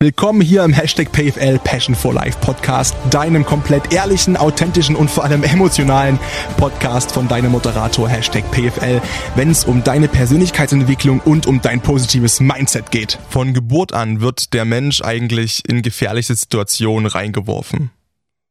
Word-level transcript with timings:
Willkommen 0.00 0.40
hier 0.40 0.62
im 0.62 0.72
Hashtag 0.72 1.10
PFL 1.10 1.58
Passion 1.58 1.96
for 1.96 2.14
Life 2.14 2.38
Podcast, 2.38 2.94
deinem 3.10 3.44
komplett 3.44 3.92
ehrlichen, 3.92 4.36
authentischen 4.36 4.94
und 4.94 5.10
vor 5.10 5.24
allem 5.24 5.42
emotionalen 5.42 6.20
Podcast 6.56 7.10
von 7.10 7.26
deinem 7.26 7.50
Moderator 7.50 8.08
Hashtag 8.08 8.48
PFL, 8.52 9.02
wenn 9.34 9.50
es 9.50 9.64
um 9.64 9.82
deine 9.82 10.06
Persönlichkeitsentwicklung 10.06 11.18
und 11.18 11.48
um 11.48 11.60
dein 11.60 11.80
positives 11.80 12.38
Mindset 12.38 12.92
geht. 12.92 13.18
Von 13.28 13.54
Geburt 13.54 13.92
an 13.92 14.20
wird 14.20 14.54
der 14.54 14.64
Mensch 14.64 15.02
eigentlich 15.02 15.68
in 15.68 15.82
gefährliche 15.82 16.36
Situationen 16.36 17.08
reingeworfen. 17.08 17.90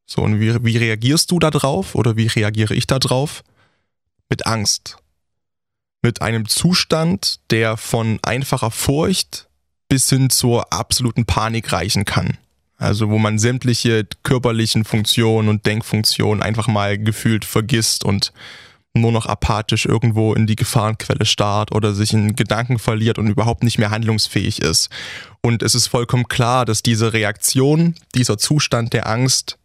So, 0.06 0.24
und 0.24 0.42
wie, 0.42 0.54
wie 0.66 0.76
reagierst 0.76 1.32
du 1.32 1.40
da 1.40 1.50
drauf 1.50 1.96
oder 1.96 2.18
wie 2.18 2.28
reagiere 2.28 2.74
ich 2.74 2.88
da 2.88 3.00
drauf? 3.00 3.46
Mit 4.30 4.46
Angst. 4.46 4.98
Mit 6.02 6.22
einem 6.22 6.50
Zustand, 6.50 7.40
der 7.52 7.78
von 7.78 8.20
einfacher 8.22 8.70
Furcht 8.70 9.47
bis 9.90 10.10
hin 10.10 10.30
zur 10.30 10.72
absoluten 10.74 11.26
Panik 11.26 11.72
reichen 11.72 12.06
kann. 12.06 12.38
Also 12.78 13.10
wo 13.10 13.18
man 13.18 13.40
sämtliche 13.40 14.08
körperlichen 14.24 14.86
Funktionen 14.86 15.50
und 15.50 15.66
Denkfunktionen 15.66 16.44
einfach 16.44 16.68
mal 16.68 16.98
gefühlt 16.98 17.44
vergisst 17.44 18.04
und 18.04 18.32
nur 18.94 19.12
noch 19.12 19.26
apathisch 19.26 19.86
irgendwo 19.86 20.34
in 20.34 20.48
die 20.48 20.56
Gefahrenquelle 20.56 21.26
starrt 21.26 21.72
oder 21.72 21.94
sich 21.94 22.14
in 22.14 22.36
Gedanken 22.36 22.80
verliert 22.80 23.18
und 23.18 23.28
überhaupt 23.28 23.64
nicht 23.64 23.78
mehr 23.78 23.92
handlungsfähig 23.92 24.62
ist. 24.62 24.90
Und 25.42 25.64
es 25.64 25.76
ist 25.76 25.88
vollkommen 25.88 26.28
klar, 26.28 26.66
dass 26.66 26.84
diese 26.84 27.14
Reaktion, 27.14 27.96
dieser 28.16 28.38
Zustand 28.38 28.94
der 28.94 29.08
Angst 29.08 29.58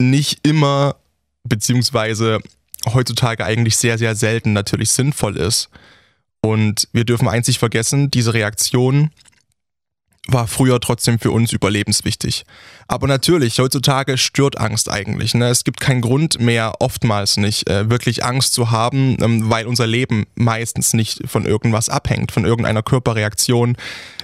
nicht 0.00 0.46
immer, 0.46 0.96
beziehungsweise 1.44 2.40
heutzutage 2.86 3.44
eigentlich 3.44 3.76
sehr, 3.76 3.98
sehr 3.98 4.14
selten 4.14 4.52
natürlich 4.52 4.90
sinnvoll 4.90 5.36
ist. 5.36 5.68
Und 6.40 6.88
wir 6.92 7.04
dürfen 7.04 7.28
einzig 7.28 7.58
vergessen, 7.58 8.10
diese 8.10 8.34
Reaktion 8.34 9.10
war 10.28 10.46
früher 10.46 10.78
trotzdem 10.78 11.18
für 11.18 11.30
uns 11.30 11.52
überlebenswichtig. 11.52 12.44
Aber 12.86 13.06
natürlich, 13.06 13.58
heutzutage 13.58 14.18
stört 14.18 14.58
Angst 14.58 14.90
eigentlich. 14.90 15.34
Ne? 15.34 15.48
Es 15.48 15.64
gibt 15.64 15.80
keinen 15.80 16.02
Grund 16.02 16.38
mehr, 16.38 16.74
oftmals 16.80 17.38
nicht, 17.38 17.68
äh, 17.68 17.88
wirklich 17.88 18.24
Angst 18.24 18.52
zu 18.52 18.70
haben, 18.70 19.16
ähm, 19.22 19.48
weil 19.48 19.66
unser 19.66 19.86
Leben 19.86 20.26
meistens 20.34 20.92
nicht 20.92 21.22
von 21.26 21.46
irgendwas 21.46 21.88
abhängt, 21.88 22.30
von 22.30 22.44
irgendeiner 22.44 22.82
Körperreaktion, 22.82 23.76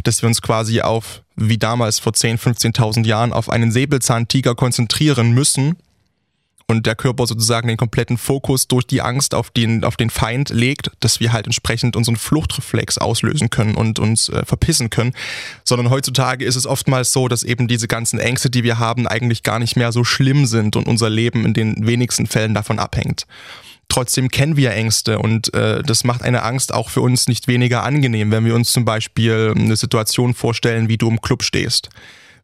dass 0.02 0.22
wir 0.22 0.26
uns 0.26 0.42
quasi 0.42 0.82
auf, 0.82 1.22
wie 1.36 1.58
damals 1.58 1.98
vor 1.98 2.12
10, 2.12 2.38
15.000 2.38 3.06
Jahren, 3.06 3.32
auf 3.32 3.48
einen 3.48 3.72
Säbelzahntiger 3.72 4.54
konzentrieren 4.54 5.32
müssen 5.32 5.76
und 6.66 6.86
der 6.86 6.94
Körper 6.94 7.26
sozusagen 7.26 7.68
den 7.68 7.76
kompletten 7.76 8.16
Fokus 8.16 8.68
durch 8.68 8.86
die 8.86 9.02
Angst 9.02 9.34
auf 9.34 9.50
den, 9.50 9.84
auf 9.84 9.96
den 9.96 10.10
Feind 10.10 10.50
legt, 10.50 10.90
dass 11.00 11.20
wir 11.20 11.32
halt 11.32 11.46
entsprechend 11.46 11.96
unseren 11.96 12.16
Fluchtreflex 12.16 12.98
auslösen 12.98 13.50
können 13.50 13.74
und 13.74 13.98
uns 13.98 14.28
äh, 14.28 14.44
verpissen 14.44 14.90
können. 14.90 15.12
Sondern 15.64 15.90
heutzutage 15.90 16.44
ist 16.44 16.56
es 16.56 16.66
oftmals 16.66 17.12
so, 17.12 17.28
dass 17.28 17.42
eben 17.42 17.68
diese 17.68 17.88
ganzen 17.88 18.18
Ängste, 18.18 18.50
die 18.50 18.64
wir 18.64 18.78
haben, 18.78 19.06
eigentlich 19.06 19.42
gar 19.42 19.58
nicht 19.58 19.76
mehr 19.76 19.92
so 19.92 20.04
schlimm 20.04 20.46
sind 20.46 20.76
und 20.76 20.86
unser 20.86 21.10
Leben 21.10 21.44
in 21.44 21.54
den 21.54 21.86
wenigsten 21.86 22.26
Fällen 22.26 22.54
davon 22.54 22.78
abhängt. 22.78 23.26
Trotzdem 23.88 24.30
kennen 24.30 24.56
wir 24.56 24.72
Ängste 24.72 25.18
und 25.18 25.52
äh, 25.52 25.82
das 25.82 26.04
macht 26.04 26.22
eine 26.22 26.42
Angst 26.42 26.72
auch 26.72 26.88
für 26.88 27.02
uns 27.02 27.28
nicht 27.28 27.48
weniger 27.48 27.84
angenehm, 27.84 28.30
wenn 28.30 28.46
wir 28.46 28.54
uns 28.54 28.72
zum 28.72 28.86
Beispiel 28.86 29.52
eine 29.54 29.76
Situation 29.76 30.32
vorstellen, 30.32 30.88
wie 30.88 30.96
du 30.96 31.08
im 31.08 31.20
Club 31.20 31.42
stehst 31.42 31.90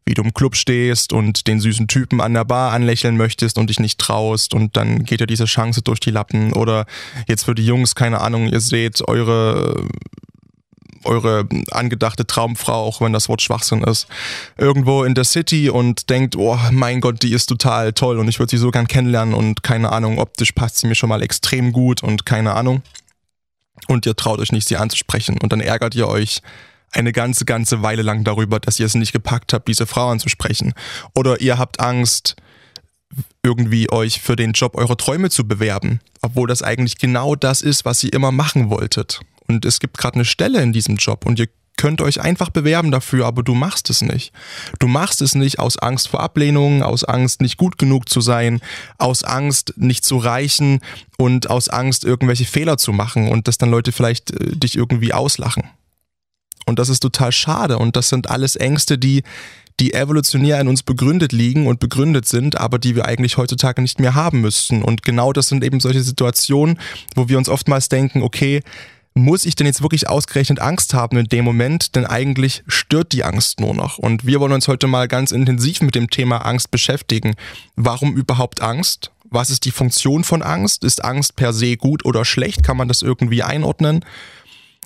wie 0.05 0.13
du 0.13 0.23
im 0.23 0.33
Club 0.33 0.55
stehst 0.55 1.13
und 1.13 1.47
den 1.47 1.59
süßen 1.59 1.87
Typen 1.87 2.21
an 2.21 2.33
der 2.33 2.45
Bar 2.45 2.71
anlächeln 2.71 3.17
möchtest 3.17 3.57
und 3.57 3.69
dich 3.69 3.79
nicht 3.79 3.99
traust 3.99 4.53
und 4.53 4.75
dann 4.75 5.03
geht 5.03 5.19
dir 5.19 5.27
diese 5.27 5.45
Chance 5.45 5.81
durch 5.81 5.99
die 5.99 6.11
Lappen. 6.11 6.53
Oder 6.53 6.85
jetzt 7.27 7.43
für 7.45 7.55
die 7.55 7.65
Jungs, 7.65 7.95
keine 7.95 8.21
Ahnung, 8.21 8.47
ihr 8.47 8.59
seht 8.59 9.07
eure 9.07 9.87
eure 11.03 11.47
angedachte 11.71 12.27
Traumfrau, 12.27 12.85
auch 12.85 13.01
wenn 13.01 13.13
das 13.13 13.29
Wort 13.29 13.41
Schwachsinn 13.41 13.83
ist, 13.83 14.07
irgendwo 14.57 15.03
in 15.03 15.15
der 15.15 15.23
City 15.23 15.69
und 15.69 16.09
denkt, 16.09 16.35
oh 16.35 16.57
mein 16.71 17.01
Gott, 17.01 17.23
die 17.23 17.33
ist 17.33 17.47
total 17.47 17.93
toll 17.93 18.19
und 18.19 18.27
ich 18.27 18.39
würde 18.39 18.51
sie 18.51 18.57
so 18.57 18.71
gern 18.71 18.87
kennenlernen 18.87 19.33
und 19.33 19.63
keine 19.63 19.91
Ahnung, 19.91 20.19
optisch 20.19 20.51
passt 20.51 20.77
sie 20.77 20.87
mir 20.87 20.95
schon 20.95 21.09
mal 21.09 21.21
extrem 21.21 21.71
gut 21.71 22.03
und 22.03 22.25
keine 22.25 22.53
Ahnung. 22.53 22.83
Und 23.87 24.05
ihr 24.05 24.15
traut 24.15 24.39
euch 24.39 24.51
nicht, 24.51 24.67
sie 24.67 24.77
anzusprechen 24.77 25.39
und 25.41 25.51
dann 25.51 25.59
ärgert 25.59 25.95
ihr 25.95 26.07
euch 26.07 26.41
eine 26.91 27.11
ganze, 27.11 27.45
ganze 27.45 27.81
Weile 27.81 28.01
lang 28.01 28.23
darüber, 28.23 28.59
dass 28.59 28.79
ihr 28.79 28.85
es 28.85 28.95
nicht 28.95 29.13
gepackt 29.13 29.53
habt, 29.53 29.67
diese 29.67 29.85
Frau 29.85 30.09
anzusprechen. 30.09 30.73
Oder 31.15 31.41
ihr 31.41 31.57
habt 31.57 31.79
Angst, 31.79 32.35
irgendwie 33.43 33.91
euch 33.91 34.21
für 34.21 34.35
den 34.35 34.53
Job 34.53 34.75
eurer 34.75 34.97
Träume 34.97 35.29
zu 35.29 35.47
bewerben, 35.47 35.99
obwohl 36.21 36.47
das 36.47 36.63
eigentlich 36.63 36.97
genau 36.97 37.35
das 37.35 37.61
ist, 37.61 37.85
was 37.85 38.03
ihr 38.03 38.13
immer 38.13 38.31
machen 38.31 38.69
wolltet. 38.69 39.19
Und 39.47 39.65
es 39.65 39.79
gibt 39.79 39.97
gerade 39.97 40.15
eine 40.15 40.25
Stelle 40.25 40.61
in 40.61 40.73
diesem 40.73 40.95
Job 40.95 41.25
und 41.25 41.39
ihr 41.39 41.47
könnt 41.77 42.01
euch 42.01 42.21
einfach 42.21 42.49
bewerben 42.49 42.91
dafür, 42.91 43.25
aber 43.25 43.41
du 43.41 43.55
machst 43.55 43.89
es 43.89 44.01
nicht. 44.01 44.33
Du 44.77 44.87
machst 44.87 45.21
es 45.21 45.33
nicht 45.33 45.57
aus 45.57 45.77
Angst 45.77 46.09
vor 46.09 46.19
Ablehnung, 46.19 46.83
aus 46.83 47.03
Angst 47.03 47.41
nicht 47.41 47.57
gut 47.57 47.79
genug 47.79 48.07
zu 48.07 48.21
sein, 48.21 48.61
aus 48.99 49.23
Angst 49.23 49.73
nicht 49.77 50.05
zu 50.05 50.17
reichen 50.17 50.81
und 51.17 51.49
aus 51.49 51.69
Angst 51.69 52.03
irgendwelche 52.03 52.45
Fehler 52.45 52.77
zu 52.77 52.93
machen 52.93 53.29
und 53.29 53.47
dass 53.47 53.57
dann 53.57 53.71
Leute 53.71 53.91
vielleicht 53.91 54.31
äh, 54.31 54.55
dich 54.55 54.75
irgendwie 54.77 55.13
auslachen. 55.13 55.63
Und 56.71 56.79
das 56.79 56.87
ist 56.87 57.01
total 57.01 57.33
schade. 57.33 57.77
Und 57.77 57.97
das 57.97 58.07
sind 58.07 58.29
alles 58.29 58.55
Ängste, 58.55 58.97
die, 58.97 59.23
die 59.81 59.93
evolutionär 59.93 60.61
in 60.61 60.69
uns 60.69 60.83
begründet 60.83 61.33
liegen 61.33 61.67
und 61.67 61.81
begründet 61.81 62.25
sind, 62.25 62.57
aber 62.57 62.79
die 62.79 62.95
wir 62.95 63.05
eigentlich 63.05 63.35
heutzutage 63.35 63.81
nicht 63.81 63.99
mehr 63.99 64.15
haben 64.15 64.39
müssten. 64.39 64.81
Und 64.81 65.03
genau 65.03 65.33
das 65.33 65.49
sind 65.49 65.65
eben 65.65 65.81
solche 65.81 66.01
Situationen, 66.01 66.79
wo 67.13 67.27
wir 67.27 67.37
uns 67.37 67.49
oftmals 67.49 67.89
denken, 67.89 68.21
okay, 68.21 68.61
muss 69.13 69.45
ich 69.45 69.55
denn 69.55 69.67
jetzt 69.67 69.81
wirklich 69.81 70.07
ausgerechnet 70.07 70.61
Angst 70.61 70.93
haben 70.93 71.17
in 71.17 71.25
dem 71.25 71.43
Moment? 71.43 71.93
Denn 71.97 72.05
eigentlich 72.05 72.63
stört 72.67 73.11
die 73.11 73.25
Angst 73.25 73.59
nur 73.59 73.73
noch. 73.73 73.97
Und 73.97 74.25
wir 74.25 74.39
wollen 74.39 74.53
uns 74.53 74.69
heute 74.69 74.87
mal 74.87 75.09
ganz 75.09 75.33
intensiv 75.33 75.81
mit 75.81 75.95
dem 75.95 76.09
Thema 76.09 76.45
Angst 76.45 76.71
beschäftigen. 76.71 77.33
Warum 77.75 78.15
überhaupt 78.15 78.61
Angst? 78.61 79.11
Was 79.29 79.49
ist 79.49 79.65
die 79.65 79.71
Funktion 79.71 80.23
von 80.23 80.41
Angst? 80.41 80.85
Ist 80.85 81.03
Angst 81.03 81.35
per 81.35 81.51
se 81.51 81.75
gut 81.75 82.05
oder 82.05 82.23
schlecht? 82.23 82.63
Kann 82.63 82.77
man 82.77 82.87
das 82.87 83.01
irgendwie 83.01 83.43
einordnen? 83.43 84.05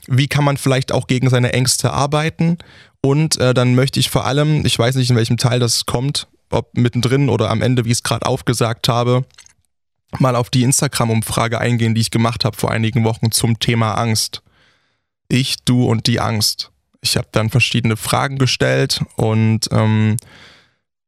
Wie 0.08 0.28
kann 0.28 0.44
man 0.44 0.58
vielleicht 0.58 0.92
auch 0.92 1.08
gegen 1.08 1.30
seine 1.30 1.54
Ängste 1.54 1.92
arbeiten. 1.92 2.58
Und 3.02 3.38
äh, 3.38 3.54
dann 3.54 3.76
möchte 3.76 4.00
ich 4.00 4.10
vor 4.10 4.26
allem, 4.26 4.66
ich 4.66 4.78
weiß 4.78 4.96
nicht, 4.96 5.10
in 5.10 5.16
welchem 5.16 5.38
Teil 5.38 5.60
das 5.60 5.86
kommt, 5.86 6.28
ob 6.50 6.76
mittendrin 6.78 7.30
oder 7.30 7.50
am 7.50 7.62
Ende, 7.62 7.86
wie 7.86 7.90
ich 7.90 7.98
es 7.98 8.04
gerade 8.04 8.26
aufgesagt 8.26 8.88
habe, 8.88 9.26
mal 10.20 10.36
auf 10.36 10.50
die 10.50 10.64
Instagram-Umfrage 10.64 11.60
eingehen, 11.60 11.96
die 11.96 12.02
ich 12.02 12.12
gemacht 12.12 12.46
habe 12.46 12.58
vor 12.58 12.72
einigen 12.72 13.04
Wochen 13.04 13.32
zum 13.32 13.60
Thema 13.60 13.94
Angst. 13.94 14.42
Ich, 15.28 15.58
du 15.66 15.86
und 15.86 16.08
die 16.08 16.20
Angst. 16.20 16.72
Ich 17.02 17.18
habe 17.18 17.28
dann 17.32 17.50
verschiedene 17.50 17.98
Fragen 17.98 18.38
gestellt 18.38 19.04
und 19.16 19.68
ähm, 19.72 20.18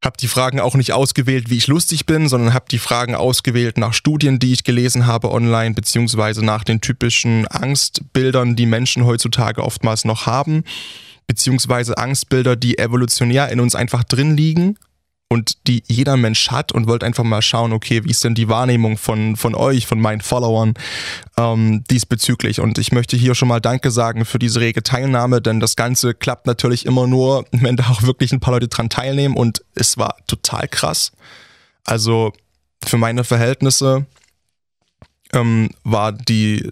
habe 0.04 0.18
die 0.18 0.28
Fragen 0.28 0.60
auch 0.60 0.76
nicht 0.76 0.94
ausgewählt, 0.94 1.50
wie 1.50 1.58
ich 1.58 1.68
lustig 1.68 2.06
bin, 2.06 2.30
sondern 2.30 2.54
habe 2.54 2.66
die 2.70 2.78
Fragen 2.78 3.16
ausgewählt 3.16 3.78
nach 3.78 3.94
Studien, 3.94 4.40
die 4.40 4.54
ich 4.54 4.64
gelesen 4.64 5.08
habe 5.08 5.32
online, 5.32 5.74
beziehungsweise 5.74 6.46
nach 6.46 6.64
den 6.64 6.82
typischen 6.82 7.48
Angstbildern, 7.48 8.56
die 8.56 8.68
Menschen 8.68 9.06
heutzutage 9.06 9.64
oftmals 9.64 10.06
noch 10.06 10.26
haben, 10.26 10.64
beziehungsweise 11.26 11.98
Angstbilder, 11.98 12.56
die 12.56 12.78
evolutionär 12.78 13.50
in 13.50 13.60
uns 13.60 13.76
einfach 13.76 14.04
drin 14.04 14.38
liegen 14.38 14.78
und 15.30 15.68
die 15.68 15.84
jeder 15.88 16.16
Mensch 16.16 16.50
hat 16.52 16.72
und 16.72 16.88
wollte 16.88 17.06
einfach 17.06 17.24
mal 17.24 17.42
schauen, 17.42 17.74
okay, 17.74 18.04
wie 18.06 18.12
ist 18.12 18.24
denn 18.24 18.36
die 18.36 18.48
Wahrnehmung 18.48 18.98
von, 18.98 19.36
von 19.36 19.56
euch, 19.56 19.86
von 19.86 20.00
meinen 20.00 20.22
Followern 20.22 20.74
ähm, 21.36 21.84
diesbezüglich. 21.92 22.62
Und 22.62 22.78
ich 22.78 22.94
möchte 22.94 23.18
hier 23.18 23.36
schon 23.36 23.50
mal 23.50 23.60
Danke 23.60 23.92
sagen 23.92 24.24
für 24.24 24.40
diese 24.40 24.62
rege 24.62 24.84
Teilnahme, 24.84 25.42
denn 25.42 25.60
das 25.60 25.76
Ganze 25.76 26.14
klappt 26.14 26.48
natürlich 26.48 26.86
immer 26.86 27.08
nur, 27.08 27.46
wenn 27.52 27.76
da 27.76 27.90
auch 27.90 28.04
wirklich 28.04 28.32
ein 28.32 28.40
paar 28.40 28.54
Leute 28.54 28.70
dran 28.70 28.90
teilnehmen 28.90 29.36
und 29.36 29.64
es 29.76 29.98
war 29.98 30.16
total 30.28 30.68
krass. 30.70 31.12
Also 31.84 32.32
für 32.86 32.98
meine 32.98 33.24
Verhältnisse 33.24 34.06
ähm, 35.34 35.70
war 35.84 36.14
die, 36.14 36.72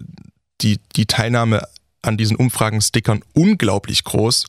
die, 0.62 0.78
die 0.96 1.06
Teilnahme 1.06 1.62
an 2.00 2.16
diesen 2.16 2.36
Umfragenstickern 2.36 3.22
unglaublich 3.34 4.04
groß. 4.04 4.46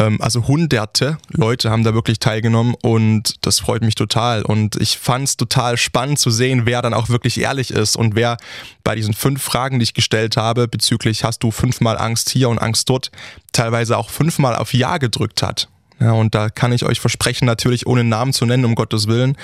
Ähm, 0.00 0.20
also 0.20 0.48
hunderte 0.48 1.18
Leute 1.28 1.70
haben 1.70 1.84
da 1.84 1.92
wirklich 1.94 2.18
teilgenommen 2.18 2.74
und 2.82 3.34
das 3.44 3.60
freut 3.60 3.82
mich 3.82 3.94
total. 3.94 4.42
Und 4.42 4.76
ich 4.76 4.98
fand 4.98 5.28
es 5.28 5.36
total 5.36 5.76
spannend 5.76 6.18
zu 6.18 6.30
sehen, 6.30 6.62
wer 6.64 6.80
dann 6.80 6.94
auch 6.94 7.10
wirklich 7.10 7.38
ehrlich 7.38 7.70
ist 7.70 7.96
und 7.96 8.14
wer 8.14 8.38
bei 8.82 8.94
diesen 8.94 9.12
fünf 9.12 9.42
Fragen, 9.42 9.78
die 9.78 9.84
ich 9.84 9.94
gestellt 9.94 10.38
habe, 10.38 10.66
bezüglich 10.66 11.22
hast 11.22 11.42
du 11.42 11.50
fünfmal 11.50 11.98
Angst 11.98 12.30
hier 12.30 12.48
und 12.48 12.58
Angst 12.58 12.88
dort, 12.88 13.10
teilweise 13.52 13.98
auch 13.98 14.08
fünfmal 14.08 14.56
auf 14.56 14.72
Ja 14.72 14.96
gedrückt 14.96 15.42
hat. 15.42 15.68
Ja, 16.00 16.12
und 16.12 16.34
da 16.34 16.48
kann 16.48 16.72
ich 16.72 16.84
euch 16.84 16.98
versprechen, 16.98 17.44
natürlich 17.44 17.86
ohne 17.86 18.04
Namen 18.04 18.32
zu 18.32 18.46
nennen, 18.46 18.64
um 18.64 18.74
Gottes 18.74 19.06
Willen. 19.06 19.36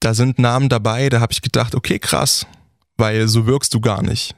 Da 0.00 0.14
sind 0.14 0.38
Namen 0.38 0.70
dabei, 0.70 1.10
da 1.10 1.20
habe 1.20 1.34
ich 1.34 1.42
gedacht, 1.42 1.74
okay, 1.74 1.98
krass, 1.98 2.46
weil 2.96 3.28
so 3.28 3.46
wirkst 3.46 3.74
du 3.74 3.80
gar 3.80 4.02
nicht. 4.02 4.34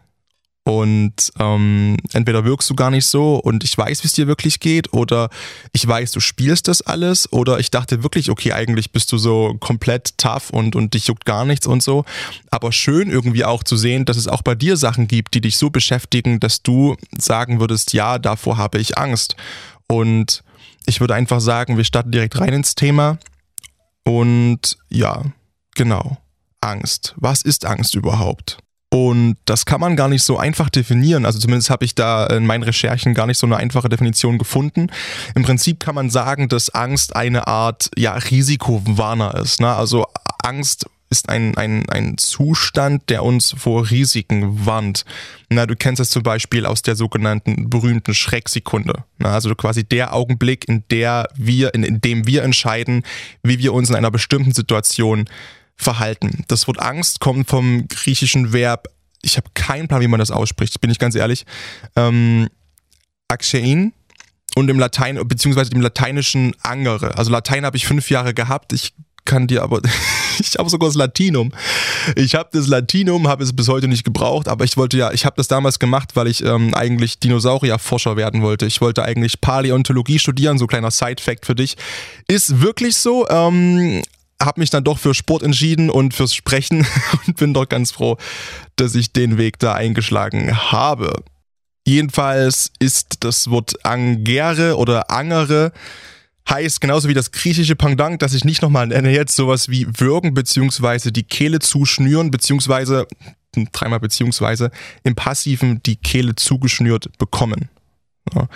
Und 0.69 1.33
ähm, 1.41 1.97
entweder 2.13 2.45
wirkst 2.45 2.69
du 2.69 2.75
gar 2.75 2.91
nicht 2.91 3.07
so 3.07 3.37
und 3.37 3.65
ich 3.65 3.79
weiß, 3.79 4.05
wie 4.05 4.07
es 4.07 4.13
dir 4.13 4.27
wirklich 4.27 4.61
geht, 4.61 4.93
oder 4.93 5.31
ich 5.73 5.89
weiß, 5.89 6.13
du 6.13 6.21
spielst 6.21 6.69
das 6.69 6.83
alles, 6.83 7.33
oder 7.33 7.59
ich 7.59 7.71
dachte 7.71 8.03
wirklich, 8.03 8.29
okay, 8.29 8.53
eigentlich 8.53 8.93
bist 8.93 9.11
du 9.11 9.17
so 9.17 9.57
komplett 9.61 10.19
tough 10.19 10.51
und, 10.51 10.77
und 10.77 10.93
dich 10.93 11.07
juckt 11.07 11.25
gar 11.25 11.47
nichts 11.47 11.67
und 11.67 11.83
so. 11.83 12.05
Aber 12.51 12.71
schön 12.71 13.09
irgendwie 13.09 13.47
auch 13.47 13.65
zu 13.65 13.79
sehen, 13.79 14.05
dass 14.05 14.19
es 14.19 14.29
auch 14.29 14.43
bei 14.43 14.55
dir 14.55 14.77
Sachen 14.77 15.09
gibt, 15.09 15.33
die 15.33 15.41
dich 15.41 15.57
so 15.57 15.71
beschäftigen, 15.71 16.39
dass 16.39 16.63
du 16.63 16.97
sagen 17.17 17.61
würdest, 17.61 17.95
ja, 17.95 18.19
davor 18.19 18.59
habe 18.59 18.79
ich 18.79 18.99
Angst. 18.99 19.37
Und 19.87 20.45
ich 20.85 21.01
würde 21.01 21.15
einfach 21.15 21.41
sagen, 21.41 21.79
wir 21.79 21.85
starten 21.85 22.11
direkt 22.11 22.39
rein 22.39 22.53
ins 22.53 22.75
Thema. 22.75 23.17
Und 24.05 24.77
ja, 24.91 25.23
genau. 25.75 26.19
Angst. 26.61 27.15
Was 27.17 27.41
ist 27.41 27.65
Angst 27.65 27.95
überhaupt? 27.95 28.59
Und 28.91 29.37
das 29.45 29.67
kann 29.67 29.81
man 29.81 29.97
gar 29.97 30.09
nicht 30.09 30.23
so 30.23 30.39
einfach 30.39 30.71
definieren. 30.71 31.27
Also 31.27 31.39
zumindest 31.39 31.69
habe 31.69 31.85
ich 31.85 31.95
da 31.95 32.27
in 32.27 32.47
meinen 32.47 32.63
Recherchen 32.63 33.13
gar 33.13 33.27
nicht 33.27 33.39
so 33.39 33.47
eine 33.47 33.59
einfache 33.59 33.91
Definition 33.91 34.39
gefunden. 34.39 34.87
Im 35.35 35.43
Prinzip 35.43 35.81
kann 35.81 35.95
man 35.95 36.09
sagen, 36.09 36.49
dass 36.49 36.71
Angst 36.71 37.15
eine 37.15 37.47
Art 37.47 37.91
ja, 37.97 38.15
Risikowarner 38.15 39.35
ist. 39.35 39.61
Ne? 39.61 39.69
Also 39.69 40.07
Angst 40.43 40.87
ist 41.11 41.29
ein, 41.29 41.57
ein, 41.57 41.89
ein 41.89 42.19
Zustand, 42.19 43.09
der 43.09 43.25
uns 43.25 43.55
vor 43.57 43.91
Risiken 43.91 44.67
warnt. 44.67 45.05
Na, 45.49 45.67
du 45.67 45.75
kennst 45.75 46.01
es 46.01 46.11
zum 46.11 46.23
Beispiel 46.23 46.67
aus 46.67 46.83
der 46.83 46.97
sogenannten 46.97 47.71
berühmten 47.71 48.15
Schrecksekunde. 48.15 49.05
Na, 49.19 49.33
also 49.33 49.55
quasi 49.55 49.85
der 49.85 50.15
Augenblick, 50.15 50.69
in 50.69 50.85
der 50.91 51.29
wir, 51.35 51.75
in, 51.75 51.83
in 51.83 52.01
dem 52.01 52.27
wir 52.27 52.43
entscheiden, 52.43 53.03
wie 53.43 53.59
wir 53.59 53.73
uns 53.73 53.89
in 53.89 53.97
einer 53.97 54.11
bestimmten 54.11 54.53
Situation 54.53 55.29
verhalten. 55.79 56.45
Das 56.49 56.67
Wort 56.67 56.81
Angst 56.81 57.21
kommt 57.21 57.49
vom 57.49 57.89
griechischen 57.89 58.53
Verb, 58.53 58.89
ich 59.23 59.37
habe 59.37 59.49
keinen 59.55 59.89
Plan, 59.89 60.01
wie 60.01 60.09
man 60.09 60.21
das 60.21 60.31
ausspricht, 60.31 60.81
bin 60.81 60.91
ich 60.91 60.99
ganz 60.99 61.15
ehrlich. 61.15 61.45
Ähm, 61.97 62.49
Axein 63.29 63.93
und 64.55 64.69
im 64.69 64.79
Latein, 64.79 65.21
beziehungsweise 65.27 65.73
im 65.73 65.81
lateinischen 65.81 66.55
Angere. 66.63 67.17
Also 67.17 67.31
Latein 67.31 67.65
habe 67.65 67.77
ich 67.77 67.87
fünf 67.87 68.11
Jahre 68.11 68.35
gehabt. 68.35 68.73
Ich 68.73 68.95
kann 69.25 69.47
dir 69.47 69.63
aber, 69.63 69.81
ich 70.39 70.57
habe 70.57 70.71
sogar 70.71 70.89
das 70.89 70.97
Latinum. 70.97 71.53
Ich 72.17 72.35
habe 72.35 72.49
das 72.53 72.67
Latinum, 72.67 73.29
habe 73.29 73.45
es 73.45 73.55
bis 73.55 73.69
heute 73.69 73.89
nicht 73.89 74.05
gebraucht, 74.05 74.49
aber 74.49 74.65
ich 74.65 74.77
wollte 74.77 74.97
ja, 74.97 75.13
ich 75.13 75.25
habe 75.27 75.37
das 75.37 75.49
damals 75.49 75.79
gemacht, 75.79 76.17
weil 76.17 76.29
ich 76.29 76.45
ähm, 76.45 76.75
eigentlich 76.75 77.19
Dinosaurierforscher 77.21 78.17
werden 78.17 78.43
wollte. 78.43 78.67
Ich 78.67 78.81
wollte 78.81 79.05
eigentlich 79.05 79.41
Paläontologie 79.41 80.19
studieren, 80.19 80.59
so 80.59 80.67
kleiner 80.67 80.91
Side-Fact 80.91 81.45
für 81.45 81.55
dich. 81.55 81.77
Ist 82.27 82.61
wirklich 82.61 82.97
so, 82.97 83.29
ähm, 83.29 84.03
habe 84.43 84.61
mich 84.61 84.71
dann 84.71 84.85
doch 84.85 84.99
für 84.99 85.15
Sport 85.15 85.43
entschieden 85.43 85.91
und 85.91 86.15
fürs 86.15 86.35
Sprechen 86.35 86.87
und 87.27 87.37
bin 87.37 87.55
doch 87.55 87.69
ganz 87.69 87.91
froh, 87.91 88.17
dass 88.77 88.95
ich 88.95 89.13
den 89.13 89.39
Weg 89.39 89.59
da 89.59 89.75
eingeschlagen 89.75 90.57
habe. 90.73 91.25
Jedenfalls 91.87 92.71
ist 92.79 93.25
das 93.25 93.51
Wort 93.51 93.85
Angere 93.85 94.77
oder 94.77 95.11
Angere 95.11 95.73
heißt 96.49 96.81
genauso 96.81 97.09
wie 97.09 97.15
das 97.15 97.33
griechische 97.33 97.77
Pendant, 97.77 98.23
das 98.23 98.35
ich 98.35 98.45
nicht 98.45 98.63
nochmal 98.63 98.87
nenne, 98.87 99.13
jetzt 99.13 99.37
sowas 99.37 99.69
wie 99.69 99.87
würgen 99.99 100.35
beziehungsweise 100.35 101.13
die 101.13 101.23
Kehle 101.23 101.59
zuschnüren 101.59 102.31
beziehungsweise 102.31 103.07
dreimal 103.73 104.01
beziehungsweise 104.01 104.71
im 105.05 105.15
Passiven 105.15 105.83
die 105.83 105.97
Kehle 105.97 106.35
zugeschnürt 106.37 107.17
bekommen. 107.19 107.69
Ja. 108.35 108.49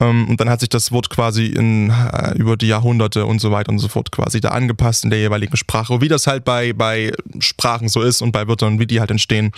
Ähm, 0.00 0.28
und 0.28 0.40
dann 0.40 0.50
hat 0.50 0.60
sich 0.60 0.68
das 0.68 0.92
Wort 0.92 1.10
quasi 1.10 1.46
in, 1.46 1.90
äh, 1.90 2.34
über 2.34 2.56
die 2.56 2.68
Jahrhunderte 2.68 3.26
und 3.26 3.40
so 3.40 3.50
weiter 3.50 3.70
und 3.70 3.78
so 3.78 3.88
fort 3.88 4.12
quasi 4.12 4.40
da 4.40 4.50
angepasst 4.50 5.04
in 5.04 5.10
der 5.10 5.20
jeweiligen 5.20 5.56
Sprache. 5.56 6.00
Wie 6.00 6.08
das 6.08 6.26
halt 6.26 6.44
bei, 6.44 6.72
bei 6.72 7.12
Sprachen 7.38 7.88
so 7.88 8.02
ist 8.02 8.22
und 8.22 8.32
bei 8.32 8.48
Wörtern, 8.48 8.78
wie 8.78 8.86
die 8.86 9.00
halt 9.00 9.10
entstehen. 9.10 9.52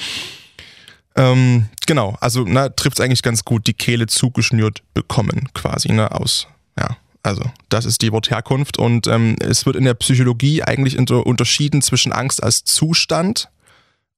Ähm, 1.17 1.67
genau, 1.87 2.17
also 2.21 2.45
trifft 2.45 2.99
es 2.99 3.05
eigentlich 3.05 3.23
ganz 3.23 3.45
gut, 3.45 3.67
die 3.67 3.75
Kehle 3.75 4.07
zugeschnürt 4.07 4.83
bekommen 4.95 5.49
quasi, 5.55 5.93
ne, 5.93 6.11
aus, 6.11 6.49
ja, 6.79 6.97
also, 7.23 7.45
das 7.69 7.87
ist 7.87 8.03
die 8.03 8.13
Wortherkunft 8.13 8.79
und 8.79 9.07
ähm, 9.07 9.37
es 9.41 9.65
wird 9.65 9.77
in 9.77 9.85
der 9.85 9.95
Psychologie 9.95 10.63
eigentlich 10.63 10.99
unter 10.99 11.25
unterschieden 11.25 11.83
zwischen 11.83 12.13
Angst 12.13 12.43
als 12.43 12.65
Zustand, 12.65 13.49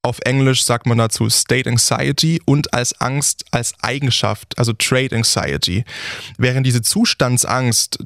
auf 0.07 0.19
Englisch 0.23 0.63
sagt 0.63 0.87
man 0.87 0.97
dazu 0.97 1.29
State 1.29 1.69
Anxiety 1.69 2.41
und 2.45 2.73
als 2.73 2.99
Angst 3.01 3.45
als 3.51 3.73
Eigenschaft, 3.81 4.57
also 4.57 4.73
Trait 4.73 5.13
Anxiety. 5.13 5.83
Während 6.37 6.65
diese 6.65 6.81
Zustandsangst 6.81 7.99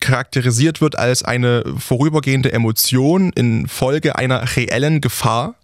charakterisiert 0.00 0.80
wird 0.80 0.98
als 0.98 1.22
eine 1.22 1.62
vorübergehende 1.78 2.52
Emotion 2.52 3.32
in 3.34 3.68
Folge 3.68 4.16
einer 4.16 4.56
reellen 4.56 5.00
Gefahr, 5.00 5.54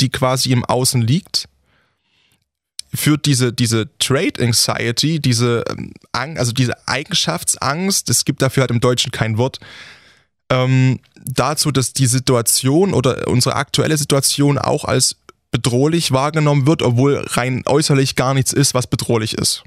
die 0.00 0.10
quasi 0.10 0.52
im 0.52 0.64
Außen 0.64 1.02
liegt, 1.02 1.48
führt 2.94 3.26
diese, 3.26 3.52
diese 3.52 3.88
Trade 3.98 4.40
Anxiety, 4.40 5.18
diese, 5.18 5.64
ähm, 5.68 5.92
also 6.12 6.52
diese 6.52 6.74
Eigenschaftsangst, 6.86 8.08
es 8.10 8.24
gibt 8.24 8.42
dafür 8.42 8.62
halt 8.62 8.70
im 8.70 8.80
Deutschen 8.80 9.10
kein 9.10 9.38
Wort, 9.38 9.58
ähm, 10.52 11.00
dazu, 11.24 11.72
dass 11.72 11.94
die 11.94 12.06
Situation 12.06 12.92
oder 12.92 13.26
unsere 13.26 13.56
aktuelle 13.56 13.96
Situation 13.96 14.58
auch 14.58 14.84
als 14.84 15.16
bedrohlich 15.50 16.12
wahrgenommen 16.12 16.66
wird, 16.66 16.82
obwohl 16.82 17.24
rein 17.30 17.62
äußerlich 17.66 18.16
gar 18.16 18.34
nichts 18.34 18.52
ist, 18.52 18.74
was 18.74 18.86
bedrohlich 18.86 19.34
ist. 19.34 19.64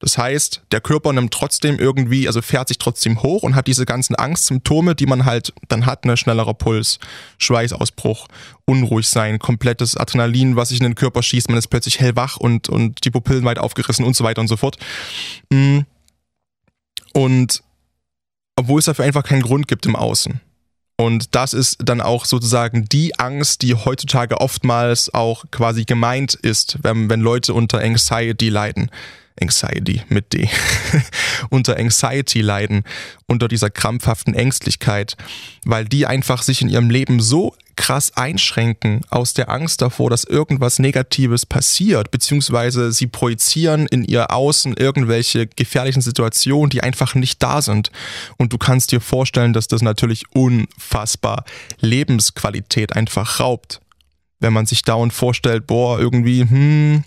Das 0.00 0.18
heißt, 0.18 0.62
der 0.72 0.80
Körper 0.80 1.12
nimmt 1.12 1.32
trotzdem 1.32 1.78
irgendwie, 1.78 2.26
also 2.26 2.42
fährt 2.42 2.66
sich 2.66 2.78
trotzdem 2.78 3.22
hoch 3.22 3.44
und 3.44 3.54
hat 3.54 3.68
diese 3.68 3.86
ganzen 3.86 4.16
Angstsymptome, 4.16 4.96
die 4.96 5.06
man 5.06 5.24
halt 5.24 5.52
dann 5.68 5.86
hat, 5.86 6.04
ne, 6.04 6.16
schnellerer 6.16 6.54
Puls, 6.54 6.98
Schweißausbruch, 7.38 8.26
unruhig 8.64 9.06
sein, 9.08 9.38
komplettes 9.38 9.96
Adrenalin, 9.96 10.56
was 10.56 10.70
sich 10.70 10.80
in 10.80 10.84
den 10.84 10.96
Körper 10.96 11.22
schießt, 11.22 11.48
man 11.48 11.58
ist 11.58 11.68
plötzlich 11.68 12.00
hellwach 12.00 12.36
und, 12.36 12.68
und 12.68 13.04
die 13.04 13.12
Pupillen 13.12 13.44
weit 13.44 13.58
aufgerissen 13.58 14.04
und 14.04 14.16
so 14.16 14.24
weiter 14.24 14.40
und 14.40 14.48
so 14.48 14.56
fort. 14.56 14.76
Mm. 15.50 15.80
Und 17.12 17.62
obwohl 18.56 18.78
es 18.78 18.86
dafür 18.86 19.04
einfach 19.04 19.24
keinen 19.24 19.42
Grund 19.42 19.68
gibt 19.68 19.86
im 19.86 19.96
Außen. 19.96 20.40
Und 20.96 21.34
das 21.34 21.52
ist 21.52 21.78
dann 21.82 22.00
auch 22.00 22.26
sozusagen 22.26 22.84
die 22.84 23.18
Angst, 23.18 23.62
die 23.62 23.74
heutzutage 23.74 24.40
oftmals 24.40 25.12
auch 25.12 25.44
quasi 25.50 25.84
gemeint 25.84 26.34
ist, 26.34 26.78
wenn, 26.82 27.10
wenn 27.10 27.20
Leute 27.20 27.54
unter 27.54 27.80
Anxiety 27.80 28.48
leiden. 28.48 28.90
Anxiety 29.40 30.02
mit 30.08 30.32
D, 30.34 30.48
unter 31.50 31.78
Anxiety 31.78 32.42
leiden, 32.42 32.84
unter 33.26 33.48
dieser 33.48 33.70
krampfhaften 33.70 34.34
Ängstlichkeit, 34.34 35.16
weil 35.64 35.86
die 35.86 36.06
einfach 36.06 36.42
sich 36.42 36.60
in 36.60 36.68
ihrem 36.68 36.90
Leben 36.90 37.18
so 37.18 37.56
krass 37.76 38.16
einschränken 38.16 39.02
aus 39.08 39.34
der 39.34 39.48
Angst 39.50 39.82
davor, 39.82 40.10
dass 40.10 40.24
irgendwas 40.24 40.78
Negatives 40.78 41.46
passiert, 41.46 42.10
beziehungsweise 42.10 42.92
sie 42.92 43.06
projizieren 43.06 43.86
in 43.86 44.04
ihr 44.04 44.30
Außen 44.30 44.74
irgendwelche 44.76 45.46
gefährlichen 45.46 46.02
Situationen, 46.02 46.70
die 46.70 46.82
einfach 46.82 47.14
nicht 47.14 47.42
da 47.42 47.62
sind. 47.62 47.90
Und 48.36 48.52
du 48.52 48.58
kannst 48.58 48.92
dir 48.92 49.00
vorstellen, 49.00 49.52
dass 49.52 49.68
das 49.68 49.82
natürlich 49.82 50.24
unfassbar 50.34 51.44
Lebensqualität 51.80 52.94
einfach 52.94 53.40
raubt. 53.40 53.80
Wenn 54.40 54.52
man 54.52 54.66
sich 54.66 54.82
dauernd 54.82 55.12
vorstellt, 55.12 55.66
boah, 55.66 55.98
irgendwie, 55.98 56.40
hm, 56.40 57.04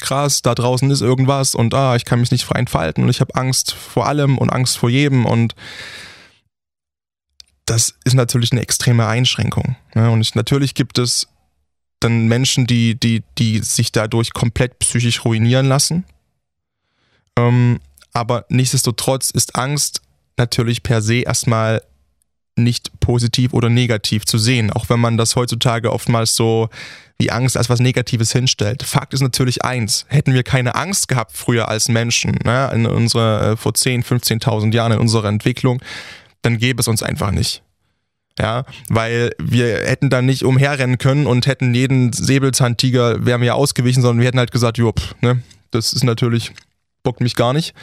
krass, 0.00 0.42
da 0.42 0.54
draußen 0.54 0.90
ist 0.90 1.00
irgendwas 1.00 1.54
und 1.54 1.74
ah, 1.74 1.96
ich 1.96 2.04
kann 2.04 2.20
mich 2.20 2.30
nicht 2.30 2.44
frei 2.44 2.58
entfalten 2.58 3.04
und 3.04 3.10
ich 3.10 3.20
habe 3.20 3.34
Angst 3.34 3.72
vor 3.72 4.06
allem 4.06 4.38
und 4.38 4.50
Angst 4.50 4.78
vor 4.78 4.90
jedem 4.90 5.24
und 5.24 5.54
das 7.68 7.94
ist 8.04 8.14
natürlich 8.14 8.52
eine 8.52 8.62
extreme 8.62 9.06
Einschränkung. 9.06 9.76
Ne? 9.94 10.10
Und 10.10 10.20
ich, 10.22 10.34
natürlich 10.34 10.74
gibt 10.74 10.98
es 10.98 11.28
dann 12.00 12.26
Menschen, 12.26 12.66
die, 12.66 12.98
die, 12.98 13.22
die 13.36 13.58
sich 13.58 13.92
dadurch 13.92 14.32
komplett 14.32 14.78
psychisch 14.78 15.24
ruinieren 15.24 15.66
lassen. 15.66 16.04
Ähm, 17.36 17.80
aber 18.12 18.46
nichtsdestotrotz 18.48 19.30
ist 19.30 19.56
Angst 19.56 20.00
natürlich 20.36 20.82
per 20.82 21.02
se 21.02 21.20
erstmal 21.20 21.82
nicht 22.56 22.98
positiv 23.00 23.52
oder 23.52 23.68
negativ 23.68 24.24
zu 24.24 24.38
sehen, 24.38 24.72
auch 24.72 24.88
wenn 24.88 24.98
man 24.98 25.16
das 25.16 25.36
heutzutage 25.36 25.92
oftmals 25.92 26.34
so 26.34 26.70
wie 27.18 27.30
Angst 27.30 27.56
als 27.56 27.68
was 27.68 27.80
Negatives 27.80 28.32
hinstellt. 28.32 28.82
Fakt 28.82 29.12
ist 29.12 29.20
natürlich 29.20 29.64
eins, 29.64 30.06
hätten 30.08 30.34
wir 30.34 30.42
keine 30.42 30.74
Angst 30.74 31.08
gehabt 31.08 31.36
früher 31.36 31.68
als 31.68 31.88
Menschen, 31.88 32.38
ne, 32.44 32.70
in 32.72 32.86
unserer, 32.86 33.52
äh, 33.52 33.56
vor 33.56 33.74
10, 33.74 34.04
15.000 34.04 34.72
Jahren 34.72 34.92
in 34.92 34.98
unserer 34.98 35.28
Entwicklung, 35.28 35.80
dann 36.42 36.58
gäbe 36.58 36.80
es 36.80 36.88
uns 36.88 37.02
einfach 37.02 37.30
nicht. 37.30 37.62
Ja, 38.38 38.64
weil 38.88 39.32
wir 39.40 39.78
hätten 39.78 40.10
dann 40.10 40.26
nicht 40.26 40.44
umherrennen 40.44 40.98
können 40.98 41.26
und 41.26 41.46
hätten 41.46 41.74
jeden 41.74 42.12
Säbelzahntiger, 42.12 43.26
wären 43.26 43.40
wir 43.40 43.56
ausgewichen, 43.56 44.00
sondern 44.00 44.20
wir 44.20 44.28
hätten 44.28 44.38
halt 44.38 44.52
gesagt, 44.52 44.78
jo, 44.78 44.94
ne, 45.20 45.42
das 45.72 45.92
ist 45.92 46.04
natürlich, 46.04 46.52
bockt 47.02 47.20
mich 47.20 47.34
gar 47.34 47.52
nicht. 47.52 47.74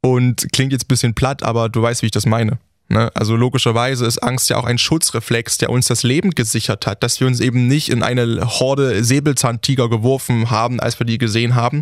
Und 0.00 0.46
klingt 0.52 0.72
jetzt 0.72 0.84
ein 0.84 0.88
bisschen 0.88 1.14
platt, 1.14 1.42
aber 1.42 1.68
du 1.68 1.82
weißt, 1.82 2.02
wie 2.02 2.06
ich 2.06 2.12
das 2.12 2.26
meine. 2.26 2.58
Ne? 2.88 3.10
Also 3.14 3.34
logischerweise 3.34 4.06
ist 4.06 4.18
Angst 4.18 4.48
ja 4.48 4.58
auch 4.58 4.64
ein 4.64 4.78
Schutzreflex, 4.78 5.58
der 5.58 5.70
uns 5.70 5.88
das 5.88 6.04
Leben 6.04 6.30
gesichert 6.30 6.86
hat, 6.86 7.02
dass 7.02 7.18
wir 7.18 7.26
uns 7.26 7.40
eben 7.40 7.66
nicht 7.66 7.88
in 7.88 8.02
eine 8.02 8.46
Horde 8.60 9.02
Säbelzahntiger 9.02 9.88
geworfen 9.88 10.50
haben, 10.50 10.78
als 10.78 11.00
wir 11.00 11.06
die 11.06 11.18
gesehen 11.18 11.56
haben, 11.56 11.80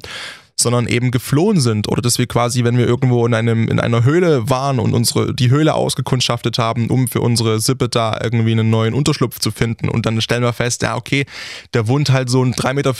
sondern 0.56 0.86
eben 0.86 1.10
geflohen 1.10 1.60
sind 1.60 1.88
oder 1.88 2.00
dass 2.00 2.18
wir 2.18 2.26
quasi, 2.26 2.64
wenn 2.64 2.78
wir 2.78 2.86
irgendwo 2.86 3.26
in 3.26 3.34
einem 3.34 3.68
in 3.68 3.80
einer 3.80 4.04
Höhle 4.04 4.48
waren 4.48 4.78
und 4.78 4.94
unsere 4.94 5.34
die 5.34 5.50
Höhle 5.50 5.74
ausgekundschaftet 5.74 6.58
haben, 6.58 6.90
um 6.90 7.08
für 7.08 7.20
unsere 7.20 7.60
Sippe 7.60 7.88
da 7.88 8.18
irgendwie 8.22 8.52
einen 8.52 8.70
neuen 8.70 8.94
Unterschlupf 8.94 9.40
zu 9.40 9.50
finden. 9.50 9.88
Und 9.88 10.06
dann 10.06 10.20
stellen 10.20 10.42
wir 10.42 10.52
fest, 10.52 10.82
ja 10.82 10.96
okay, 10.96 11.26
da 11.72 11.88
wohnt 11.88 12.10
halt 12.10 12.30
so 12.30 12.42
ein 12.42 12.54
3,50 12.54 12.72
Meter 12.74 12.94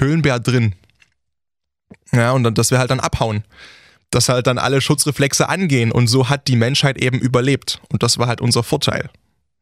Höhlenbär 0.00 0.38
drin. 0.38 0.74
Ja, 2.12 2.32
und 2.32 2.44
dann, 2.44 2.54
dass 2.54 2.70
wir 2.70 2.78
halt 2.78 2.90
dann 2.90 3.00
abhauen. 3.00 3.44
Dass 4.10 4.28
halt 4.28 4.46
dann 4.46 4.58
alle 4.58 4.80
Schutzreflexe 4.80 5.48
angehen. 5.48 5.92
Und 5.92 6.08
so 6.08 6.28
hat 6.28 6.48
die 6.48 6.56
Menschheit 6.56 6.98
eben 6.98 7.18
überlebt. 7.18 7.80
Und 7.92 8.02
das 8.02 8.18
war 8.18 8.26
halt 8.26 8.40
unser 8.40 8.62
Vorteil. 8.62 9.10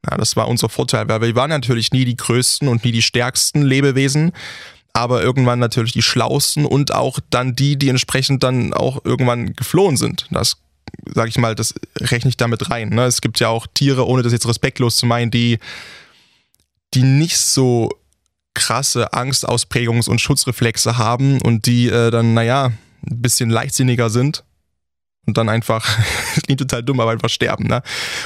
Ja, 0.08 0.16
das 0.16 0.36
war 0.36 0.48
unser 0.48 0.68
Vorteil, 0.68 1.08
weil 1.08 1.20
wir 1.20 1.34
waren 1.34 1.50
natürlich 1.50 1.90
nie 1.92 2.04
die 2.04 2.16
größten 2.16 2.68
und 2.68 2.84
nie 2.84 2.92
die 2.92 3.02
stärksten 3.02 3.62
Lebewesen, 3.62 4.32
aber 4.98 5.22
irgendwann 5.22 5.58
natürlich 5.58 5.92
die 5.92 6.02
Schlausten 6.02 6.66
und 6.66 6.92
auch 6.92 7.20
dann 7.30 7.54
die, 7.54 7.76
die 7.76 7.88
entsprechend 7.88 8.42
dann 8.42 8.72
auch 8.72 9.04
irgendwann 9.04 9.54
geflohen 9.54 9.96
sind. 9.96 10.26
Das 10.30 10.56
sage 11.14 11.28
ich 11.28 11.38
mal, 11.38 11.54
das 11.54 11.74
rechne 12.00 12.30
ich 12.30 12.36
damit 12.36 12.70
rein. 12.70 12.90
Ne? 12.90 13.04
Es 13.04 13.20
gibt 13.20 13.40
ja 13.40 13.48
auch 13.48 13.66
Tiere, 13.72 14.06
ohne 14.06 14.22
das 14.22 14.32
jetzt 14.32 14.48
respektlos 14.48 14.96
zu 14.96 15.06
meinen, 15.06 15.30
die, 15.30 15.58
die 16.94 17.02
nicht 17.02 17.38
so 17.38 17.90
krasse 18.54 19.12
Angstausprägungs- 19.12 20.08
und 20.08 20.20
Schutzreflexe 20.20 20.98
haben 20.98 21.40
und 21.42 21.66
die 21.66 21.88
äh, 21.88 22.10
dann, 22.10 22.34
naja, 22.34 22.72
ein 23.08 23.22
bisschen 23.22 23.50
leichtsinniger 23.50 24.10
sind 24.10 24.44
und 25.26 25.36
dann 25.38 25.48
einfach, 25.48 25.86
klingt 26.44 26.60
total 26.60 26.82
dumm, 26.82 27.00
aber 27.00 27.12
einfach 27.12 27.28
sterben. 27.28 27.66
Ne? 27.66 27.82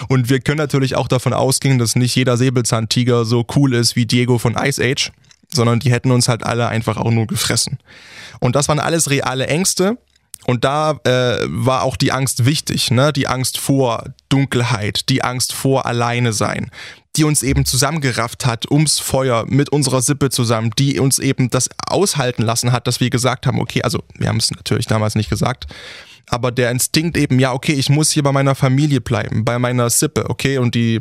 Und 0.09 0.31
wir 0.31 0.41
können 0.41 0.59
natürlich 0.59 0.97
auch 0.97 1.09
davon 1.09 1.35
ausgehen, 1.35 1.79
dass 1.79 1.97
nicht 1.97 2.15
jeder 2.15 2.37
Säbelzahntiger 2.37 3.25
so 3.25 3.45
cool 3.57 3.75
ist 3.75 3.97
wie 3.97 4.07
Diego 4.07 4.39
von 4.39 4.55
Ice 4.55 4.83
Age, 4.83 5.13
sondern 5.53 5.81
die 5.81 5.93
hätten 5.93 6.11
uns 6.11 6.29
halt 6.29 6.45
alle 6.45 6.69
einfach 6.69 6.97
auch 6.97 7.11
nur 7.11 7.27
gefressen. 7.27 7.79
Und 8.41 8.57
das 8.57 8.69
waren 8.69 8.81
alles 8.81 9.11
reale 9.11 9.47
Ängste. 9.47 9.99
Und 10.45 10.65
da 10.65 10.99
äh, 11.05 11.39
war 11.47 11.83
auch 11.83 11.97
die 11.97 12.11
Angst 12.11 12.45
wichtig, 12.45 12.91
ne? 12.91 13.13
Die 13.13 13.29
Angst 13.29 13.59
vor 13.59 14.07
Dunkelheit, 14.29 15.09
die 15.09 15.23
Angst 15.23 15.53
vor 15.53 15.87
Alleine 15.87 16.33
sein, 16.33 16.73
die 17.15 17.23
uns 17.23 17.45
eben 17.45 17.65
zusammengerafft 17.65 18.45
hat 18.45 18.69
ums 18.69 18.99
Feuer 18.99 19.45
mit 19.47 19.69
unserer 19.69 20.03
Sippe 20.03 20.31
zusammen, 20.31 20.71
die 20.79 20.99
uns 20.99 21.21
eben 21.21 21.49
das 21.49 21.71
aushalten 21.87 22.43
lassen 22.43 22.73
hat, 22.73 22.89
dass 22.89 22.99
wir 22.99 23.11
gesagt 23.11 23.47
haben, 23.47 23.61
okay, 23.61 23.83
also 23.83 24.03
wir 24.19 24.29
haben 24.29 24.39
es 24.39 24.51
natürlich 24.51 24.87
damals 24.87 25.15
nicht 25.15 25.31
gesagt, 25.31 25.67
aber 26.29 26.51
der 26.51 26.71
Instinkt 26.71 27.17
eben, 27.17 27.39
ja, 27.39 27.53
okay, 27.53 27.75
ich 27.75 27.91
muss 27.91 28.11
hier 28.11 28.23
bei 28.23 28.33
meiner 28.33 28.55
Familie 28.55 29.01
bleiben, 29.01 29.45
bei 29.45 29.59
meiner 29.59 29.91
Sippe, 29.91 30.29
okay, 30.31 30.59
und 30.59 30.75
die, 30.75 31.01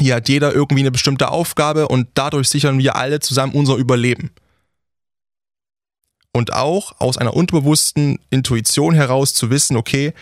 hier 0.00 0.16
hat 0.16 0.28
jeder 0.28 0.54
irgendwie 0.54 0.82
eine 0.82 0.90
bestimmte 0.90 1.30
Aufgabe 1.30 1.88
und 1.88 2.08
dadurch 2.14 2.48
sichern 2.48 2.78
wir 2.78 2.96
alle 2.96 3.20
zusammen 3.20 3.54
unser 3.54 3.76
Überleben. 3.76 4.30
Und 6.32 6.52
auch 6.52 7.00
aus 7.00 7.18
einer 7.18 7.34
unterbewussten 7.34 8.18
Intuition 8.30 8.94
heraus 8.94 9.34
zu 9.34 9.50
wissen, 9.50 9.76
okay, 9.76 10.12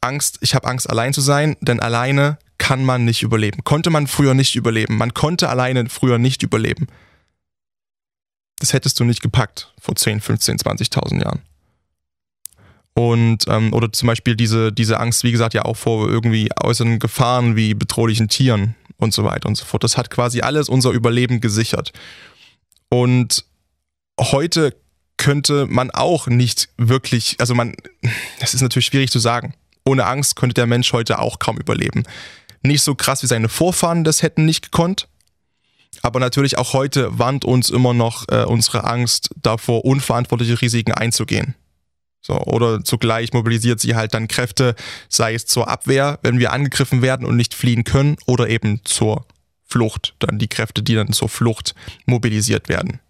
Angst, 0.00 0.38
ich 0.40 0.54
habe 0.54 0.66
Angst 0.66 0.88
allein 0.88 1.12
zu 1.12 1.20
sein, 1.20 1.56
denn 1.60 1.80
alleine 1.80 2.38
kann 2.58 2.84
man 2.84 3.04
nicht 3.04 3.22
überleben. 3.22 3.64
Konnte 3.64 3.90
man 3.90 4.06
früher 4.06 4.34
nicht 4.34 4.54
überleben. 4.54 4.96
Man 4.96 5.14
konnte 5.14 5.48
alleine 5.48 5.88
früher 5.88 6.18
nicht 6.18 6.42
überleben. 6.42 6.88
Das 8.58 8.74
hättest 8.74 9.00
du 9.00 9.04
nicht 9.04 9.22
gepackt 9.22 9.72
vor 9.80 9.96
10, 9.96 10.20
15, 10.20 10.58
20.000 10.58 11.22
Jahren. 11.22 11.42
Und, 12.94 13.44
ähm, 13.48 13.72
oder 13.72 13.92
zum 13.92 14.08
Beispiel 14.08 14.36
diese, 14.36 14.72
diese 14.72 14.98
Angst, 15.00 15.24
wie 15.24 15.32
gesagt, 15.32 15.54
ja 15.54 15.64
auch 15.64 15.76
vor 15.76 16.08
irgendwie 16.08 16.50
äußeren 16.62 16.98
Gefahren 16.98 17.56
wie 17.56 17.74
bedrohlichen 17.74 18.28
Tieren 18.28 18.74
und 18.96 19.14
so 19.14 19.24
weiter 19.24 19.48
und 19.48 19.56
so 19.56 19.64
fort. 19.64 19.84
Das 19.84 19.96
hat 19.96 20.10
quasi 20.10 20.40
alles 20.40 20.68
unser 20.68 20.90
Überleben 20.90 21.40
gesichert. 21.40 21.92
Und 22.88 23.44
heute 24.18 24.74
könnte 25.16 25.66
man 25.66 25.90
auch 25.90 26.26
nicht 26.26 26.68
wirklich, 26.76 27.36
also 27.38 27.54
man, 27.54 27.74
das 28.40 28.54
ist 28.54 28.62
natürlich 28.62 28.86
schwierig 28.86 29.10
zu 29.10 29.18
sagen. 29.18 29.54
Ohne 29.84 30.06
Angst 30.06 30.36
könnte 30.36 30.54
der 30.54 30.66
Mensch 30.66 30.92
heute 30.92 31.18
auch 31.18 31.38
kaum 31.38 31.58
überleben. 31.58 32.04
Nicht 32.62 32.82
so 32.82 32.94
krass 32.94 33.22
wie 33.22 33.26
seine 33.26 33.48
Vorfahren 33.48 34.04
das 34.04 34.22
hätten 34.22 34.44
nicht 34.44 34.62
gekonnt. 34.62 35.08
Aber 36.02 36.20
natürlich 36.20 36.56
auch 36.56 36.72
heute 36.72 37.18
warnt 37.18 37.44
uns 37.44 37.68
immer 37.68 37.94
noch 37.94 38.28
äh, 38.28 38.44
unsere 38.44 38.84
Angst 38.84 39.30
davor, 39.42 39.84
unverantwortliche 39.84 40.60
Risiken 40.60 40.92
einzugehen. 40.92 41.54
So, 42.22 42.34
oder 42.34 42.84
zugleich 42.84 43.32
mobilisiert 43.32 43.80
sie 43.80 43.96
halt 43.96 44.12
dann 44.14 44.28
Kräfte, 44.28 44.74
sei 45.08 45.34
es 45.34 45.46
zur 45.46 45.68
Abwehr, 45.68 46.18
wenn 46.22 46.38
wir 46.38 46.52
angegriffen 46.52 47.00
werden 47.02 47.26
und 47.26 47.36
nicht 47.36 47.54
fliehen 47.54 47.84
können, 47.84 48.16
oder 48.26 48.48
eben 48.48 48.80
zur 48.84 49.24
Flucht, 49.64 50.14
dann 50.18 50.38
die 50.38 50.48
Kräfte, 50.48 50.82
die 50.82 50.94
dann 50.94 51.12
zur 51.12 51.28
Flucht 51.28 51.74
mobilisiert 52.04 52.68
werden. 52.68 53.00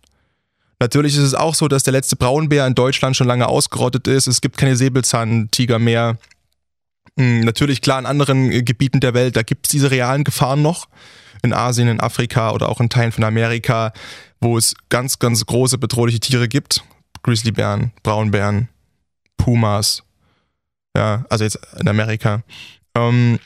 Natürlich 0.79 1.14
ist 1.17 1.23
es 1.23 1.35
auch 1.35 1.55
so, 1.55 1.69
dass 1.69 1.83
der 1.83 1.93
letzte 1.93 2.17
Braunbär 2.17 2.67
in 2.67 2.75
Deutschland 2.75 3.17
schon 3.17 3.26
lange 3.26 3.49
ausgerottet 3.49 4.07
ist. 4.07 4.26
Es 4.26 4.40
gibt 4.40 4.57
keine 4.57 4.76
Säbelzahntiger 4.76 5.79
mehr. 5.79 6.17
Hm, 7.19 7.40
natürlich, 7.40 7.83
klar, 7.83 7.99
in 7.99 8.07
anderen 8.07 8.50
äh, 8.50 8.62
Gebieten 8.62 9.00
der 9.00 9.12
Welt, 9.12 9.37
da 9.37 9.43
gibt 9.43 9.67
es 9.67 9.71
diese 9.71 9.90
realen 9.90 10.25
Gefahren 10.25 10.62
noch. 10.62 10.88
In 11.43 11.52
Asien, 11.52 11.88
in 11.88 12.00
Afrika 12.00 12.52
oder 12.52 12.69
auch 12.69 12.81
in 12.81 12.88
Teilen 12.88 13.12
von 13.12 13.25
Amerika, 13.25 13.93
wo 14.40 14.57
es 14.57 14.75
ganz, 14.88 15.19
ganz 15.19 15.45
große 15.45 15.79
bedrohliche 15.79 16.21
Tiere 16.21 16.49
gibt. 16.49 16.83
Grizzlybären, 17.23 17.93
Braunbären, 18.02 18.69
Pumas. 19.40 20.02
Ja, 20.94 21.25
also 21.30 21.44
jetzt 21.44 21.59
in 21.78 21.88
Amerika. 21.88 22.42
Ähm, 22.94 23.38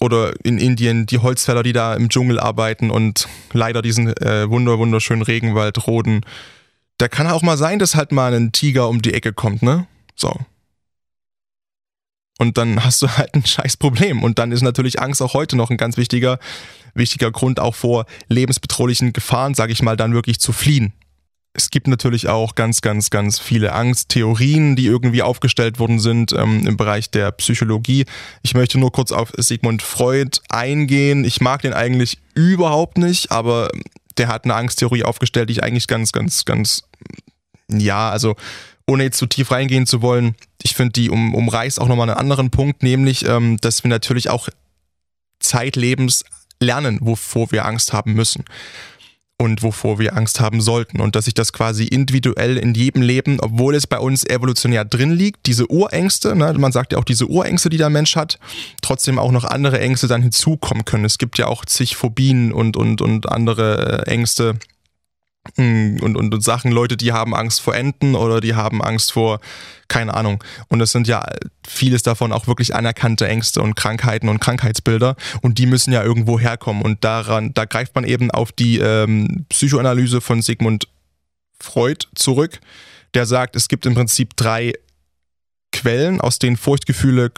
oder 0.00 0.34
in 0.44 0.58
Indien 0.58 1.06
die 1.06 1.18
Holzfäller, 1.18 1.62
die 1.62 1.72
da 1.72 1.94
im 1.94 2.10
Dschungel 2.10 2.38
arbeiten 2.38 2.90
und 2.90 3.26
leider 3.52 3.80
diesen 3.80 4.08
äh, 4.18 4.50
wunder 4.50 4.78
wunderschönen 4.78 5.22
Regenwald 5.22 5.86
roden. 5.86 6.26
Da 6.98 7.08
kann 7.08 7.26
auch 7.26 7.42
mal 7.42 7.56
sein, 7.56 7.78
dass 7.78 7.94
halt 7.94 8.12
mal 8.12 8.34
ein 8.34 8.52
Tiger 8.52 8.88
um 8.88 9.00
die 9.00 9.14
Ecke 9.14 9.32
kommt, 9.32 9.62
ne? 9.62 9.86
So. 10.14 10.36
Und 12.38 12.58
dann 12.58 12.84
hast 12.84 13.00
du 13.00 13.08
halt 13.08 13.34
ein 13.34 13.46
scheiß 13.46 13.78
Problem. 13.78 14.22
Und 14.22 14.38
dann 14.38 14.52
ist 14.52 14.62
natürlich 14.62 15.00
Angst 15.00 15.22
auch 15.22 15.32
heute 15.32 15.56
noch 15.56 15.70
ein 15.70 15.76
ganz 15.76 15.96
wichtiger, 15.96 16.38
wichtiger 16.92 17.30
Grund, 17.30 17.60
auch 17.60 17.74
vor 17.74 18.04
lebensbedrohlichen 18.28 19.12
Gefahren, 19.12 19.54
sage 19.54 19.72
ich 19.72 19.82
mal, 19.82 19.96
dann 19.96 20.12
wirklich 20.12 20.38
zu 20.38 20.52
fliehen 20.52 20.92
es 21.56 21.70
gibt 21.70 21.86
natürlich 21.86 22.28
auch 22.28 22.56
ganz, 22.56 22.80
ganz, 22.80 23.10
ganz 23.10 23.38
viele 23.38 23.72
Angsttheorien, 23.72 24.74
die 24.74 24.86
irgendwie 24.86 25.22
aufgestellt 25.22 25.78
worden 25.78 26.00
sind 26.00 26.32
ähm, 26.32 26.66
im 26.66 26.76
Bereich 26.76 27.10
der 27.10 27.30
Psychologie. 27.30 28.06
Ich 28.42 28.54
möchte 28.54 28.78
nur 28.78 28.90
kurz 28.90 29.12
auf 29.12 29.32
Sigmund 29.36 29.80
Freud 29.80 30.40
eingehen. 30.48 31.24
Ich 31.24 31.40
mag 31.40 31.62
den 31.62 31.72
eigentlich 31.72 32.18
überhaupt 32.34 32.98
nicht, 32.98 33.30
aber 33.30 33.70
der 34.18 34.28
hat 34.28 34.44
eine 34.44 34.56
Angsttheorie 34.56 35.04
aufgestellt, 35.04 35.48
die 35.48 35.52
ich 35.52 35.62
eigentlich 35.62 35.86
ganz, 35.86 36.10
ganz, 36.10 36.44
ganz, 36.44 36.82
ja, 37.68 38.10
also 38.10 38.34
ohne 38.88 39.04
jetzt 39.04 39.18
zu 39.18 39.26
tief 39.26 39.52
reingehen 39.52 39.86
zu 39.86 40.02
wollen, 40.02 40.34
ich 40.62 40.74
finde, 40.74 40.92
die 40.92 41.08
um, 41.08 41.34
umreißt 41.34 41.80
auch 41.80 41.88
nochmal 41.88 42.10
einen 42.10 42.18
anderen 42.18 42.50
Punkt, 42.50 42.82
nämlich, 42.82 43.26
ähm, 43.26 43.58
dass 43.58 43.84
wir 43.84 43.88
natürlich 43.88 44.28
auch 44.28 44.48
zeitlebens 45.38 46.24
lernen, 46.60 46.98
wovor 47.00 47.52
wir 47.52 47.64
Angst 47.64 47.92
haben 47.92 48.14
müssen 48.14 48.44
und 49.36 49.62
wovor 49.62 49.98
wir 49.98 50.16
Angst 50.16 50.40
haben 50.40 50.60
sollten. 50.60 51.00
Und 51.00 51.16
dass 51.16 51.24
sich 51.24 51.34
das 51.34 51.52
quasi 51.52 51.84
individuell 51.84 52.56
in 52.56 52.74
jedem 52.74 53.02
Leben, 53.02 53.38
obwohl 53.40 53.74
es 53.74 53.86
bei 53.86 53.98
uns 53.98 54.24
evolutionär 54.24 54.84
drin 54.84 55.12
liegt, 55.12 55.46
diese 55.46 55.70
Urängste, 55.70 56.36
ne, 56.36 56.52
man 56.54 56.72
sagt 56.72 56.92
ja 56.92 56.98
auch 56.98 57.04
diese 57.04 57.26
Urängste, 57.26 57.68
die 57.68 57.76
der 57.76 57.90
Mensch 57.90 58.16
hat, 58.16 58.38
trotzdem 58.80 59.18
auch 59.18 59.32
noch 59.32 59.44
andere 59.44 59.80
Ängste 59.80 60.06
dann 60.06 60.22
hinzukommen 60.22 60.84
können. 60.84 61.04
Es 61.04 61.18
gibt 61.18 61.38
ja 61.38 61.46
auch 61.46 61.64
zig 61.64 61.96
Phobien 61.96 62.52
und, 62.52 62.76
und, 62.76 63.02
und 63.02 63.28
andere 63.28 64.04
äh, 64.06 64.10
Ängste, 64.10 64.56
und, 65.56 66.00
und, 66.02 66.34
und 66.34 66.40
Sachen, 66.42 66.72
Leute, 66.72 66.96
die 66.96 67.12
haben 67.12 67.34
Angst 67.34 67.60
vor 67.60 67.74
Enten 67.74 68.14
oder 68.14 68.40
die 68.40 68.54
haben 68.54 68.82
Angst 68.82 69.12
vor, 69.12 69.40
keine 69.88 70.14
Ahnung. 70.14 70.42
Und 70.68 70.78
das 70.78 70.92
sind 70.92 71.06
ja 71.06 71.24
vieles 71.66 72.02
davon 72.02 72.32
auch 72.32 72.46
wirklich 72.46 72.74
anerkannte 72.74 73.28
Ängste 73.28 73.60
und 73.60 73.74
Krankheiten 73.76 74.28
und 74.28 74.40
Krankheitsbilder 74.40 75.16
und 75.42 75.58
die 75.58 75.66
müssen 75.66 75.92
ja 75.92 76.02
irgendwo 76.02 76.40
herkommen. 76.40 76.82
Und 76.82 77.04
daran, 77.04 77.52
da 77.54 77.66
greift 77.66 77.94
man 77.94 78.04
eben 78.04 78.30
auf 78.30 78.52
die 78.52 78.78
ähm, 78.78 79.44
Psychoanalyse 79.50 80.20
von 80.20 80.40
Sigmund 80.40 80.88
Freud 81.60 82.06
zurück, 82.14 82.60
der 83.12 83.26
sagt, 83.26 83.54
es 83.54 83.68
gibt 83.68 83.86
im 83.86 83.94
Prinzip 83.94 84.36
drei 84.36 84.72
Quellen, 85.74 86.20
aus 86.20 86.38
denen 86.38 86.56
Furchtgefühle, 86.56 87.32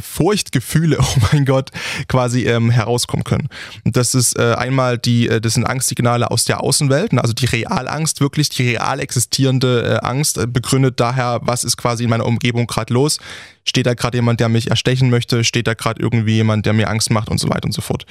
Furchtgefühle, 0.00 0.98
oh 1.00 1.18
mein 1.32 1.44
Gott, 1.44 1.70
quasi 2.08 2.44
ähm, 2.44 2.70
herauskommen 2.70 3.22
können. 3.22 3.48
Und 3.84 3.96
das 3.96 4.14
ist 4.14 4.36
äh, 4.36 4.54
einmal 4.54 4.98
die, 4.98 5.28
äh, 5.28 5.40
das 5.40 5.54
sind 5.54 5.64
Angstsignale 5.64 6.30
aus 6.30 6.44
der 6.44 6.60
Außenwelt, 6.60 7.12
ne, 7.12 7.22
also 7.22 7.32
die 7.32 7.46
Realangst, 7.46 8.20
wirklich 8.20 8.48
die 8.48 8.70
real 8.70 8.98
existierende 8.98 10.00
äh, 10.02 10.06
Angst, 10.06 10.38
äh, 10.38 10.46
begründet 10.46 10.98
daher, 10.98 11.38
was 11.42 11.62
ist 11.62 11.76
quasi 11.76 12.04
in 12.04 12.10
meiner 12.10 12.26
Umgebung 12.26 12.66
gerade 12.66 12.92
los. 12.92 13.18
Steht 13.64 13.86
da 13.86 13.94
gerade 13.94 14.18
jemand, 14.18 14.40
der 14.40 14.48
mich 14.48 14.70
erstechen 14.70 15.08
möchte? 15.08 15.44
Steht 15.44 15.68
da 15.68 15.74
gerade 15.74 16.02
irgendwie 16.02 16.34
jemand, 16.34 16.66
der 16.66 16.72
mir 16.72 16.88
Angst 16.88 17.10
macht 17.10 17.28
und 17.28 17.38
so 17.38 17.48
weiter 17.48 17.66
und 17.66 17.72
so 17.72 17.82
fort. 17.82 18.06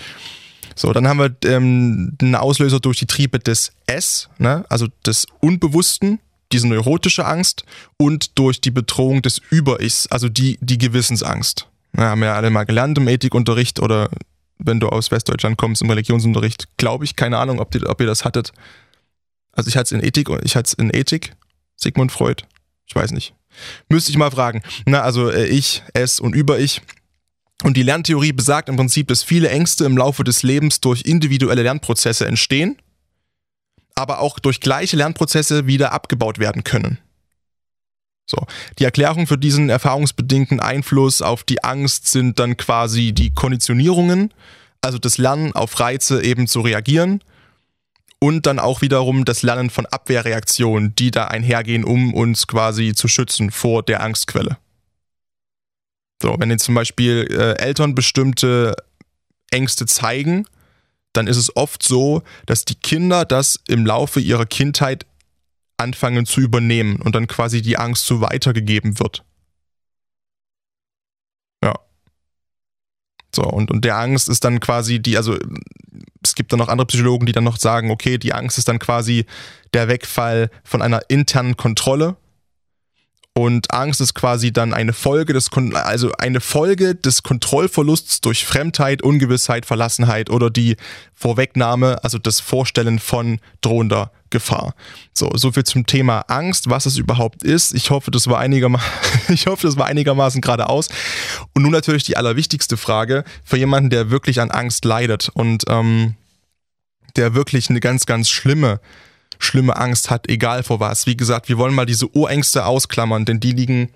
So, 0.76 0.94
dann 0.94 1.08
haben 1.08 1.20
wir 1.20 1.36
ähm, 1.44 2.16
einen 2.22 2.36
Auslöser 2.36 2.80
durch 2.80 3.00
die 3.00 3.08
Triebe 3.08 3.40
des 3.40 3.74
S, 3.86 4.30
ne, 4.38 4.64
also 4.70 4.88
des 5.06 5.26
Unbewussten, 5.42 6.20
diese 6.52 6.68
neurotische 6.68 7.26
Angst 7.26 7.64
und 7.98 8.38
durch 8.38 8.62
die 8.62 8.72
Bedrohung 8.72 9.22
des 9.22 9.42
Über-Ichs, 9.50 10.08
also 10.08 10.30
die, 10.30 10.58
die 10.62 10.78
Gewissensangst. 10.78 11.68
Ja, 11.96 12.04
haben 12.04 12.22
wir 12.22 12.28
ja 12.28 12.36
alle 12.36 12.50
mal 12.50 12.66
gelernt 12.66 12.98
im 12.98 13.08
Ethikunterricht 13.08 13.80
oder 13.80 14.10
wenn 14.60 14.80
du 14.80 14.90
aus 14.90 15.12
Westdeutschland 15.12 15.58
kommst 15.58 15.82
im 15.82 15.90
Religionsunterricht, 15.90 16.78
glaube 16.78 17.06
ich, 17.06 17.16
keine 17.16 17.38
Ahnung, 17.38 17.60
ob, 17.60 17.72
die, 17.72 17.86
ob 17.86 18.00
ihr 18.02 18.08
das 18.08 18.26
hattet. 18.26 18.52
Also 19.52 19.70
ich 19.70 19.78
hatte 19.78 19.96
es 19.96 20.02
in 20.02 20.06
Ethik 20.06 20.30
und 20.30 20.44
ich 20.44 20.56
hatte 20.56 20.68
es 20.68 20.74
in 20.74 20.90
Ethik, 20.94 21.36
Sigmund 21.76 22.12
Freud, 22.12 22.44
ich 22.86 22.96
weiß 22.96 23.12
nicht. 23.12 23.34
Müsste 23.90 24.12
ich 24.12 24.18
mal 24.18 24.32
fragen. 24.32 24.62
Na, 24.86 25.02
also 25.02 25.30
äh, 25.30 25.48
ich, 25.48 25.84
es 25.94 26.20
und 26.20 26.36
über-ich. 26.36 26.82
Und 27.64 27.76
die 27.76 27.82
Lerntheorie 27.82 28.34
besagt 28.34 28.70
im 28.70 28.76
Prinzip, 28.76 29.08
dass 29.08 29.24
viele 29.24 29.50
Ängste 29.50 29.86
im 29.86 29.98
Laufe 29.98 30.24
des 30.24 30.44
Lebens 30.44 30.80
durch 30.80 31.02
individuelle 31.02 31.64
Lernprozesse 31.64 32.28
entstehen 32.28 32.78
aber 33.98 34.20
auch 34.20 34.38
durch 34.40 34.62
gleiche 34.62 34.96
Lernprozesse 34.96 35.66
wieder 35.66 35.92
abgebaut 35.92 36.38
werden 36.38 36.64
können. 36.64 37.00
So. 38.30 38.46
Die 38.78 38.84
Erklärung 38.84 39.26
für 39.26 39.38
diesen 39.38 39.70
erfahrungsbedingten 39.70 40.60
Einfluss 40.60 41.22
auf 41.22 41.44
die 41.44 41.64
Angst 41.64 42.08
sind 42.08 42.40
dann 42.40 42.58
quasi 42.58 43.14
die 43.14 43.34
Konditionierungen, 43.34 44.34
also 44.82 45.00
das 45.00 45.18
Lernen 45.18 45.54
auf 45.54 45.80
Reize 45.80 46.24
eben 46.24 46.46
zu 46.48 46.62
reagieren 46.62 47.24
und 48.20 48.46
dann 48.46 48.60
auch 48.60 48.82
wiederum 48.82 49.26
das 49.26 49.42
Lernen 49.42 49.70
von 49.70 49.86
Abwehrreaktionen, 49.86 50.94
die 50.96 51.10
da 51.10 51.26
einhergehen, 51.26 51.84
um 51.84 52.14
uns 52.14 52.48
quasi 52.48 52.94
zu 52.94 53.08
schützen 53.08 53.50
vor 53.50 53.82
der 53.82 54.04
Angstquelle. 54.04 54.58
So, 56.22 56.36
wenn 56.38 56.52
jetzt 56.52 56.66
zum 56.66 56.76
Beispiel 56.76 57.28
äh, 57.32 57.62
Eltern 57.64 57.96
bestimmte 57.96 58.76
Ängste 59.52 59.86
zeigen, 59.86 60.46
dann 61.14 61.28
ist 61.28 61.38
es 61.38 61.56
oft 61.56 61.84
so, 61.84 62.22
dass 62.46 62.66
die 62.66 62.76
Kinder 62.76 63.26
das 63.26 63.60
im 63.68 63.86
Laufe 63.86 64.20
ihrer 64.20 64.46
Kindheit 64.46 65.06
anfangen 65.78 66.26
zu 66.26 66.42
übernehmen 66.42 67.02
und 67.02 67.16
dann 67.16 67.28
quasi 67.28 67.62
die 67.62 67.78
Angst 67.78 68.06
so 68.06 68.22
weitergegeben 68.22 69.00
wird. 69.00 69.24
Ja. 71.64 71.74
So, 73.36 73.44
und, 73.44 73.70
und 73.72 73.86
der 73.86 73.98
Angst 73.98 74.30
ist 74.30 74.44
dann 74.44 74.60
quasi 74.60 75.00
die, 75.00 75.18
also 75.18 75.38
es 76.24 76.36
gibt 76.36 76.52
dann 76.52 76.60
noch 76.60 76.70
andere 76.70 76.88
Psychologen, 76.88 77.26
die 77.26 77.32
dann 77.32 77.44
noch 77.44 77.58
sagen, 77.58 77.92
okay, 77.92 78.18
die 78.18 78.34
Angst 78.34 78.58
ist 78.58 78.68
dann 78.68 78.80
quasi 78.80 79.26
der 79.74 79.88
Wegfall 79.88 80.50
von 80.64 80.82
einer 80.82 81.02
internen 81.10 81.58
Kontrolle 81.58 82.18
und 83.38 83.72
Angst 83.72 84.02
ist 84.02 84.16
quasi 84.16 84.52
dann 84.52 84.74
eine 84.74 84.94
Folge 84.94 85.32
des, 85.32 85.52
also 85.74 86.12
eine 86.18 86.42
Folge 86.42 86.96
des 86.96 87.22
Kontrollverlusts 87.22 88.20
durch 88.22 88.44
Fremdheit, 88.44 89.04
Ungewissheit, 89.04 89.68
Verlassenheit 89.68 90.32
oder 90.32 90.50
die 90.50 90.76
Vorwegnahme, 91.14 92.04
also 92.04 92.18
das 92.18 92.40
Vorstellen 92.40 92.98
von 92.98 93.40
drohender 93.62 94.10
Gefahr. 94.32 94.74
So, 95.14 95.30
so 95.36 95.52
viel 95.52 95.66
zum 95.66 95.86
Thema 95.86 96.22
Angst, 96.22 96.72
was 96.72 96.88
es 96.88 96.98
überhaupt 96.98 97.44
ist. 97.44 97.76
Ich 97.76 97.92
hoffe, 97.92 98.10
das 98.10 98.28
war 98.28 98.40
einigermaßen, 98.40 98.90
ich 99.28 99.46
hoffe, 99.46 99.68
das 99.68 99.78
war 99.78 99.86
einigermaßen 99.86 100.42
geradeaus. 100.42 100.90
Und 101.54 101.62
nun 101.62 101.72
natürlich 101.72 102.06
die 102.06 102.18
allerwichtigste 102.18 102.76
Frage 102.76 103.24
für 103.44 103.58
jemanden, 103.58 103.92
der 103.92 104.10
wirklich 104.10 104.42
an 104.42 104.50
Angst 104.50 104.84
leidet 104.84 105.30
und 105.32 105.64
ähm, 105.68 106.16
der 107.18 107.36
wirklich 107.36 107.70
eine 107.70 107.82
ganz, 107.82 108.08
ganz 108.08 108.30
schlimme 108.30 108.80
schlimme 109.40 109.76
Angst 109.78 110.10
hat, 110.10 110.30
egal 110.30 110.64
vor 110.64 110.80
was. 110.80 111.06
Wie 111.06 111.18
gesagt, 111.18 111.50
wir 111.50 111.58
wollen 111.58 111.76
mal 111.76 111.86
diese 111.86 112.08
Urängste 112.16 112.66
ausklammern, 112.66 113.26
denn 113.26 113.40
die 113.40 113.52
liegen 113.52 113.90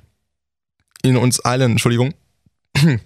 in 1.04 1.18
uns 1.18 1.40
allen, 1.40 1.72
Entschuldigung, 1.72 2.14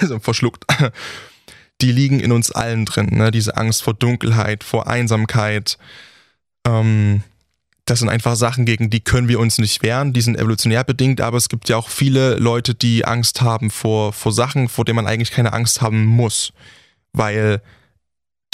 also 0.00 0.18
verschluckt, 0.18 0.64
die 1.80 1.92
liegen 1.92 2.20
in 2.20 2.32
uns 2.32 2.50
allen 2.50 2.84
drin, 2.84 3.10
ne? 3.12 3.30
diese 3.30 3.56
Angst 3.56 3.82
vor 3.82 3.94
Dunkelheit, 3.94 4.64
vor 4.64 4.86
Einsamkeit, 4.86 5.78
ähm, 6.66 7.22
das 7.86 7.98
sind 7.98 8.08
einfach 8.08 8.36
Sachen, 8.36 8.64
gegen 8.64 8.88
die 8.88 9.00
können 9.00 9.28
wir 9.28 9.38
uns 9.38 9.58
nicht 9.58 9.82
wehren, 9.82 10.14
die 10.14 10.22
sind 10.22 10.38
evolutionär 10.38 10.84
bedingt, 10.84 11.20
aber 11.20 11.36
es 11.36 11.50
gibt 11.50 11.68
ja 11.68 11.76
auch 11.76 11.90
viele 11.90 12.36
Leute, 12.36 12.74
die 12.74 13.04
Angst 13.04 13.42
haben 13.42 13.70
vor, 13.70 14.12
vor 14.14 14.32
Sachen, 14.32 14.68
vor 14.68 14.86
denen 14.86 14.96
man 14.96 15.06
eigentlich 15.06 15.30
keine 15.30 15.52
Angst 15.52 15.82
haben 15.82 16.04
muss, 16.04 16.52
weil 17.12 17.60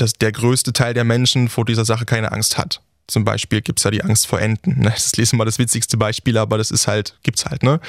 dass 0.00 0.14
der 0.14 0.32
größte 0.32 0.72
Teil 0.72 0.94
der 0.94 1.04
Menschen 1.04 1.48
vor 1.48 1.64
dieser 1.64 1.84
Sache 1.84 2.04
keine 2.04 2.32
Angst 2.32 2.58
hat. 2.58 2.80
Zum 3.06 3.24
Beispiel 3.24 3.60
gibt 3.60 3.80
es 3.80 3.84
ja 3.84 3.90
die 3.90 4.04
Angst 4.04 4.26
vor 4.26 4.40
Enten. 4.40 4.80
Ne? 4.80 4.90
Das 4.90 5.06
ist 5.06 5.16
lesen 5.16 5.36
mal 5.36 5.44
das 5.44 5.58
witzigste 5.58 5.96
Beispiel, 5.96 6.38
aber 6.38 6.58
das 6.58 6.70
ist 6.70 6.86
halt, 6.86 7.16
gibt's 7.22 7.44
halt, 7.44 7.62
ne? 7.62 7.80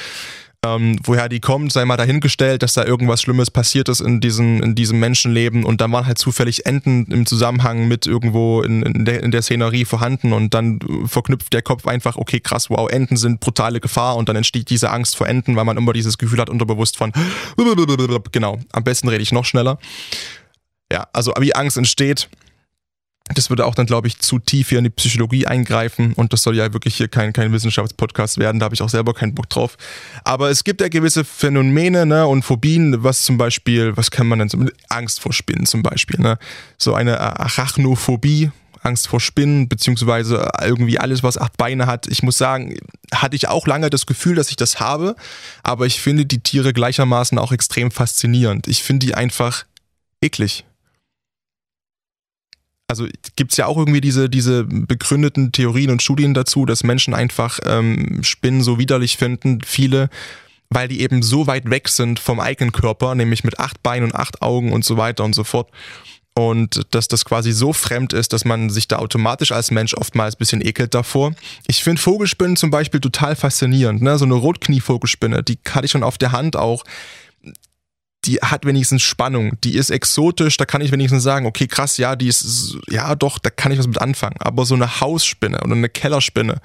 Ähm, 0.63 0.99
woher 1.03 1.27
die 1.27 1.39
kommt, 1.39 1.73
sei 1.73 1.85
mal 1.85 1.97
dahingestellt, 1.97 2.61
dass 2.61 2.73
da 2.73 2.85
irgendwas 2.85 3.23
Schlimmes 3.23 3.49
passiert 3.49 3.89
ist 3.89 3.99
in, 3.99 4.21
diesen, 4.21 4.61
in 4.61 4.75
diesem 4.75 4.99
Menschenleben 4.99 5.63
und 5.63 5.81
dann 5.81 5.91
waren 5.91 6.05
halt 6.05 6.19
zufällig 6.19 6.67
Enten 6.67 7.05
im 7.05 7.25
Zusammenhang 7.25 7.87
mit 7.87 8.05
irgendwo 8.05 8.61
in, 8.61 8.83
in, 8.83 9.05
der, 9.05 9.23
in 9.23 9.31
der 9.31 9.41
Szenerie 9.41 9.85
vorhanden 9.85 10.33
und 10.33 10.53
dann 10.53 10.77
verknüpft 11.07 11.51
der 11.53 11.63
Kopf 11.63 11.87
einfach, 11.87 12.15
okay, 12.15 12.39
krass, 12.39 12.69
wow, 12.69 12.87
Enten 12.87 13.17
sind 13.17 13.39
brutale 13.39 13.79
Gefahr 13.79 14.15
und 14.17 14.29
dann 14.29 14.35
entsteht 14.35 14.69
diese 14.69 14.91
Angst 14.91 15.15
vor 15.15 15.27
Enten, 15.27 15.55
weil 15.55 15.65
man 15.65 15.77
immer 15.77 15.93
dieses 15.93 16.19
Gefühl 16.19 16.39
hat, 16.39 16.49
unterbewusst 16.51 16.95
von, 16.95 17.11
genau, 18.31 18.59
am 18.71 18.83
besten 18.83 19.07
rede 19.07 19.23
ich 19.23 19.31
noch 19.31 19.45
schneller. 19.45 19.79
Ja, 20.91 21.07
also 21.13 21.33
wie 21.39 21.55
Angst 21.55 21.77
entsteht, 21.77 22.27
das 23.33 23.49
würde 23.49 23.65
auch 23.65 23.75
dann, 23.75 23.85
glaube 23.85 24.09
ich, 24.09 24.19
zu 24.19 24.39
tief 24.39 24.69
hier 24.69 24.79
in 24.79 24.83
die 24.83 24.89
Psychologie 24.89 25.47
eingreifen 25.47 26.11
und 26.13 26.33
das 26.33 26.43
soll 26.43 26.57
ja 26.57 26.73
wirklich 26.73 26.95
hier 26.95 27.07
kein, 27.07 27.31
kein 27.31 27.53
Wissenschaftspodcast 27.53 28.39
werden, 28.39 28.59
da 28.59 28.65
habe 28.65 28.75
ich 28.75 28.81
auch 28.81 28.89
selber 28.89 29.13
keinen 29.13 29.33
Bock 29.33 29.49
drauf. 29.49 29.77
Aber 30.25 30.49
es 30.49 30.65
gibt 30.65 30.81
ja 30.81 30.89
gewisse 30.89 31.23
Phänomene 31.23 32.05
ne, 32.05 32.27
und 32.27 32.43
Phobien, 32.43 33.05
was 33.05 33.21
zum 33.21 33.37
Beispiel, 33.37 33.95
was 33.95 34.11
kann 34.11 34.27
man 34.27 34.39
denn 34.39 34.49
so 34.49 34.57
Angst 34.89 35.21
vor 35.21 35.31
Spinnen 35.31 35.65
zum 35.65 35.81
Beispiel, 35.81 36.19
ne? 36.19 36.37
So 36.77 36.93
eine 36.93 37.21
Arachnophobie, 37.21 38.51
Angst 38.81 39.07
vor 39.07 39.21
Spinnen, 39.21 39.69
beziehungsweise 39.69 40.51
irgendwie 40.61 40.99
alles, 40.99 41.23
was 41.23 41.37
acht 41.37 41.55
Beine 41.55 41.85
hat. 41.85 42.07
Ich 42.07 42.23
muss 42.23 42.37
sagen, 42.37 42.75
hatte 43.13 43.37
ich 43.37 43.47
auch 43.47 43.65
lange 43.65 43.89
das 43.89 44.07
Gefühl, 44.07 44.35
dass 44.35 44.49
ich 44.49 44.57
das 44.57 44.81
habe, 44.81 45.15
aber 45.63 45.85
ich 45.85 46.01
finde 46.01 46.25
die 46.25 46.39
Tiere 46.39 46.73
gleichermaßen 46.73 47.37
auch 47.37 47.53
extrem 47.53 47.91
faszinierend. 47.91 48.67
Ich 48.67 48.83
finde 48.83 49.05
die 49.05 49.15
einfach 49.15 49.65
eklig 50.21 50.65
also 52.91 53.07
gibt 53.37 53.51
es 53.51 53.57
ja 53.57 53.67
auch 53.67 53.77
irgendwie 53.77 54.01
diese, 54.01 54.29
diese 54.29 54.65
begründeten 54.65 55.53
Theorien 55.53 55.91
und 55.91 56.01
Studien 56.01 56.33
dazu, 56.33 56.65
dass 56.65 56.83
Menschen 56.83 57.13
einfach 57.13 57.59
ähm, 57.65 58.21
Spinnen 58.21 58.61
so 58.61 58.79
widerlich 58.79 59.15
finden, 59.15 59.59
viele, 59.65 60.09
weil 60.69 60.89
die 60.89 60.99
eben 60.99 61.23
so 61.23 61.47
weit 61.47 61.69
weg 61.69 61.87
sind 61.87 62.19
vom 62.19 62.41
eigenen 62.41 62.73
Körper, 62.73 63.15
nämlich 63.15 63.45
mit 63.45 63.59
acht 63.61 63.81
Beinen 63.81 64.11
und 64.11 64.15
acht 64.15 64.41
Augen 64.41 64.73
und 64.73 64.83
so 64.83 64.97
weiter 64.97 65.23
und 65.23 65.33
so 65.33 65.45
fort. 65.45 65.69
Und 66.33 66.81
dass 66.91 67.07
das 67.07 67.23
quasi 67.23 67.53
so 67.53 67.71
fremd 67.71 68.11
ist, 68.11 68.33
dass 68.33 68.43
man 68.43 68.69
sich 68.69 68.89
da 68.89 68.97
automatisch 68.97 69.53
als 69.53 69.71
Mensch 69.71 69.93
oftmals 69.93 70.35
ein 70.35 70.39
bisschen 70.39 70.65
ekelt 70.65 70.93
davor. 70.93 71.33
Ich 71.67 71.81
finde 71.83 72.01
Vogelspinnen 72.01 72.57
zum 72.57 72.71
Beispiel 72.71 72.99
total 72.99 73.37
faszinierend. 73.37 74.01
Ne? 74.01 74.17
So 74.17 74.25
eine 74.25 74.33
Rotknie-Vogelspinne, 74.33 75.43
die 75.43 75.57
hatte 75.69 75.85
ich 75.85 75.91
schon 75.91 76.03
auf 76.03 76.17
der 76.17 76.33
Hand 76.33 76.57
auch 76.57 76.83
die 78.25 78.37
hat 78.37 78.65
wenigstens 78.65 79.01
Spannung, 79.01 79.59
die 79.63 79.75
ist 79.75 79.89
exotisch, 79.89 80.57
da 80.57 80.65
kann 80.65 80.81
ich 80.81 80.91
wenigstens 80.91 81.23
sagen, 81.23 81.45
okay, 81.45 81.67
krass, 81.67 81.97
ja, 81.97 82.15
die 82.15 82.27
ist, 82.27 82.77
ja 82.87 83.15
doch, 83.15 83.39
da 83.39 83.49
kann 83.49 83.71
ich 83.71 83.79
was 83.79 83.87
mit 83.87 83.99
anfangen. 83.99 84.35
Aber 84.39 84.65
so 84.65 84.75
eine 84.75 85.01
Hausspinne 85.01 85.59
oder 85.61 85.73
eine 85.73 85.89
Kellerspinne, 85.89 86.61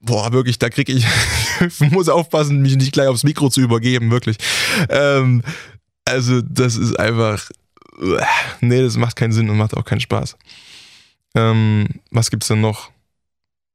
boah, 0.00 0.32
wirklich, 0.32 0.58
da 0.58 0.70
krieg 0.70 0.88
ich, 0.88 1.04
ich 1.60 1.90
muss 1.90 2.08
aufpassen, 2.08 2.62
mich 2.62 2.76
nicht 2.76 2.92
gleich 2.92 3.08
aufs 3.08 3.24
Mikro 3.24 3.48
zu 3.48 3.60
übergeben, 3.60 4.10
wirklich. 4.10 4.36
Ähm, 4.88 5.42
also, 6.04 6.40
das 6.42 6.76
ist 6.76 6.98
einfach, 6.98 7.50
nee, 8.60 8.82
das 8.82 8.96
macht 8.96 9.16
keinen 9.16 9.32
Sinn 9.32 9.50
und 9.50 9.56
macht 9.56 9.76
auch 9.76 9.84
keinen 9.84 10.00
Spaß. 10.00 10.36
Ähm, 11.34 11.88
was 12.12 12.30
gibt's 12.30 12.48
denn 12.48 12.60
noch? 12.60 12.90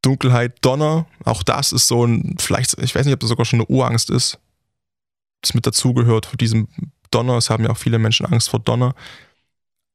Dunkelheit, 0.02 0.54
Donner, 0.62 1.06
auch 1.26 1.44
das 1.44 1.74
ist 1.74 1.88
so 1.88 2.06
ein, 2.06 2.36
vielleicht, 2.40 2.76
ich 2.82 2.96
weiß 2.96 3.06
nicht, 3.06 3.14
ob 3.14 3.20
das 3.20 3.30
sogar 3.30 3.46
schon 3.46 3.60
eine 3.60 3.68
Urangst 3.68 4.10
ist 4.10 4.40
das 5.42 5.54
mit 5.54 5.66
dazugehört 5.66 6.26
vor 6.26 6.38
diesem 6.38 6.68
Donner. 7.10 7.38
Es 7.38 7.50
haben 7.50 7.64
ja 7.64 7.72
auch 7.72 7.78
viele 7.78 8.00
Menschen 8.00 8.26
Angst 8.26 8.50
vor 8.50 8.60
Donner. 8.60 8.96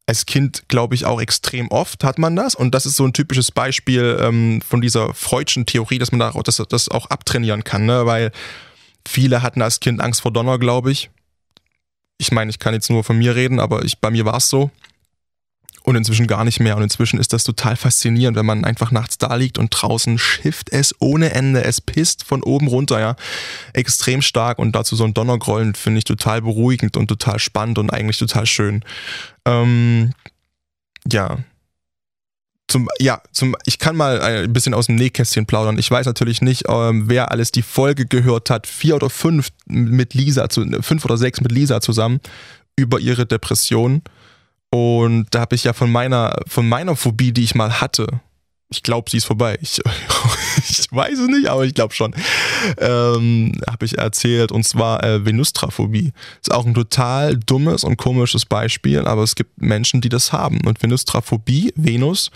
Als 0.07 0.27
Kind 0.27 0.69
glaube 0.69 0.95
ich 0.95 1.05
auch 1.05 1.21
extrem 1.21 1.69
oft 1.69 2.05
hat 2.05 2.19
man 2.19 2.37
das 2.37 2.55
und 2.55 2.75
das 2.75 2.87
ist 2.87 2.97
so 2.97 3.05
ein 3.05 3.13
typisches 3.13 3.51
Beispiel 3.51 4.19
ähm, 4.21 4.61
von 4.63 4.81
dieser 4.81 5.13
Freudschen 5.15 5.67
Theorie, 5.67 5.99
dass 5.99 6.13
man 6.13 6.21
da, 6.21 6.31
dass, 6.31 6.63
das 6.69 6.89
auch 6.89 7.07
abtrainieren 7.07 7.65
kann, 7.65 7.87
ne? 7.87 8.07
weil 8.07 8.31
viele 9.07 9.43
hatten 9.43 9.63
als 9.63 9.81
Kind 9.81 10.01
Angst 10.01 10.21
vor 10.21 10.33
Donner, 10.33 10.59
glaube 10.59 10.93
ich. 10.93 11.11
Ich 12.19 12.31
meine, 12.31 12.51
ich 12.51 12.61
kann 12.61 12.73
jetzt 12.73 12.89
nur 12.89 13.03
von 13.03 13.19
mir 13.19 13.35
reden, 13.35 13.59
aber 13.59 13.85
ich, 13.85 13.99
bei 13.99 14.11
mir 14.11 14.25
war 14.25 14.37
es 14.37 14.49
so 14.49 14.71
und 15.87 15.95
inzwischen 15.95 16.27
gar 16.27 16.45
nicht 16.45 16.59
mehr. 16.59 16.77
Und 16.77 16.83
inzwischen 16.83 17.21
ist 17.21 17.33
das 17.33 17.45
total 17.45 17.77
faszinierend, 17.77 18.37
wenn 18.37 18.45
man 18.45 18.65
einfach 18.65 18.91
nachts 18.91 19.19
da 19.19 19.37
liegt 19.37 19.57
und 19.57 19.71
draußen 19.71 20.19
schifft 20.19 20.73
es 20.73 20.95
ohne 20.99 21.31
Ende. 21.31 21.63
Es 21.63 21.81
pisst 21.81 22.25
von 22.25 22.43
oben 22.43 22.67
runter, 22.67 22.99
ja. 22.99 23.15
Extrem 23.73 24.21
stark 24.21 24.59
und 24.59 24.73
dazu 24.73 24.97
so 24.97 25.05
ein 25.05 25.15
Donnergrollen 25.15 25.77
finde 25.77 25.99
ich 25.99 26.05
total 26.05 26.43
beruhigend 26.43 26.97
und 26.97 27.07
total 27.07 27.39
spannend 27.39 27.79
und 27.79 27.91
eigentlich 27.91 28.19
total 28.19 28.47
schön. 28.47 28.85
Ähm, 29.45 30.13
ja. 31.11 31.39
Zum, 32.67 32.89
ja, 32.99 33.23
zum, 33.31 33.55
ich 33.65 33.79
kann 33.79 33.95
mal 33.95 34.21
ein 34.21 34.53
bisschen 34.53 34.75
aus 34.75 34.87
dem 34.87 34.97
Nähkästchen 34.97 35.47
plaudern. 35.47 35.79
Ich 35.79 35.89
weiß 35.89 36.05
natürlich 36.05 36.43
nicht, 36.43 36.65
ähm, 36.69 37.05
wer 37.09 37.31
alles 37.31 37.53
die 37.53 37.63
Folge 37.63 38.07
gehört 38.07 38.51
hat, 38.51 38.67
vier 38.67 38.97
oder 38.97 39.09
fünf 39.09 39.51
mit 39.67 40.15
Lisa, 40.15 40.49
zu, 40.49 40.67
fünf 40.81 41.05
oder 41.05 41.17
sechs 41.17 41.41
mit 41.41 41.53
Lisa 41.53 41.81
zusammen 41.81 42.19
über 42.75 42.99
ihre 42.99 43.25
Depression. 43.25 44.03
Und 44.71 45.27
da 45.31 45.41
habe 45.41 45.55
ich 45.55 45.65
ja 45.65 45.73
von 45.73 45.91
meiner, 45.91 46.37
von 46.47 46.69
meiner 46.69 46.97
Phobie, 46.97 47.33
die 47.33 47.45
ich 47.45 47.55
mal 47.55 47.81
hatte, 47.81 48.21
ich 48.69 48.83
glaube, 48.83 49.11
sie 49.11 49.19
ist 49.19 49.27
vorbei. 49.27 49.59
Ich, 49.61 49.81
ich, 50.69 50.87
weiß 50.91 51.19
es 51.19 51.29
nicht, 51.29 51.47
aber 51.49 51.65
ich 51.65 51.75
glaube 51.75 51.95
schon. 51.95 52.15
Ähm, 52.79 53.53
habe 53.69 53.85
ich 53.85 53.97
erzählt 53.99 54.51
und 54.51 54.65
zwar 54.65 55.05
äh, 55.05 55.25
Venustraphobie. 55.25 56.13
Ist 56.41 56.53
auch 56.53 56.67
ein 56.67 56.75
total 56.75 57.37
dummes 57.37 57.85
und 57.85 57.97
komisches 57.97 58.45
Beispiel, 58.45 59.07
aber 59.07 59.23
es 59.23 59.35
gibt 59.35 59.63
Menschen, 59.63 60.01
die 60.01 60.09
das 60.09 60.33
haben. 60.33 60.61
Und 60.67 60.83
Venustraphobie, 60.83 61.73
Venus, 61.77 62.31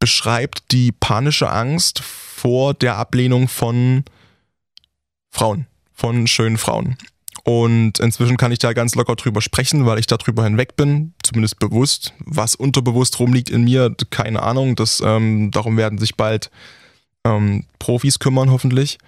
beschreibt 0.00 0.72
die 0.72 0.90
panische 0.90 1.50
Angst 1.50 2.00
vor 2.00 2.74
der 2.74 2.96
Ablehnung 2.96 3.46
von 3.46 4.04
Frauen, 5.30 5.66
von 5.94 6.26
schönen 6.26 6.58
Frauen. 6.58 6.96
Und 7.44 7.98
inzwischen 7.98 8.36
kann 8.36 8.52
ich 8.52 8.60
da 8.60 8.72
ganz 8.72 8.94
locker 8.94 9.16
drüber 9.16 9.40
sprechen, 9.40 9.84
weil 9.86 9.98
ich 9.98 10.06
da 10.06 10.16
drüber 10.16 10.44
hinweg 10.44 10.76
bin, 10.76 11.14
zumindest 11.22 11.58
bewusst. 11.58 12.12
Was 12.20 12.54
unterbewusst 12.54 13.18
rumliegt 13.18 13.50
in 13.50 13.64
mir, 13.64 13.94
keine 14.10 14.42
Ahnung. 14.42 14.76
Das, 14.76 15.02
ähm, 15.04 15.50
darum 15.50 15.76
werden 15.76 15.98
sich 15.98 16.16
bald 16.16 16.50
ähm, 17.24 17.64
Profis 17.78 18.18
kümmern, 18.18 18.50
hoffentlich. 18.50 18.98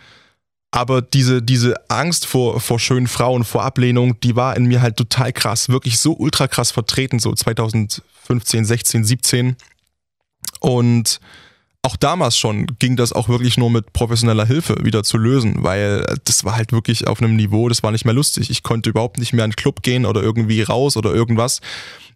Aber 0.72 1.02
diese, 1.02 1.40
diese 1.40 1.88
Angst 1.88 2.26
vor, 2.26 2.60
vor 2.60 2.80
schönen 2.80 3.06
Frauen, 3.06 3.44
vor 3.44 3.62
Ablehnung, 3.62 4.18
die 4.20 4.34
war 4.34 4.56
in 4.56 4.64
mir 4.64 4.82
halt 4.82 4.96
total 4.96 5.32
krass, 5.32 5.68
wirklich 5.68 6.00
so 6.00 6.14
ultra 6.14 6.48
krass 6.48 6.72
vertreten, 6.72 7.20
so 7.20 7.32
2015, 7.32 8.64
16, 8.64 9.04
17. 9.04 9.56
Und 10.58 11.20
auch 11.84 11.96
damals 11.96 12.38
schon 12.38 12.66
ging 12.78 12.96
das 12.96 13.12
auch 13.12 13.28
wirklich 13.28 13.58
nur 13.58 13.70
mit 13.70 13.92
professioneller 13.92 14.46
Hilfe 14.46 14.76
wieder 14.82 15.04
zu 15.04 15.18
lösen, 15.18 15.62
weil 15.62 16.04
das 16.24 16.42
war 16.44 16.56
halt 16.56 16.72
wirklich 16.72 17.06
auf 17.06 17.20
einem 17.20 17.36
Niveau, 17.36 17.68
das 17.68 17.82
war 17.82 17.92
nicht 17.92 18.06
mehr 18.06 18.14
lustig. 18.14 18.50
Ich 18.50 18.62
konnte 18.62 18.90
überhaupt 18.90 19.18
nicht 19.18 19.34
mehr 19.34 19.44
in 19.44 19.50
den 19.50 19.56
Club 19.56 19.82
gehen 19.82 20.06
oder 20.06 20.22
irgendwie 20.22 20.62
raus 20.62 20.96
oder 20.96 21.12
irgendwas, 21.12 21.60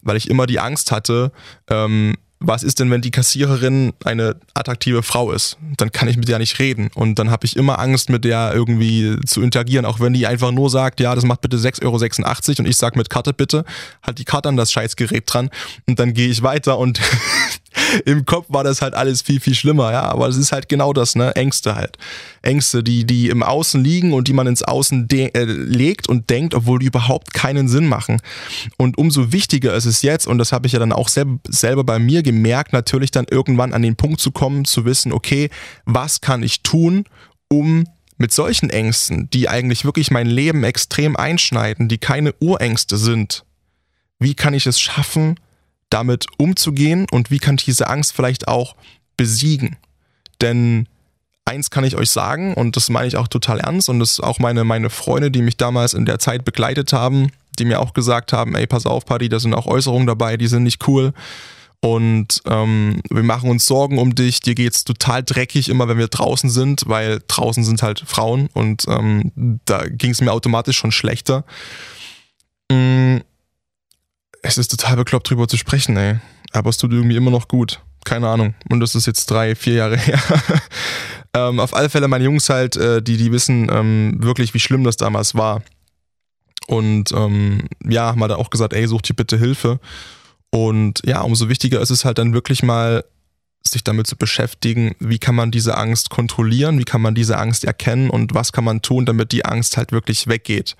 weil 0.00 0.16
ich 0.16 0.30
immer 0.30 0.46
die 0.46 0.58
Angst 0.58 0.90
hatte, 0.90 1.32
ähm, 1.68 2.16
was 2.40 2.62
ist 2.62 2.78
denn, 2.78 2.90
wenn 2.90 3.00
die 3.00 3.10
Kassiererin 3.10 3.92
eine 4.04 4.36
attraktive 4.54 5.02
Frau 5.02 5.32
ist? 5.32 5.58
Dann 5.76 5.90
kann 5.90 6.06
ich 6.06 6.16
mit 6.16 6.28
der 6.28 6.38
nicht 6.38 6.58
reden. 6.60 6.88
Und 6.94 7.18
dann 7.18 7.30
habe 7.30 7.44
ich 7.44 7.56
immer 7.56 7.80
Angst, 7.80 8.10
mit 8.10 8.24
der 8.24 8.52
irgendwie 8.54 9.16
zu 9.26 9.42
interagieren, 9.42 9.84
auch 9.84 9.98
wenn 9.98 10.12
die 10.12 10.26
einfach 10.26 10.52
nur 10.52 10.70
sagt, 10.70 11.00
ja, 11.00 11.14
das 11.14 11.24
macht 11.24 11.40
bitte 11.40 11.56
6,86 11.56 11.82
Euro 11.84 11.96
und 12.60 12.68
ich 12.68 12.76
sag 12.76 12.94
mit 12.94 13.10
Karte 13.10 13.32
bitte, 13.32 13.64
hat 14.02 14.18
die 14.18 14.24
Karte 14.24 14.48
an 14.48 14.56
das 14.56 14.70
Scheißgerät 14.70 15.24
dran 15.26 15.50
und 15.88 15.98
dann 15.98 16.14
gehe 16.14 16.28
ich 16.28 16.42
weiter 16.42 16.78
und 16.78 17.00
im 18.04 18.24
Kopf 18.24 18.46
war 18.48 18.64
das 18.64 18.82
halt 18.82 18.94
alles 18.94 19.22
viel, 19.22 19.40
viel 19.40 19.54
schlimmer, 19.54 19.92
ja. 19.92 20.02
Aber 20.02 20.28
es 20.28 20.36
ist 20.36 20.52
halt 20.52 20.68
genau 20.68 20.92
das, 20.92 21.14
ne? 21.14 21.34
Ängste 21.36 21.74
halt. 21.74 21.96
Ängste, 22.42 22.82
die, 22.82 23.04
die 23.04 23.28
im 23.28 23.42
Außen 23.42 23.82
liegen 23.82 24.12
und 24.12 24.28
die 24.28 24.32
man 24.32 24.46
ins 24.46 24.62
Außen 24.62 25.08
äh, 25.10 25.44
legt 25.44 26.08
und 26.08 26.30
denkt, 26.30 26.54
obwohl 26.54 26.78
die 26.78 26.86
überhaupt 26.86 27.34
keinen 27.34 27.68
Sinn 27.68 27.86
machen. 27.86 28.20
Und 28.76 28.98
umso 28.98 29.32
wichtiger 29.32 29.74
ist 29.74 29.84
es 29.84 30.02
jetzt, 30.02 30.26
und 30.26 30.38
das 30.38 30.52
habe 30.52 30.66
ich 30.66 30.72
ja 30.72 30.78
dann 30.78 30.92
auch 30.92 31.08
sel 31.08 31.26
selber 31.48 31.84
bei 31.84 31.98
mir 31.98 32.22
gemerkt, 32.22 32.72
natürlich 32.72 33.10
dann 33.10 33.26
irgendwann 33.30 33.72
an 33.72 33.82
den 33.82 33.96
Punkt 33.96 34.20
zu 34.20 34.30
kommen, 34.30 34.64
zu 34.64 34.84
wissen, 34.84 35.12
okay, 35.12 35.50
was 35.84 36.20
kann 36.20 36.42
ich 36.42 36.62
tun, 36.62 37.04
um 37.48 37.84
mit 38.16 38.32
solchen 38.32 38.70
Ängsten, 38.70 39.30
die 39.30 39.48
eigentlich 39.48 39.84
wirklich 39.84 40.10
mein 40.10 40.26
Leben 40.26 40.64
extrem 40.64 41.16
einschneiden, 41.16 41.88
die 41.88 41.98
keine 41.98 42.34
Urängste 42.40 42.96
sind, 42.96 43.44
wie 44.18 44.34
kann 44.34 44.54
ich 44.54 44.66
es 44.66 44.80
schaffen, 44.80 45.38
damit 45.90 46.26
umzugehen 46.36 47.06
und 47.10 47.30
wie 47.30 47.38
kann 47.38 47.56
ich 47.56 47.64
diese 47.64 47.88
Angst 47.88 48.12
vielleicht 48.12 48.48
auch 48.48 48.76
besiegen. 49.16 49.76
Denn 50.40 50.86
eins 51.44 51.70
kann 51.70 51.84
ich 51.84 51.96
euch 51.96 52.10
sagen, 52.10 52.54
und 52.54 52.76
das 52.76 52.90
meine 52.90 53.08
ich 53.08 53.16
auch 53.16 53.28
total 53.28 53.60
ernst, 53.60 53.88
und 53.88 53.98
das 54.00 54.20
auch 54.20 54.38
meine, 54.38 54.64
meine 54.64 54.90
Freunde, 54.90 55.30
die 55.30 55.42
mich 55.42 55.56
damals 55.56 55.94
in 55.94 56.04
der 56.04 56.18
Zeit 56.18 56.44
begleitet 56.44 56.92
haben, 56.92 57.30
die 57.58 57.64
mir 57.64 57.80
auch 57.80 57.94
gesagt 57.94 58.32
haben, 58.32 58.54
ey, 58.54 58.66
pass 58.66 58.86
auf, 58.86 59.04
Paddy, 59.04 59.28
da 59.28 59.40
sind 59.40 59.54
auch 59.54 59.66
Äußerungen 59.66 60.06
dabei, 60.06 60.36
die 60.36 60.46
sind 60.46 60.62
nicht 60.62 60.86
cool. 60.86 61.12
Und 61.80 62.42
ähm, 62.46 63.00
wir 63.08 63.22
machen 63.22 63.50
uns 63.50 63.66
Sorgen 63.66 63.98
um 63.98 64.14
dich, 64.14 64.40
dir 64.40 64.56
geht's 64.56 64.82
total 64.84 65.22
dreckig 65.22 65.68
immer, 65.68 65.86
wenn 65.86 65.98
wir 65.98 66.08
draußen 66.08 66.50
sind, 66.50 66.82
weil 66.86 67.20
draußen 67.28 67.62
sind 67.64 67.82
halt 67.82 68.02
Frauen 68.04 68.48
und 68.52 68.84
ähm, 68.88 69.60
da 69.64 69.86
ging 69.86 70.10
es 70.10 70.20
mir 70.20 70.32
automatisch 70.32 70.76
schon 70.76 70.90
schlechter. 70.90 71.44
Mhm 72.70 73.22
es 74.42 74.58
ist 74.58 74.68
total 74.68 74.96
bekloppt, 74.96 75.30
drüber 75.30 75.48
zu 75.48 75.56
sprechen, 75.56 75.96
ey. 75.96 76.16
Aber 76.52 76.70
es 76.70 76.78
tut 76.78 76.92
irgendwie 76.92 77.16
immer 77.16 77.30
noch 77.30 77.48
gut. 77.48 77.80
Keine 78.04 78.28
Ahnung. 78.28 78.54
Und 78.70 78.80
das 78.80 78.94
ist 78.94 79.06
jetzt 79.06 79.30
drei, 79.30 79.54
vier 79.54 79.74
Jahre 79.74 79.96
her. 79.98 80.20
ähm, 81.34 81.60
auf 81.60 81.74
alle 81.74 81.90
Fälle 81.90 82.08
meine 82.08 82.24
Jungs 82.24 82.48
halt, 82.48 82.76
äh, 82.76 83.02
die, 83.02 83.16
die 83.16 83.32
wissen 83.32 83.68
ähm, 83.70 84.16
wirklich, 84.20 84.54
wie 84.54 84.60
schlimm 84.60 84.84
das 84.84 84.96
damals 84.96 85.34
war. 85.34 85.62
Und 86.66 87.12
ähm, 87.12 87.68
ja, 87.86 88.06
haben 88.06 88.20
halt 88.20 88.32
auch 88.32 88.50
gesagt, 88.50 88.72
ey, 88.72 88.86
such 88.86 89.02
dir 89.02 89.14
bitte 89.14 89.38
Hilfe. 89.38 89.80
Und 90.50 91.00
ja, 91.04 91.20
umso 91.22 91.48
wichtiger 91.48 91.80
ist 91.80 91.90
es 91.90 92.04
halt 92.04 92.18
dann 92.18 92.34
wirklich 92.34 92.62
mal, 92.62 93.04
sich 93.64 93.84
damit 93.84 94.06
zu 94.06 94.16
beschäftigen, 94.16 94.94
wie 94.98 95.18
kann 95.18 95.34
man 95.34 95.50
diese 95.50 95.76
Angst 95.76 96.10
kontrollieren, 96.10 96.78
wie 96.78 96.84
kann 96.84 97.02
man 97.02 97.14
diese 97.14 97.38
Angst 97.38 97.64
erkennen 97.64 98.08
und 98.08 98.34
was 98.34 98.52
kann 98.52 98.64
man 98.64 98.82
tun, 98.82 99.04
damit 99.04 99.32
die 99.32 99.44
Angst 99.44 99.76
halt 99.76 99.92
wirklich 99.92 100.26
weggeht. 100.26 100.76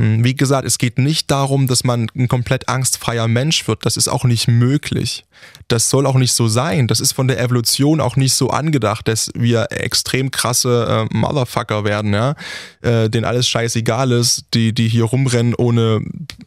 Hm, 0.00 0.24
wie 0.24 0.34
gesagt, 0.34 0.66
es 0.66 0.78
geht 0.78 0.98
nicht 0.98 1.30
darum, 1.30 1.66
dass 1.66 1.84
man 1.84 2.10
ein 2.16 2.26
komplett 2.26 2.70
angstfreier 2.70 3.28
Mensch 3.28 3.68
wird. 3.68 3.84
Das 3.84 3.98
ist 3.98 4.08
auch 4.08 4.24
nicht 4.24 4.48
möglich. 4.48 5.26
Das 5.68 5.90
soll 5.90 6.06
auch 6.06 6.14
nicht 6.14 6.32
so 6.32 6.48
sein. 6.48 6.86
Das 6.86 7.00
ist 7.00 7.12
von 7.12 7.28
der 7.28 7.38
Evolution 7.38 8.00
auch 8.00 8.16
nicht 8.16 8.32
so 8.32 8.48
angedacht, 8.48 9.08
dass 9.08 9.30
wir 9.34 9.66
extrem 9.70 10.30
krasse 10.30 11.06
äh, 11.12 11.14
Motherfucker 11.14 11.84
werden, 11.84 12.14
ja, 12.14 12.34
äh, 12.80 13.10
denen 13.10 13.26
alles 13.26 13.46
scheißegal 13.46 14.12
ist, 14.12 14.46
die, 14.54 14.72
die 14.72 14.88
hier 14.88 15.04
rumrennen, 15.04 15.54
ohne 15.54 16.00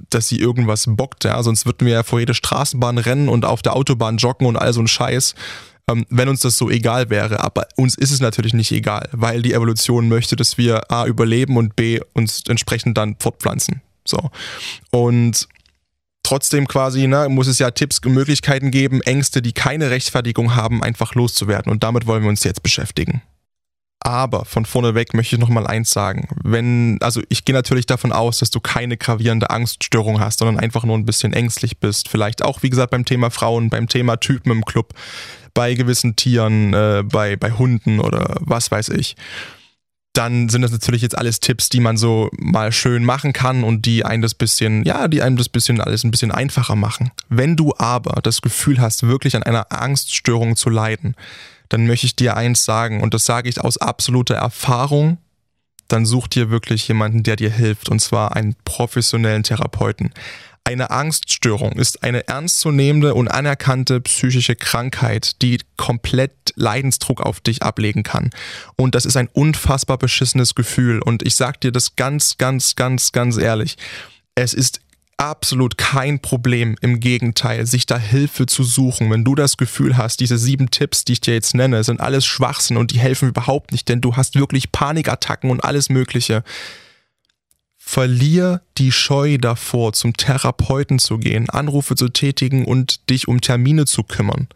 dass 0.09 0.27
sie 0.29 0.39
irgendwas 0.39 0.85
bockt, 0.87 1.23
ja. 1.23 1.41
Sonst 1.43 1.67
würden 1.67 1.85
wir 1.85 1.93
ja 1.93 2.03
vor 2.03 2.19
jede 2.19 2.33
Straßenbahn 2.33 2.97
rennen 2.97 3.29
und 3.29 3.45
auf 3.45 3.61
der 3.61 3.75
Autobahn 3.75 4.17
joggen 4.17 4.47
und 4.47 4.57
all 4.57 4.73
so 4.73 4.81
ein 4.81 4.87
Scheiß 4.87 5.35
ähm, 5.89 6.05
wenn 6.09 6.29
uns 6.29 6.41
das 6.41 6.57
so 6.57 6.69
egal 6.69 7.09
wäre. 7.09 7.41
Aber 7.41 7.67
uns 7.75 7.95
ist 7.95 8.11
es 8.11 8.19
natürlich 8.19 8.53
nicht 8.53 8.71
egal, 8.71 9.09
weil 9.11 9.41
die 9.41 9.53
Evolution 9.53 10.07
möchte, 10.07 10.35
dass 10.35 10.57
wir 10.57 10.91
A 10.91 11.05
überleben 11.05 11.57
und 11.57 11.75
B 11.75 11.99
uns 12.13 12.43
entsprechend 12.47 12.97
dann 12.97 13.15
fortpflanzen. 13.19 13.81
So. 14.05 14.31
Und 14.91 15.47
trotzdem 16.23 16.67
quasi, 16.67 17.07
ne, 17.07 17.27
muss 17.29 17.47
es 17.47 17.59
ja 17.59 17.71
Tipps 17.71 18.01
Möglichkeiten 18.03 18.71
geben, 18.71 19.01
Ängste, 19.01 19.41
die 19.41 19.53
keine 19.53 19.89
Rechtfertigung 19.89 20.55
haben, 20.55 20.83
einfach 20.83 21.15
loszuwerden. 21.15 21.71
Und 21.71 21.83
damit 21.83 22.07
wollen 22.07 22.23
wir 22.23 22.29
uns 22.29 22.43
jetzt 22.43 22.63
beschäftigen. 22.63 23.21
Aber 24.05 24.43
von 24.43 24.65
vorne 24.65 24.95
weg 24.95 25.13
möchte 25.13 25.37
ich 25.37 25.39
nochmal 25.39 25.65
eins 25.65 25.91
sagen. 25.91 26.27
Wenn, 26.43 26.97
also 27.01 27.21
ich 27.29 27.45
gehe 27.45 27.55
natürlich 27.55 27.85
davon 27.85 28.11
aus, 28.11 28.39
dass 28.39 28.51
du 28.51 28.59
keine 28.59 28.97
gravierende 28.97 29.49
Angststörung 29.49 30.19
hast, 30.19 30.39
sondern 30.39 30.59
einfach 30.59 30.83
nur 30.83 30.97
ein 30.97 31.05
bisschen 31.05 31.31
ängstlich 31.31 31.77
bist. 31.77 32.09
Vielleicht 32.09 32.43
auch, 32.43 32.63
wie 32.63 32.69
gesagt, 32.69 32.91
beim 32.91 33.05
Thema 33.05 33.31
Frauen, 33.31 33.69
beim 33.69 33.87
Thema 33.87 34.17
Typen 34.17 34.51
im 34.51 34.65
Club 34.65 34.93
bei 35.53 35.73
gewissen 35.75 36.15
Tieren, 36.15 36.73
äh, 36.73 37.03
bei, 37.05 37.35
bei 37.35 37.51
Hunden 37.51 37.99
oder 37.99 38.37
was 38.39 38.71
weiß 38.71 38.89
ich, 38.89 39.15
dann 40.13 40.47
sind 40.47 40.61
das 40.61 40.71
natürlich 40.71 41.01
jetzt 41.01 41.17
alles 41.17 41.39
Tipps, 41.39 41.69
die 41.69 41.79
man 41.79 41.97
so 41.97 42.29
mal 42.37 42.71
schön 42.71 43.03
machen 43.03 43.33
kann 43.33 43.63
und 43.63 43.85
die 43.85 44.05
einem 44.05 44.21
das 44.21 44.35
bisschen, 44.35 44.83
ja, 44.85 45.07
die 45.07 45.23
einem 45.23 45.37
das 45.37 45.49
bisschen 45.49 45.81
alles 45.81 46.03
ein 46.03 46.11
bisschen 46.11 46.31
einfacher 46.31 46.75
machen. 46.75 47.11
Wenn 47.29 47.55
du 47.55 47.73
aber 47.77 48.21
das 48.21 48.41
Gefühl 48.41 48.79
hast, 48.79 49.03
wirklich 49.03 49.35
an 49.35 49.43
einer 49.43 49.71
Angststörung 49.71 50.55
zu 50.55 50.69
leiden, 50.69 51.15
dann 51.69 51.87
möchte 51.87 52.05
ich 52.05 52.15
dir 52.15 52.37
eins 52.37 52.63
sagen 52.63 53.01
und 53.01 53.15
das 53.15 53.25
sage 53.25 53.49
ich 53.49 53.59
aus 53.59 53.77
absoluter 53.77 54.35
Erfahrung, 54.35 55.17
dann 55.87 56.05
such 56.05 56.27
dir 56.27 56.51
wirklich 56.51 56.87
jemanden, 56.87 57.23
der 57.23 57.35
dir 57.35 57.49
hilft 57.49 57.89
und 57.89 57.99
zwar 57.99 58.35
einen 58.35 58.55
professionellen 58.65 59.43
Therapeuten. 59.43 60.13
Eine 60.65 60.91
Angststörung 60.91 61.73
ist 61.73 62.03
eine 62.03 62.27
ernstzunehmende 62.27 63.15
und 63.15 63.27
anerkannte 63.27 63.99
psychische 63.99 64.55
Krankheit, 64.55 65.41
die 65.41 65.59
komplett 65.75 66.53
Leidensdruck 66.55 67.19
auf 67.19 67.41
dich 67.41 67.63
ablegen 67.63 68.03
kann. 68.03 68.29
Und 68.77 68.95
das 68.95 69.05
ist 69.05 69.17
ein 69.17 69.27
unfassbar 69.33 69.97
beschissenes 69.97 70.55
Gefühl. 70.55 71.01
Und 71.01 71.21
ich 71.23 71.35
sag 71.35 71.59
dir 71.59 71.73
das 71.73 71.97
ganz, 71.97 72.37
ganz, 72.37 72.77
ganz, 72.77 73.11
ganz 73.11 73.37
ehrlich. 73.37 73.75
Es 74.35 74.53
ist 74.53 74.79
absolut 75.17 75.77
kein 75.77 76.19
Problem. 76.19 76.75
Im 76.79 77.01
Gegenteil, 77.01 77.65
sich 77.65 77.85
da 77.85 77.97
Hilfe 77.97 78.45
zu 78.45 78.63
suchen. 78.63 79.11
Wenn 79.11 79.25
du 79.25 79.35
das 79.35 79.57
Gefühl 79.57 79.97
hast, 79.97 80.21
diese 80.21 80.37
sieben 80.37 80.71
Tipps, 80.71 81.03
die 81.03 81.13
ich 81.13 81.21
dir 81.21 81.33
jetzt 81.33 81.55
nenne, 81.55 81.83
sind 81.83 81.99
alles 81.99 82.25
Schwachsinn 82.25 82.77
und 82.77 82.91
die 82.91 82.99
helfen 82.99 83.29
überhaupt 83.29 83.73
nicht, 83.73 83.89
denn 83.89 83.99
du 83.99 84.15
hast 84.15 84.35
wirklich 84.35 84.71
Panikattacken 84.71 85.49
und 85.49 85.63
alles 85.63 85.89
Mögliche 85.89 86.43
Verlier 87.85 88.61
die 88.79 88.91
Scheu 88.91 89.37
davor, 89.37 89.93
zum 89.93 90.15
Therapeuten 90.17 90.97
zu 90.97 91.19
gehen, 91.19 91.49
Anrufe 91.49 91.95
zu 91.95 92.09
tätigen 92.09 92.65
und 92.65 93.09
dich 93.11 93.27
um 93.27 93.39
Termine 93.39 93.85
zu 93.85 94.01
kümmern. 94.03 94.47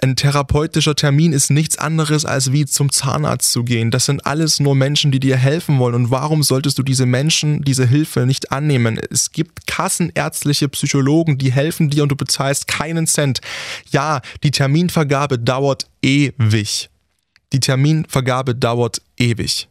Ein 0.00 0.14
therapeutischer 0.14 0.94
Termin 0.94 1.32
ist 1.32 1.50
nichts 1.50 1.78
anderes 1.78 2.24
als 2.24 2.52
wie 2.52 2.66
zum 2.66 2.92
Zahnarzt 2.92 3.50
zu 3.50 3.64
gehen. 3.64 3.90
Das 3.90 4.04
sind 4.04 4.26
alles 4.26 4.60
nur 4.60 4.76
Menschen, 4.76 5.12
die 5.12 5.18
dir 5.18 5.36
helfen 5.36 5.78
wollen. 5.78 5.94
Und 5.94 6.10
warum 6.10 6.42
solltest 6.42 6.78
du 6.78 6.82
diese 6.82 7.06
Menschen, 7.06 7.62
diese 7.62 7.86
Hilfe 7.86 8.26
nicht 8.26 8.52
annehmen? 8.52 9.00
Es 9.10 9.32
gibt 9.32 9.66
kassenärztliche 9.66 10.68
Psychologen, 10.68 11.38
die 11.38 11.52
helfen 11.52 11.90
dir 11.90 12.02
und 12.02 12.10
du 12.10 12.16
bezahlst 12.16 12.68
keinen 12.68 13.06
Cent. 13.06 13.40
Ja, 13.90 14.20
die 14.44 14.50
Terminvergabe 14.50 15.38
dauert 15.38 15.88
ewig. 16.02 16.90
Die 17.52 17.60
Terminvergabe 17.60 18.54
dauert 18.54 19.00
ewig. 19.18 19.68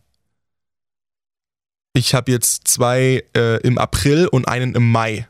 Ich 1.94 2.14
habe 2.16 2.32
jetzt 2.32 2.68
zwei 2.68 3.24
äh, 3.36 3.62
im 3.62 3.78
April 3.78 4.28
und 4.28 4.48
einen 4.48 4.74
im 4.74 4.92
Mai. 4.92 5.28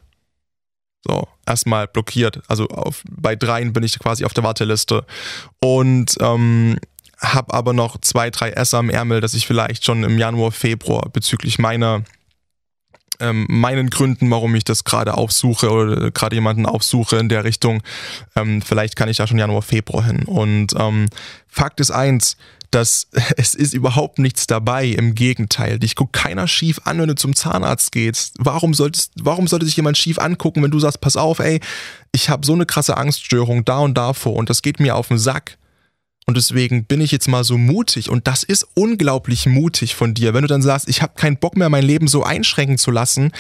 So, 1.05 1.27
erstmal 1.45 1.87
blockiert. 1.87 2.41
Also 2.47 2.67
auf, 2.67 3.03
bei 3.09 3.35
dreien 3.35 3.73
bin 3.73 3.83
ich 3.83 3.99
quasi 3.99 4.23
auf 4.23 4.33
der 4.33 4.45
Warteliste. 4.45 5.05
Und 5.59 6.15
ähm, 6.21 6.77
habe 7.19 7.53
aber 7.53 7.73
noch 7.73 7.99
zwei, 7.99 8.29
drei 8.29 8.51
Esser 8.51 8.77
am 8.77 8.89
Ärmel, 8.89 9.19
dass 9.19 9.33
ich 9.33 9.45
vielleicht 9.45 9.83
schon 9.83 10.03
im 10.03 10.17
Januar, 10.17 10.51
Februar 10.51 11.09
bezüglich 11.09 11.59
meiner 11.59 12.03
ähm, 13.19 13.45
meinen 13.49 13.89
Gründen, 13.89 14.31
warum 14.31 14.55
ich 14.55 14.63
das 14.63 14.83
gerade 14.83 15.15
aufsuche 15.15 15.69
oder 15.69 16.11
gerade 16.11 16.35
jemanden 16.35 16.65
aufsuche 16.65 17.17
in 17.17 17.29
der 17.29 17.43
Richtung. 17.43 17.83
Ähm, 18.35 18.61
vielleicht 18.61 18.95
kann 18.95 19.09
ich 19.09 19.17
da 19.17 19.27
schon 19.27 19.37
Januar, 19.37 19.61
Februar 19.61 20.03
hin. 20.03 20.23
Und 20.23 20.73
ähm, 20.77 21.07
Fakt 21.47 21.79
ist 21.79 21.91
eins, 21.91 22.37
dass 22.73 23.07
es 23.37 23.53
ist 23.53 23.73
überhaupt 23.73 24.19
nichts 24.19 24.47
dabei. 24.47 24.87
Im 24.87 25.15
Gegenteil, 25.15 25.79
dich 25.79 25.95
guckt 25.95 26.13
keiner 26.13 26.47
schief 26.47 26.81
an, 26.85 26.99
wenn 26.99 27.07
du 27.07 27.15
zum 27.15 27.35
Zahnarzt 27.35 27.91
gehst. 27.91 28.35
Warum 28.39 28.73
solltest, 28.73 29.11
warum 29.19 29.47
sollte 29.47 29.65
sich 29.65 29.75
jemand 29.75 29.97
schief 29.97 30.19
angucken, 30.19 30.63
wenn 30.63 30.71
du 30.71 30.79
sagst, 30.79 31.01
pass 31.01 31.17
auf, 31.17 31.39
ey, 31.39 31.59
ich 32.11 32.29
habe 32.29 32.45
so 32.45 32.53
eine 32.53 32.65
krasse 32.65 32.97
Angststörung 32.97 33.65
da 33.65 33.79
und 33.79 33.95
davor 33.95 34.35
und 34.35 34.49
das 34.49 34.61
geht 34.61 34.79
mir 34.79 34.95
auf 34.95 35.07
den 35.07 35.19
Sack. 35.19 35.57
Und 36.25 36.37
deswegen 36.37 36.85
bin 36.85 37.01
ich 37.01 37.11
jetzt 37.11 37.27
mal 37.27 37.43
so 37.43 37.57
mutig 37.57 38.09
und 38.09 38.27
das 38.27 38.43
ist 38.43 38.65
unglaublich 38.75 39.45
mutig 39.45 39.93
von 39.93 40.13
dir, 40.13 40.33
wenn 40.33 40.43
du 40.43 40.47
dann 40.47 40.61
sagst, 40.61 40.87
ich 40.87 41.01
habe 41.01 41.15
keinen 41.15 41.37
Bock 41.37 41.57
mehr, 41.57 41.67
mein 41.69 41.83
Leben 41.83 42.07
so 42.07 42.23
einschränken 42.23 42.77
zu 42.77 42.91
lassen 42.91 43.33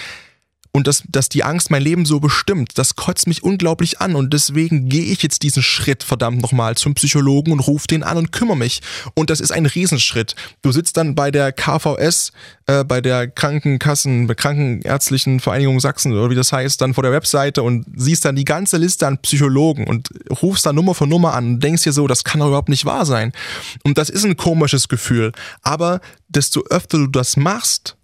und 0.75 0.87
dass, 0.87 1.03
dass 1.07 1.29
die 1.29 1.43
Angst 1.43 1.69
mein 1.69 1.83
Leben 1.83 2.03
so 2.05 2.19
bestimmt, 2.19 2.79
das 2.79 2.95
kotzt 2.95 3.27
mich 3.27 3.43
unglaublich 3.43 4.01
an 4.01 4.15
und 4.15 4.33
deswegen 4.33 4.89
gehe 4.89 5.05
ich 5.05 5.21
jetzt 5.21 5.43
diesen 5.43 5.61
Schritt 5.61 6.01
verdammt 6.01 6.41
nochmal 6.41 6.75
zum 6.75 6.95
Psychologen 6.95 7.51
und 7.51 7.59
rufe 7.59 7.85
den 7.85 8.01
an 8.01 8.17
und 8.17 8.31
kümmere 8.31 8.57
mich. 8.57 8.81
Und 9.13 9.29
das 9.29 9.39
ist 9.39 9.51
ein 9.51 9.67
Riesenschritt. 9.67 10.35
Du 10.63 10.71
sitzt 10.71 10.97
dann 10.97 11.13
bei 11.13 11.29
der 11.29 11.51
KVS, 11.51 12.31
äh, 12.65 12.83
bei 12.83 13.01
der 13.01 13.27
Krankenkassen, 13.27 14.27
Krankenärztlichen 14.35 15.39
Vereinigung 15.39 15.79
Sachsen 15.79 16.11
oder 16.11 16.31
wie 16.31 16.35
das 16.35 16.51
heißt, 16.51 16.81
dann 16.81 16.95
vor 16.95 17.03
der 17.03 17.11
Webseite 17.11 17.61
und 17.61 17.85
siehst 17.95 18.25
dann 18.25 18.35
die 18.35 18.45
ganze 18.45 18.77
Liste 18.77 19.05
an 19.05 19.19
Psychologen 19.19 19.85
und 19.85 20.09
rufst 20.41 20.65
dann 20.65 20.75
Nummer 20.75 20.95
für 20.95 21.05
Nummer 21.05 21.35
an 21.35 21.45
und 21.45 21.63
denkst 21.63 21.83
dir 21.83 21.93
so, 21.93 22.07
das 22.07 22.23
kann 22.23 22.39
doch 22.39 22.47
überhaupt 22.47 22.69
nicht 22.69 22.85
wahr 22.85 23.05
sein. 23.05 23.31
Und 23.83 23.99
das 23.99 24.09
ist 24.09 24.25
ein 24.25 24.37
komisches 24.37 24.87
Gefühl. 24.87 25.33
Aber 25.61 26.01
desto 26.29 26.63
öfter 26.71 26.97
du 26.97 27.07
das 27.07 27.37
machst, 27.37 27.95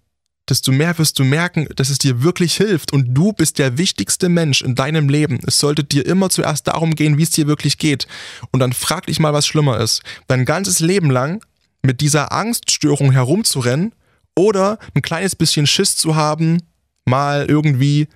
desto 0.50 0.72
mehr 0.72 0.98
wirst 0.98 1.18
du 1.18 1.24
merken, 1.24 1.66
dass 1.76 1.88
es 1.90 1.98
dir 1.98 2.22
wirklich 2.22 2.56
hilft 2.56 2.92
und 2.92 3.14
du 3.14 3.32
bist 3.32 3.58
der 3.58 3.78
wichtigste 3.78 4.28
Mensch 4.28 4.62
in 4.62 4.74
deinem 4.74 5.08
Leben. 5.08 5.40
Es 5.46 5.58
sollte 5.58 5.84
dir 5.84 6.04
immer 6.06 6.30
zuerst 6.30 6.66
darum 6.68 6.94
gehen, 6.94 7.18
wie 7.18 7.22
es 7.22 7.30
dir 7.30 7.46
wirklich 7.46 7.78
geht. 7.78 8.06
Und 8.50 8.60
dann 8.60 8.72
frag 8.72 9.06
dich 9.06 9.20
mal, 9.20 9.32
was 9.32 9.46
schlimmer 9.46 9.78
ist. 9.78 10.02
Dein 10.26 10.44
ganzes 10.44 10.80
Leben 10.80 11.10
lang 11.10 11.44
mit 11.82 12.00
dieser 12.00 12.32
Angststörung 12.32 13.12
herumzurennen 13.12 13.94
oder 14.36 14.78
ein 14.94 15.02
kleines 15.02 15.36
bisschen 15.36 15.66
Schiss 15.66 15.96
zu 15.96 16.16
haben, 16.16 16.62
mal 17.04 17.46
irgendwie 17.48 18.08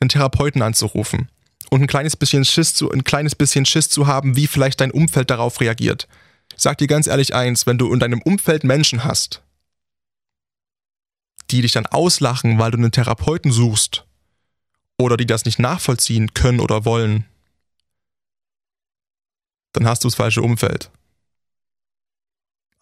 einen 0.00 0.08
Therapeuten 0.08 0.62
anzurufen 0.62 1.28
und 1.70 1.82
ein 1.82 1.86
kleines 1.86 2.16
bisschen 2.16 2.44
Schiss 2.44 2.74
zu, 2.74 2.90
ein 2.90 3.04
kleines 3.04 3.34
bisschen 3.34 3.66
Schiss 3.66 3.88
zu 3.88 4.06
haben, 4.06 4.36
wie 4.36 4.46
vielleicht 4.46 4.80
dein 4.80 4.90
Umfeld 4.90 5.30
darauf 5.30 5.60
reagiert. 5.60 6.08
Ich 6.56 6.62
sag 6.62 6.78
dir 6.78 6.86
ganz 6.86 7.06
ehrlich 7.06 7.34
eins, 7.34 7.66
wenn 7.66 7.78
du 7.78 7.92
in 7.92 8.00
deinem 8.00 8.22
Umfeld 8.22 8.64
Menschen 8.64 9.04
hast, 9.04 9.42
die 11.50 11.62
dich 11.62 11.72
dann 11.72 11.86
auslachen, 11.86 12.58
weil 12.58 12.70
du 12.70 12.78
einen 12.78 12.92
Therapeuten 12.92 13.52
suchst 13.52 14.04
oder 14.98 15.16
die 15.16 15.26
das 15.26 15.44
nicht 15.44 15.58
nachvollziehen 15.58 16.34
können 16.34 16.60
oder 16.60 16.84
wollen, 16.84 17.24
dann 19.72 19.86
hast 19.86 20.04
du 20.04 20.08
das 20.08 20.14
falsche 20.14 20.42
Umfeld. 20.42 20.90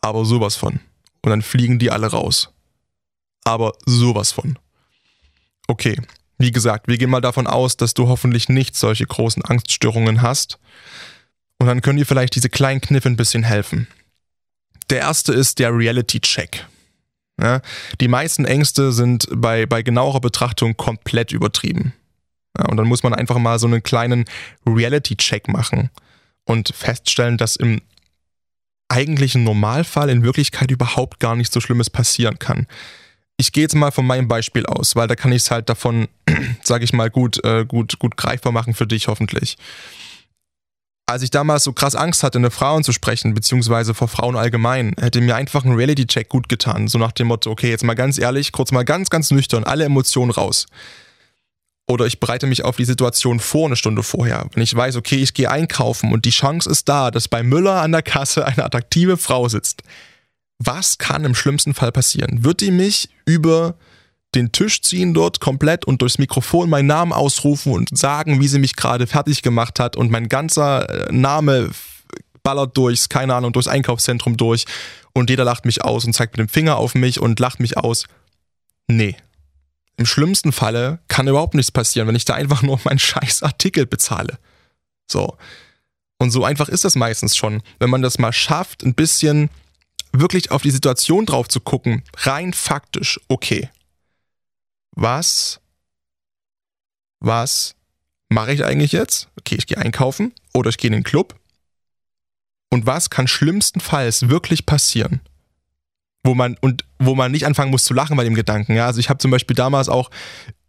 Aber 0.00 0.24
sowas 0.24 0.57
von. 0.57 0.81
Und 1.22 1.31
dann 1.31 1.42
fliegen 1.42 1.78
die 1.78 1.90
alle 1.90 2.07
raus. 2.07 2.52
Aber 3.44 3.72
sowas 3.85 4.33
von. 4.33 4.59
Okay, 5.66 6.00
wie 6.38 6.52
gesagt, 6.52 6.88
wir 6.88 6.98
gehen 6.98 7.11
mal 7.11 7.20
davon 7.20 7.46
aus, 7.46 7.76
dass 7.76 7.94
du 7.94 8.09
hoffentlich 8.09 8.48
nicht 8.48 8.76
solche 8.76 9.07
großen 9.07 9.44
Angststörungen 9.44 10.22
hast. 10.22 10.59
Und 11.59 11.66
dann 11.66 11.83
können 11.83 11.98
dir 11.98 12.07
vielleicht 12.07 12.37
diese 12.37 12.48
kleinen 12.48 12.81
Kniffe 12.81 13.09
ein 13.09 13.16
bisschen 13.16 13.42
helfen. 13.42 13.88
Der 14.90 15.00
erste 15.00 15.33
ist 15.33 15.59
der 15.59 15.76
Reality-Check. 15.76 16.66
Ja, 17.40 17.61
die 18.01 18.09
meisten 18.09 18.44
Ängste 18.44 18.92
sind 18.92 19.29
bei, 19.33 19.66
bei 19.66 19.83
genauerer 19.83 20.20
Betrachtung 20.20 20.77
komplett 20.77 21.33
übertrieben. 21.33 21.94
Ja, 22.57 22.66
und 22.66 22.77
dann 22.77 22.88
muss 22.88 23.03
man 23.03 23.14
einfach 23.14 23.38
mal 23.38 23.59
so 23.59 23.66
einen 23.66 23.83
kleinen 23.83 24.24
Reality-Check 24.66 25.48
machen 25.48 25.90
und 26.44 26.72
feststellen, 26.74 27.37
dass 27.38 27.55
im 27.57 27.81
eigentlichen 28.88 29.44
Normalfall 29.44 30.09
in 30.09 30.24
Wirklichkeit 30.24 30.70
überhaupt 30.70 31.20
gar 31.20 31.37
nichts 31.37 31.55
so 31.55 31.61
Schlimmes 31.61 31.90
passieren 31.90 32.38
kann. 32.38 32.66
Ich 33.37 33.53
gehe 33.53 33.62
jetzt 33.62 33.77
mal 33.77 33.92
von 33.92 34.07
meinem 34.07 34.27
Beispiel 34.27 34.66
aus, 34.66 34.96
weil 34.96 35.07
da 35.07 35.14
kann 35.14 35.31
ich 35.31 35.42
es 35.42 35.51
halt 35.53 35.68
davon, 35.68 36.09
sage 36.64 36.85
ich 36.85 36.92
mal, 36.92 37.11
gut, 37.11 37.44
äh, 37.44 37.64
gut, 37.64 38.01
gut 38.01 38.16
greifbar 38.16 38.51
machen 38.51 38.74
für 38.74 38.87
dich 38.87 39.07
hoffentlich 39.07 39.57
als 41.09 41.23
ich 41.23 41.31
damals 41.31 41.64
so 41.64 41.73
krass 41.73 41.94
Angst 41.94 42.23
hatte, 42.23 42.37
eine 42.37 42.51
Frau 42.51 42.77
anzusprechen, 42.77 43.33
beziehungsweise 43.33 43.94
vor 43.94 44.09
Frauen 44.09 44.37
allgemein, 44.37 44.94
hätte 45.01 45.23
mir 45.23 45.37
einfach 45.37 45.64
ein 45.64 45.73
Reality-Check 45.73 46.29
gut 46.29 46.51
getan. 46.51 46.87
So 46.87 46.99
nach 46.99 47.12
dem 47.12 47.29
Motto, 47.29 47.51
okay, 47.51 47.71
jetzt 47.71 47.83
mal 47.83 47.94
ganz 47.94 48.18
ehrlich, 48.18 48.53
kurz 48.53 48.73
mal 48.73 48.85
ganz, 48.85 49.09
ganz 49.09 49.31
nüchtern, 49.31 49.64
alle 49.64 49.85
Emotionen 49.85 50.31
raus. 50.31 50.66
Oder 51.88 52.05
ich 52.05 52.21
bereite 52.21 52.47
mich 52.47 52.62
auf 52.62 52.77
die 52.77 52.85
Situation 52.85 53.40
vor 53.40 53.66
eine 53.66 53.77
Stunde 53.77 54.03
vorher. 54.03 54.51
Wenn 54.53 54.62
ich 54.62 54.75
weiß, 54.77 54.97
okay, 54.97 55.16
ich 55.16 55.33
gehe 55.33 55.51
einkaufen 55.51 56.12
und 56.12 56.27
die 56.27 56.31
Chance 56.31 56.68
ist 56.68 56.90
da, 56.90 57.11
dass 57.11 57.27
bei 57.27 57.42
Müller 57.42 57.81
an 57.81 57.92
der 57.92 58.03
Kasse 58.03 58.44
eine 58.44 58.62
attraktive 58.62 59.16
Frau 59.16 59.49
sitzt. 59.49 59.83
Was 60.59 60.99
kann 60.99 61.25
im 61.25 61.35
schlimmsten 61.35 61.73
Fall 61.73 61.90
passieren? 61.90 62.44
Wird 62.44 62.61
die 62.61 62.71
mich 62.71 63.09
über 63.25 63.77
den 64.38 64.53
Tisch 64.53 64.81
ziehen 64.83 65.14
dort 65.14 65.40
komplett 65.40 65.85
und 65.85 66.01
durchs 66.01 66.18
Mikrofon 66.18 66.70
meinen 66.70 66.87
Namen 66.87 67.12
ausrufen 67.12 67.72
und 67.72 67.96
sagen, 67.96 68.40
wie 68.40 68.48
sie 68.48 68.59
mich 68.59 68.77
gerade 68.77 69.07
fertig 69.07 69.42
gemacht 69.42 69.81
hat 69.81 69.96
und 69.96 70.11
mein 70.11 70.29
ganzer 70.29 70.88
äh, 70.88 71.12
Name 71.12 71.70
ballert 72.42 72.77
durchs, 72.77 73.09
keine 73.09 73.35
Ahnung, 73.35 73.53
durchs 73.53 73.68
Einkaufszentrum 73.68 74.37
durch 74.37 74.64
und 75.12 75.29
jeder 75.29 75.44
lacht 75.44 75.64
mich 75.64 75.83
aus 75.85 76.05
und 76.05 76.12
zeigt 76.12 76.37
mit 76.37 76.48
dem 76.48 76.51
Finger 76.51 76.77
auf 76.77 76.94
mich 76.94 77.20
und 77.20 77.40
lacht 77.40 77.61
mich 77.61 77.77
aus. 77.77 78.07
Nee. 78.87 79.16
Im 79.96 80.07
schlimmsten 80.07 80.53
Falle 80.53 81.01
kann 81.09 81.27
überhaupt 81.27 81.55
nichts 81.55 81.72
passieren, 81.72 82.07
wenn 82.07 82.14
ich 82.14 82.24
da 82.24 82.35
einfach 82.35 82.62
nur 82.62 82.81
meinen 82.85 83.01
scheiß 83.01 83.42
Artikel 83.42 83.85
bezahle. 83.85 84.38
So. 85.11 85.37
Und 86.18 86.31
so 86.31 86.44
einfach 86.44 86.68
ist 86.68 86.85
das 86.85 86.94
meistens 86.94 87.37
schon. 87.37 87.62
Wenn 87.81 87.90
man 87.90 88.03
das 88.03 88.18
mal 88.18 88.33
schafft, 88.33 88.85
ein 88.85 88.94
bisschen 88.94 89.51
wirklich 90.12 90.53
auf 90.53 90.62
die 90.62 90.70
Situation 90.70 91.27
drauf 91.27 91.48
zu 91.48 91.61
gucken, 91.61 92.05
rein 92.16 92.53
faktisch, 92.53 93.20
okay 93.29 93.68
was, 94.98 95.61
was 97.20 97.76
mache 98.28 98.52
ich 98.52 98.64
eigentlich 98.64 98.92
jetzt? 98.92 99.28
Okay, 99.38 99.54
ich 99.56 99.66
gehe 99.66 99.78
einkaufen 99.78 100.32
oder 100.52 100.70
ich 100.70 100.78
gehe 100.78 100.88
in 100.88 100.94
den 100.94 101.04
Club. 101.04 101.38
Und 102.70 102.84
was 102.84 103.08
kann 103.08 103.28
schlimmstenfalls 103.28 104.28
wirklich 104.28 104.66
passieren? 104.66 105.20
Wo 106.24 106.34
man, 106.34 106.56
und 106.61 106.84
wo 106.98 107.14
man 107.14 107.30
nicht 107.30 107.46
anfangen 107.46 107.70
muss 107.70 107.84
zu 107.84 107.94
lachen 107.94 108.16
bei 108.16 108.24
dem 108.24 108.34
Gedanken. 108.34 108.74
Ja, 108.74 108.87
also 108.87 109.00
ich 109.00 109.08
habe 109.08 109.18
zum 109.18 109.30
Beispiel 109.30 109.54
damals 109.54 109.88
auch 109.88 110.11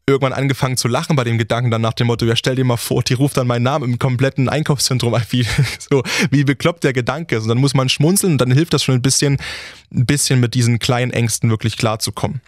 irgendwann 0.07 0.33
angefangen 0.33 0.77
zu 0.77 0.87
lachen 0.87 1.15
bei 1.15 1.23
dem 1.23 1.37
Gedanken 1.37 1.71
dann 1.71 1.81
nach 1.81 1.93
dem 1.93 2.07
Motto, 2.07 2.25
ja 2.25 2.35
stell 2.35 2.55
dir 2.55 2.65
mal 2.65 2.77
vor, 2.77 3.03
die 3.03 3.13
ruft 3.13 3.37
dann 3.37 3.47
meinen 3.47 3.63
Namen 3.63 3.91
im 3.91 3.99
kompletten 3.99 4.47
Einkaufszentrum 4.47 5.13
ein, 5.13 5.25
wie, 5.29 5.45
so, 5.79 6.03
wie 6.31 6.43
bekloppt 6.43 6.83
der 6.83 6.93
Gedanke 6.93 7.35
ist. 7.35 7.43
Und 7.43 7.49
dann 7.49 7.57
muss 7.57 7.73
man 7.73 7.89
schmunzeln 7.89 8.33
und 8.33 8.37
dann 8.39 8.51
hilft 8.51 8.73
das 8.73 8.83
schon 8.83 8.95
ein 8.95 9.01
bisschen, 9.01 9.37
ein 9.93 10.05
bisschen 10.05 10.39
mit 10.39 10.53
diesen 10.53 10.79
kleinen 10.79 11.11
Ängsten 11.11 11.49
wirklich 11.49 11.77
klarzukommen. 11.77 12.41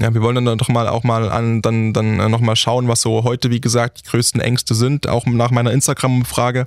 Ja, 0.00 0.14
wir 0.14 0.22
wollen 0.22 0.44
dann 0.44 0.58
doch 0.58 0.68
mal 0.68 0.88
auch 0.88 1.04
mal 1.04 1.30
an, 1.30 1.62
dann, 1.62 1.92
dann 1.92 2.20
äh, 2.20 2.28
noch 2.28 2.56
schauen, 2.56 2.88
was 2.88 3.02
so 3.02 3.24
heute, 3.24 3.50
wie 3.50 3.60
gesagt, 3.60 4.00
die 4.00 4.10
größten 4.10 4.40
Ängste 4.40 4.74
sind, 4.74 5.08
auch 5.08 5.26
nach 5.26 5.50
meiner 5.50 5.72
Instagram-Frage. 5.72 6.66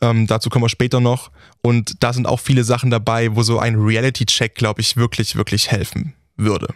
Ähm, 0.00 0.26
dazu 0.26 0.50
kommen 0.50 0.64
wir 0.64 0.68
später 0.68 1.00
noch. 1.00 1.30
Und 1.62 2.02
da 2.02 2.12
sind 2.12 2.26
auch 2.26 2.40
viele 2.40 2.64
Sachen 2.64 2.90
dabei, 2.90 3.36
wo 3.36 3.42
so 3.42 3.58
ein 3.58 3.76
Reality-Check, 3.76 4.54
glaube 4.54 4.80
ich, 4.80 4.96
wirklich, 4.96 5.36
wirklich 5.36 5.70
helfen 5.70 6.14
würde. 6.36 6.74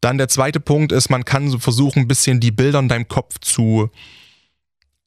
Dann 0.00 0.18
der 0.18 0.28
zweite 0.28 0.60
Punkt 0.60 0.92
ist, 0.92 1.08
man 1.08 1.24
kann 1.24 1.48
so 1.48 1.58
versuchen, 1.58 2.00
ein 2.00 2.08
bisschen 2.08 2.38
die 2.38 2.50
Bilder 2.50 2.78
in 2.78 2.88
deinem 2.88 3.08
Kopf 3.08 3.38
zu, 3.40 3.90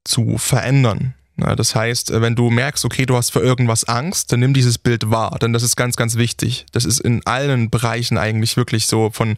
zu 0.04 0.38
verändern. 0.38 1.14
Das 1.38 1.76
heißt, 1.76 2.12
äh, 2.12 2.22
wenn 2.22 2.36
du 2.36 2.50
merkst, 2.50 2.84
okay, 2.84 3.06
du 3.06 3.16
hast 3.16 3.32
vor 3.32 3.44
irgendwas 3.44 3.84
Angst, 3.84 4.32
dann 4.32 4.40
nimm 4.40 4.54
dieses 4.54 4.78
Bild 4.78 5.10
wahr, 5.10 5.38
denn 5.40 5.54
das 5.54 5.64
ist 5.64 5.76
ganz, 5.76 5.96
ganz 5.96 6.16
wichtig. 6.16 6.66
Das 6.72 6.86
ist 6.86 7.00
in 7.00 7.26
allen 7.26 7.70
Bereichen 7.70 8.18
eigentlich 8.18 8.58
wirklich 8.58 8.88
so 8.88 9.12
von, 9.12 9.38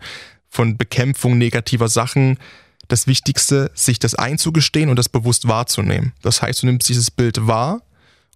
von 0.50 0.78
Bekämpfung 0.78 1.38
negativer 1.38 1.90
Sachen 1.90 2.38
das 2.88 3.06
Wichtigste, 3.06 3.70
sich 3.76 4.00
das 4.00 4.16
einzugestehen 4.16 4.90
und 4.90 4.98
das 4.98 5.10
bewusst 5.10 5.48
wahrzunehmen. 5.48 6.14
Das 6.22 6.42
heißt, 6.42 6.64
du 6.64 6.66
nimmst 6.66 6.90
dieses 6.90 7.12
Bild 7.12 7.46
wahr 7.46 7.82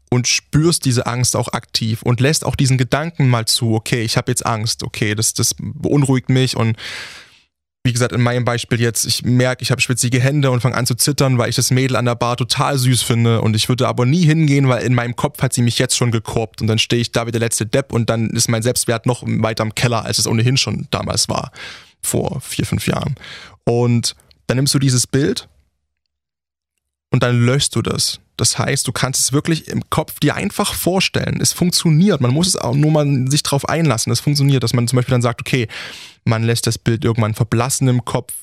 und 0.10 0.28
spürst 0.28 0.86
diese 0.86 1.08
Angst 1.08 1.36
auch 1.36 1.54
aktiv 1.54 2.04
und 2.04 2.20
lässt 2.20 2.46
auch 2.46 2.56
diesen 2.56 2.78
Gedanken 2.78 3.30
mal 3.30 3.46
zu, 3.46 3.74
okay, 3.74 4.04
ich 4.04 4.16
habe 4.16 4.32
jetzt 4.32 4.46
Angst, 4.46 4.84
okay, 4.84 5.16
das, 5.16 5.34
das 5.34 5.56
beunruhigt 5.58 6.30
mich 6.30 6.56
und 6.56 6.78
wie 7.86 7.92
gesagt, 7.92 8.14
in 8.14 8.22
meinem 8.22 8.46
Beispiel 8.46 8.80
jetzt, 8.80 9.06
ich 9.06 9.24
merke, 9.24 9.62
ich 9.62 9.70
habe 9.70 9.82
schwitzige 9.82 10.22
Hände 10.22 10.52
und 10.52 10.62
fange 10.62 10.76
an 10.76 10.86
zu 10.86 10.96
zittern, 10.96 11.38
weil 11.38 11.50
ich 11.50 11.58
das 11.58 11.70
Mädel 11.70 11.98
an 11.98 12.06
der 12.06 12.16
Bar 12.16 12.38
total 12.38 12.78
süß 12.78 13.02
finde 13.02 13.42
und 13.42 13.58
ich 13.58 13.68
würde 13.68 13.90
aber 13.90 14.06
nie 14.06 14.26
hingehen, 14.26 14.70
weil 14.70 14.84
in 14.84 14.94
meinem 14.94 15.18
Kopf 15.18 15.42
hat 15.42 15.52
sie 15.52 15.62
mich 15.62 15.80
jetzt 15.80 15.98
schon 15.98 16.10
gekorbt 16.10 16.62
und 16.62 16.68
dann 16.68 16.80
stehe 16.80 17.02
ich 17.02 17.12
da 17.12 17.28
wie 17.28 17.32
der 17.32 17.42
letzte 17.42 17.66
Depp 17.66 17.92
und 17.92 18.10
dann 18.10 18.30
ist 18.30 18.48
mein 18.48 18.64
Selbstwert 18.64 19.06
noch 19.06 19.24
weiter 19.26 19.64
im 19.64 19.76
Keller, 19.76 20.06
als 20.06 20.18
es 20.18 20.28
ohnehin 20.28 20.56
schon 20.56 20.88
damals 20.92 21.28
war, 21.28 21.52
vor 22.02 22.40
vier, 22.40 22.66
fünf 22.66 22.88
Jahren. 22.88 23.16
Und 23.66 24.16
dann 24.48 24.56
nimmst 24.56 24.74
du 24.74 24.80
dieses 24.80 25.06
Bild 25.06 25.50
und 27.14 27.22
dann 27.22 27.46
löschst 27.46 27.76
du 27.76 27.84
das. 27.84 28.20
Das 28.38 28.58
heißt, 28.58 28.88
du 28.88 28.92
kannst 28.92 29.22
es 29.22 29.34
wirklich 29.34 29.68
im 29.68 29.88
Kopf 29.92 30.20
dir 30.20 30.34
einfach 30.34 30.74
vorstellen. 30.74 31.40
Es 31.40 31.54
funktioniert. 31.54 32.22
Man 32.22 32.32
muss 32.32 32.48
es 32.48 32.56
auch 32.56 32.74
nur 32.74 32.90
mal 32.90 33.28
sich 33.30 33.44
drauf 33.44 33.70
einlassen. 33.70 34.12
Es 34.12 34.20
funktioniert, 34.20 34.64
dass 34.64 34.74
man 34.74 34.88
zum 34.88 34.98
Beispiel 34.98 35.12
dann 35.12 35.22
sagt, 35.22 35.40
okay, 35.42 35.68
man 36.26 36.42
lässt 36.42 36.66
das 36.66 36.80
Bild 36.80 37.06
irgendwann 37.06 37.36
verblassen 37.36 37.88
im 37.88 38.04
Kopf 38.04 38.34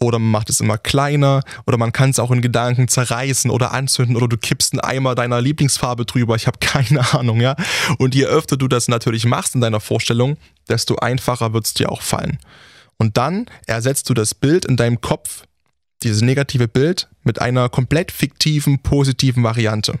oder 0.00 0.18
man 0.18 0.32
macht 0.32 0.50
es 0.50 0.58
immer 0.58 0.76
kleiner 0.76 1.42
oder 1.68 1.78
man 1.78 1.92
kann 1.92 2.10
es 2.10 2.18
auch 2.18 2.32
in 2.32 2.42
Gedanken 2.42 2.88
zerreißen 2.88 3.48
oder 3.48 3.70
anzünden 3.70 4.16
oder 4.16 4.26
du 4.26 4.36
kippst 4.36 4.72
einen 4.72 4.80
Eimer 4.80 5.14
deiner 5.14 5.40
Lieblingsfarbe 5.40 6.04
drüber. 6.04 6.34
Ich 6.34 6.48
habe 6.48 6.58
keine 6.60 7.14
Ahnung, 7.14 7.40
ja. 7.40 7.54
Und 7.98 8.16
je 8.16 8.24
öfter 8.24 8.56
du 8.56 8.66
das 8.66 8.88
natürlich 8.88 9.24
machst 9.24 9.54
in 9.54 9.60
deiner 9.60 9.78
Vorstellung, 9.78 10.36
desto 10.68 10.96
einfacher 10.96 11.52
wird 11.52 11.66
es 11.66 11.74
dir 11.74 11.92
auch 11.92 12.02
fallen. 12.02 12.38
Und 12.98 13.18
dann 13.18 13.46
ersetzt 13.66 14.10
du 14.10 14.14
das 14.14 14.34
Bild 14.34 14.64
in 14.64 14.76
deinem 14.76 15.00
Kopf 15.00 15.44
dieses 16.06 16.22
negative 16.22 16.68
Bild 16.68 17.08
mit 17.24 17.40
einer 17.40 17.68
komplett 17.68 18.12
fiktiven, 18.12 18.78
positiven 18.78 19.42
Variante. 19.42 19.98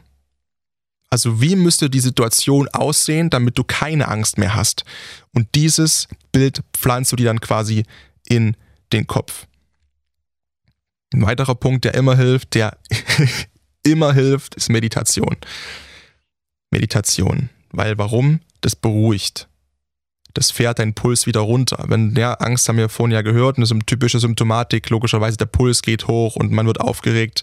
Also 1.10 1.40
wie 1.40 1.56
müsste 1.56 1.90
die 1.90 2.00
Situation 2.00 2.68
aussehen, 2.68 3.30
damit 3.30 3.58
du 3.58 3.64
keine 3.64 4.08
Angst 4.08 4.38
mehr 4.38 4.54
hast? 4.54 4.84
Und 5.32 5.48
dieses 5.54 6.08
Bild 6.32 6.62
pflanzt 6.76 7.12
du 7.12 7.16
dir 7.16 7.26
dann 7.26 7.40
quasi 7.40 7.84
in 8.26 8.56
den 8.92 9.06
Kopf. 9.06 9.46
Ein 11.12 11.22
weiterer 11.22 11.54
Punkt, 11.54 11.84
der 11.84 11.94
immer 11.94 12.16
hilft, 12.16 12.54
der 12.54 12.76
immer 13.82 14.12
hilft, 14.12 14.54
ist 14.56 14.68
Meditation. 14.68 15.36
Meditation. 16.70 17.50
Weil 17.70 17.98
warum? 17.98 18.40
Das 18.60 18.74
beruhigt. 18.74 19.48
Das 20.36 20.50
fährt 20.50 20.80
deinen 20.80 20.92
Puls 20.92 21.24
wieder 21.24 21.40
runter. 21.40 21.82
Wenn 21.88 22.12
der 22.12 22.42
Angst 22.42 22.68
haben 22.68 22.76
wir 22.76 22.90
vorhin 22.90 23.14
ja 23.14 23.22
gehört, 23.22 23.56
eine 23.56 23.66
typische 23.86 24.18
Symptomatik, 24.18 24.90
logischerweise 24.90 25.38
der 25.38 25.46
Puls 25.46 25.80
geht 25.80 26.08
hoch 26.08 26.36
und 26.36 26.52
man 26.52 26.66
wird 26.66 26.78
aufgeregt. 26.78 27.42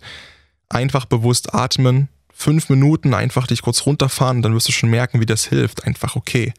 Einfach 0.69 1.05
bewusst 1.05 1.55
atmen, 1.55 2.07
fünf 2.31 2.69
Minuten 2.69 3.15
einfach 3.15 3.47
dich 3.47 3.63
kurz 3.63 3.87
runterfahren, 3.87 4.43
dann 4.43 4.53
wirst 4.53 4.67
du 4.67 4.71
schon 4.71 4.91
merken, 4.91 5.19
wie 5.19 5.25
das 5.25 5.45
hilft. 5.45 5.85
Einfach 5.85 6.15
okay. 6.15 6.53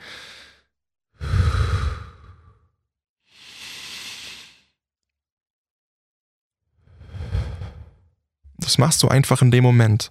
Das 8.58 8.76
machst 8.78 9.04
du 9.04 9.08
einfach 9.08 9.40
in 9.40 9.52
dem 9.52 9.62
Moment 9.62 10.10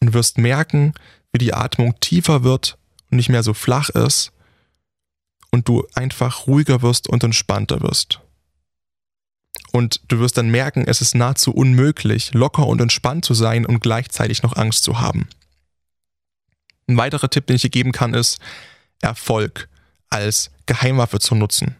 und 0.00 0.14
wirst 0.14 0.38
merken, 0.38 0.94
wie 1.34 1.38
die 1.38 1.52
Atmung 1.52 2.00
tiefer 2.00 2.44
wird 2.44 2.78
und 3.10 3.18
nicht 3.18 3.28
mehr 3.28 3.42
so 3.42 3.52
flach 3.52 3.90
ist 3.90 4.32
und 5.50 5.68
du 5.68 5.86
einfach 5.94 6.46
ruhiger 6.46 6.82
wirst 6.82 7.08
und 7.08 7.24
entspannter 7.24 7.80
wirst. 7.80 8.20
Und 9.72 10.00
du 10.08 10.18
wirst 10.18 10.36
dann 10.36 10.50
merken, 10.50 10.84
es 10.86 11.00
ist 11.00 11.14
nahezu 11.14 11.52
unmöglich, 11.52 12.32
locker 12.34 12.66
und 12.66 12.80
entspannt 12.80 13.24
zu 13.24 13.34
sein 13.34 13.64
und 13.64 13.80
gleichzeitig 13.80 14.42
noch 14.42 14.56
Angst 14.56 14.84
zu 14.84 15.00
haben. 15.00 15.28
Ein 16.88 16.96
weiterer 16.96 17.30
Tipp, 17.30 17.46
den 17.46 17.56
ich 17.56 17.62
dir 17.62 17.70
geben 17.70 17.92
kann, 17.92 18.14
ist, 18.14 18.40
Erfolg 19.00 19.68
als 20.08 20.50
Geheimwaffe 20.66 21.20
zu 21.20 21.34
nutzen. 21.34 21.76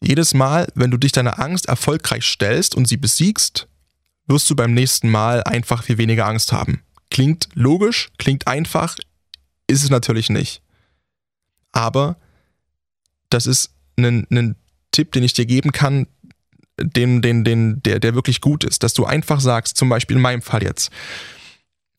Jedes 0.00 0.32
Mal, 0.32 0.66
wenn 0.74 0.90
du 0.90 0.96
dich 0.96 1.12
deiner 1.12 1.38
Angst 1.38 1.66
erfolgreich 1.66 2.24
stellst 2.24 2.74
und 2.74 2.88
sie 2.88 2.96
besiegst, 2.96 3.68
wirst 4.26 4.48
du 4.48 4.56
beim 4.56 4.72
nächsten 4.72 5.10
Mal 5.10 5.44
einfach 5.44 5.82
viel 5.82 5.98
weniger 5.98 6.26
Angst 6.26 6.52
haben. 6.52 6.82
Klingt 7.10 7.48
logisch, 7.52 8.10
klingt 8.16 8.46
einfach, 8.46 8.96
ist 9.66 9.82
es 9.82 9.90
natürlich 9.90 10.30
nicht. 10.30 10.62
Aber 11.72 12.16
das 13.28 13.46
ist 13.46 13.70
ein, 13.96 14.26
ein 14.30 14.56
Tipp, 14.92 15.12
den 15.12 15.22
ich 15.22 15.34
dir 15.34 15.46
geben 15.46 15.72
kann, 15.72 16.06
den, 16.80 17.22
den, 17.22 17.44
den, 17.44 17.82
der, 17.82 18.00
der 18.00 18.14
wirklich 18.14 18.40
gut 18.40 18.64
ist, 18.64 18.82
dass 18.82 18.94
du 18.94 19.04
einfach 19.04 19.40
sagst, 19.40 19.76
zum 19.76 19.88
Beispiel 19.88 20.16
in 20.16 20.22
meinem 20.22 20.42
Fall 20.42 20.62
jetzt, 20.62 20.90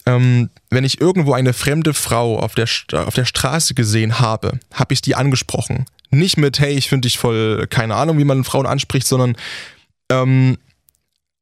ähm, 0.05 0.49
wenn 0.69 0.84
ich 0.84 0.99
irgendwo 0.99 1.34
eine 1.34 1.53
fremde 1.53 1.93
Frau 1.93 2.39
auf 2.39 2.55
der, 2.55 2.67
auf 3.05 3.13
der 3.13 3.25
Straße 3.25 3.75
gesehen 3.75 4.19
habe, 4.19 4.60
habe 4.73 4.93
ich 4.93 5.01
die 5.01 5.15
angesprochen. 5.15 5.86
Nicht 6.10 6.38
mit, 6.38 6.60
hey, 6.60 6.73
ich 6.73 6.89
finde 6.89 7.07
dich 7.07 7.19
voll, 7.19 7.67
keine 7.69 7.95
Ahnung, 7.95 8.17
wie 8.17 8.25
man 8.25 8.43
Frauen 8.43 8.65
anspricht, 8.65 9.07
sondern 9.07 9.36
ähm, 10.10 10.57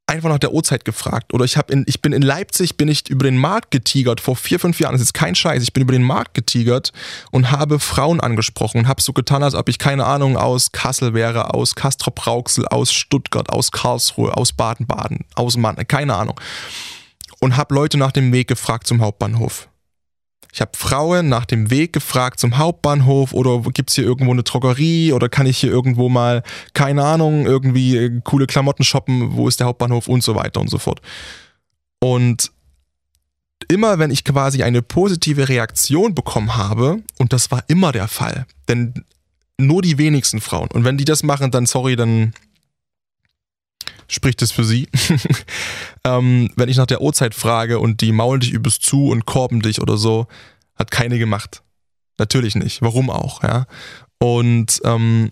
einfach 0.10 0.30
nach 0.30 0.40
der 0.40 0.54
Uhrzeit 0.54 0.84
gefragt. 0.84 1.34
Oder 1.34 1.46
ich, 1.46 1.56
hab 1.56 1.72
in, 1.72 1.86
ich 1.88 2.02
bin 2.02 2.12
in 2.12 2.22
Leipzig, 2.22 2.76
bin 2.76 2.88
ich 2.88 3.10
über 3.10 3.24
den 3.24 3.38
Markt 3.38 3.72
getigert, 3.72 4.20
vor 4.20 4.36
vier, 4.36 4.60
fünf 4.60 4.80
Jahren, 4.80 4.94
das 4.94 5.02
ist 5.02 5.14
kein 5.14 5.36
Scheiß, 5.36 5.64
ich 5.64 5.72
bin 5.72 5.84
über 5.84 5.94
den 5.94 6.04
Markt 6.04 6.34
getigert 6.34 6.92
und 7.32 7.52
habe 7.52 7.80
Frauen 7.80 8.20
angesprochen 8.20 8.80
und 8.80 8.88
habe 8.88 9.02
so 9.02 9.14
getan, 9.14 9.44
als 9.44 9.56
ob 9.56 9.70
ich, 9.70 9.78
keine 9.80 10.06
Ahnung, 10.06 10.36
aus 10.36 10.72
Kassel 10.72 11.14
wäre, 11.14 11.54
aus 11.54 11.76
Castrop-Rauxel, 11.76 12.68
aus 12.68 12.92
Stuttgart, 12.92 13.50
aus 13.50 13.72
Karlsruhe, 13.72 14.36
aus 14.36 14.52
Baden-Baden, 14.52 15.26
aus 15.36 15.56
Mann, 15.56 15.76
keine 15.88 16.16
Ahnung. 16.16 16.40
Und 17.40 17.56
habe 17.56 17.74
Leute 17.74 17.98
nach 17.98 18.12
dem 18.12 18.34
Weg 18.34 18.50
gefragt 18.50 18.88
zum 18.88 19.02
Hauptbahnhof. 19.02 19.69
Ich 20.52 20.62
habe 20.62 20.72
Frauen 20.76 21.30
nach 21.30 21.46
dem 21.46 21.70
Weg 21.70 21.94
gefragt 21.94 22.40
zum 22.40 22.58
Hauptbahnhof 22.58 23.34
oder 23.34 23.62
gibt 23.72 23.90
es 23.90 23.96
hier 23.96 24.04
irgendwo 24.04 24.32
eine 24.32 24.44
Drogerie 24.44 25.14
oder 25.14 25.30
kann 25.30 25.46
ich 25.46 25.60
hier 25.60 25.70
irgendwo 25.70 26.10
mal, 26.10 26.44
keine 26.74 27.04
Ahnung, 27.04 27.46
irgendwie 27.46 27.98
äh, 27.98 28.22
coole 28.24 28.48
Klamotten 28.48 28.84
shoppen, 28.84 29.36
wo 29.36 29.48
ist 29.48 29.60
der 29.60 29.68
Hauptbahnhof? 29.68 30.08
Und 30.08 30.24
so 30.24 30.36
weiter 30.36 30.60
und 30.60 30.70
so 30.70 30.80
fort. 30.80 31.02
Und 32.00 32.52
immer 33.68 34.00
wenn 34.00 34.12
ich 34.12 34.24
quasi 34.24 34.64
eine 34.64 34.82
positive 34.82 35.50
Reaktion 35.50 36.16
bekommen 36.16 36.56
habe, 36.56 37.04
und 37.20 37.34
das 37.34 37.52
war 37.52 37.64
immer 37.68 37.92
der 37.92 38.08
Fall, 38.08 38.46
denn 38.68 39.06
nur 39.58 39.82
die 39.82 39.98
wenigsten 39.98 40.42
Frauen, 40.42 40.70
und 40.72 40.84
wenn 40.84 40.98
die 40.98 41.06
das 41.06 41.22
machen, 41.24 41.52
dann 41.52 41.66
sorry, 41.66 41.96
dann 41.96 42.34
spricht 44.10 44.42
es 44.42 44.52
für 44.52 44.66
sie. 44.66 44.90
ähm, 46.04 46.52
wenn 46.56 46.70
ich 46.70 46.78
nach 46.78 46.88
der 46.88 47.02
Uhrzeit 47.02 47.34
frage 47.34 47.80
und 47.80 48.02
die 48.02 48.12
maulen 48.12 48.42
dich 48.42 48.52
übelst 48.52 48.84
zu 48.84 49.08
und 49.08 49.26
korben 49.26 49.62
dich 49.62 49.82
oder 49.82 49.98
so, 49.98 50.28
hat 50.76 50.92
keine 50.92 51.20
gemacht. 51.20 51.62
Natürlich 52.18 52.56
nicht. 52.56 52.82
Warum 52.82 53.10
auch, 53.10 53.44
ja? 53.44 53.66
Und 54.18 54.82
ähm, 54.84 55.32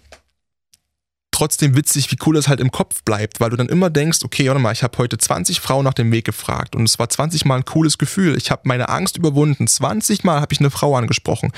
trotzdem 1.37 1.75
witzig, 1.75 2.11
wie 2.11 2.17
cool 2.25 2.35
es 2.35 2.47
halt 2.47 2.59
im 2.59 2.71
Kopf 2.71 3.03
bleibt, 3.03 3.39
weil 3.39 3.51
du 3.51 3.57
dann 3.57 3.69
immer 3.69 3.91
denkst, 3.91 4.19
okay, 4.23 4.47
warte 4.47 4.59
mal, 4.59 4.71
ich 4.71 4.81
habe 4.81 4.97
heute 4.97 5.19
20 5.19 5.59
Frauen 5.59 5.83
nach 5.83 5.93
dem 5.93 6.11
Weg 6.11 6.25
gefragt 6.25 6.75
und 6.75 6.89
es 6.89 6.97
war 6.97 7.09
20 7.09 7.45
Mal 7.45 7.57
ein 7.57 7.65
cooles 7.65 7.99
Gefühl. 7.99 8.35
Ich 8.37 8.49
habe 8.49 8.63
meine 8.63 8.89
Angst 8.89 9.17
überwunden. 9.17 9.67
20 9.67 10.23
Mal 10.23 10.41
habe 10.41 10.51
ich 10.51 10.59
eine 10.59 10.71
Frau 10.71 10.95
angesprochen. 10.95 11.51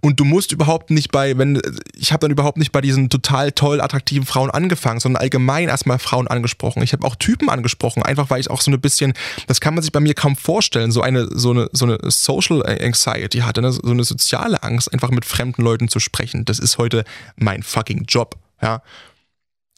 Und 0.00 0.20
du 0.20 0.24
musst 0.24 0.52
überhaupt 0.52 0.92
nicht 0.92 1.10
bei, 1.10 1.36
wenn, 1.36 1.60
ich 1.96 2.12
habe 2.12 2.20
dann 2.20 2.30
überhaupt 2.30 2.58
nicht 2.58 2.70
bei 2.70 2.80
diesen 2.80 3.10
total 3.10 3.50
toll 3.50 3.80
attraktiven 3.80 4.24
Frauen 4.24 4.50
angefangen, 4.50 5.00
sondern 5.00 5.20
allgemein 5.20 5.68
erstmal 5.68 5.98
Frauen 5.98 6.28
angesprochen. 6.28 6.84
Ich 6.84 6.92
habe 6.92 7.04
auch 7.04 7.16
Typen 7.16 7.50
angesprochen, 7.50 8.04
einfach 8.04 8.30
weil 8.30 8.38
ich 8.38 8.50
auch 8.50 8.60
so 8.60 8.70
ein 8.70 8.80
bisschen, 8.80 9.14
das 9.48 9.60
kann 9.60 9.74
man 9.74 9.82
sich 9.82 9.90
bei 9.90 10.00
mir 10.00 10.14
kaum 10.14 10.36
vorstellen, 10.36 10.92
so 10.92 11.02
eine, 11.02 11.26
so 11.32 11.50
eine, 11.50 11.68
so 11.72 11.86
eine 11.86 11.98
Social 12.04 12.64
Anxiety 12.64 13.38
hatte, 13.38 13.62
ne? 13.62 13.72
so 13.72 13.82
eine 13.82 14.04
soziale 14.04 14.62
Angst, 14.62 14.92
einfach 14.92 15.10
mit 15.10 15.24
fremden 15.24 15.62
Leuten 15.62 15.88
zu 15.88 15.98
sprechen. 15.98 16.44
Das 16.44 16.60
ist 16.60 16.78
heute 16.78 17.02
mein 17.34 17.64
fucking 17.64 18.04
Job, 18.06 18.36
ja 18.62 18.80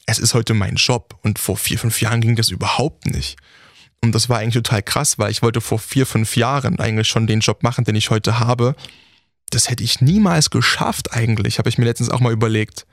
es 0.07 0.19
ist 0.19 0.33
heute 0.33 0.53
mein 0.53 0.75
Job 0.75 1.19
und 1.21 1.37
vor 1.37 1.57
vier, 1.57 1.77
fünf 1.77 2.01
Jahren 2.01 2.21
ging 2.21 2.35
das 2.35 2.49
überhaupt 2.49 3.05
nicht. 3.05 3.37
Und 4.01 4.13
das 4.13 4.29
war 4.29 4.39
eigentlich 4.39 4.63
total 4.63 4.81
krass, 4.81 5.19
weil 5.19 5.31
ich 5.31 5.41
wollte 5.41 5.59
vor 5.61 5.79
vier, 5.79 6.05
fünf 6.05 6.37
Jahren 6.37 6.79
eigentlich 6.79 7.07
schon 7.07 7.27
den 7.27 7.41
Job 7.41 7.61
machen, 7.61 7.83
den 7.83 7.95
ich 7.95 8.09
heute 8.09 8.39
habe. 8.39 8.75
Das 9.49 9.69
hätte 9.69 9.83
ich 9.83 10.01
niemals 10.01 10.49
geschafft 10.49 11.13
eigentlich, 11.13 11.59
habe 11.59 11.69
ich 11.69 11.77
mir 11.77 11.85
letztens 11.85 12.09
auch 12.09 12.21
mal 12.21 12.31
überlegt. 12.31 12.87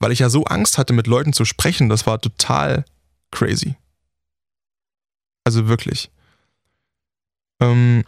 Weil 0.00 0.12
ich 0.12 0.18
ja 0.18 0.28
so 0.28 0.44
Angst 0.44 0.76
hatte, 0.76 0.92
mit 0.92 1.06
Leuten 1.06 1.32
zu 1.32 1.44
sprechen, 1.44 1.88
das 1.88 2.06
war 2.06 2.20
total 2.20 2.84
crazy. 3.30 3.76
Also 5.44 5.68
wirklich. 5.68 6.10
Ähm, 7.60 8.04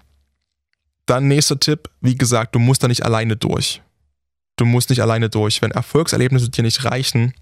dann 1.06 1.28
nächster 1.28 1.60
Tipp, 1.60 1.90
wie 2.00 2.16
gesagt, 2.16 2.54
du 2.54 2.58
musst 2.58 2.82
da 2.82 2.88
nicht 2.88 3.04
alleine 3.04 3.36
durch. 3.36 3.82
Du 4.56 4.64
musst 4.64 4.90
nicht 4.90 5.00
alleine 5.00 5.30
durch. 5.30 5.62
Wenn 5.62 5.70
Erfolgserlebnisse 5.70 6.50
dir 6.50 6.62
nicht 6.62 6.84
reichen, 6.84 7.32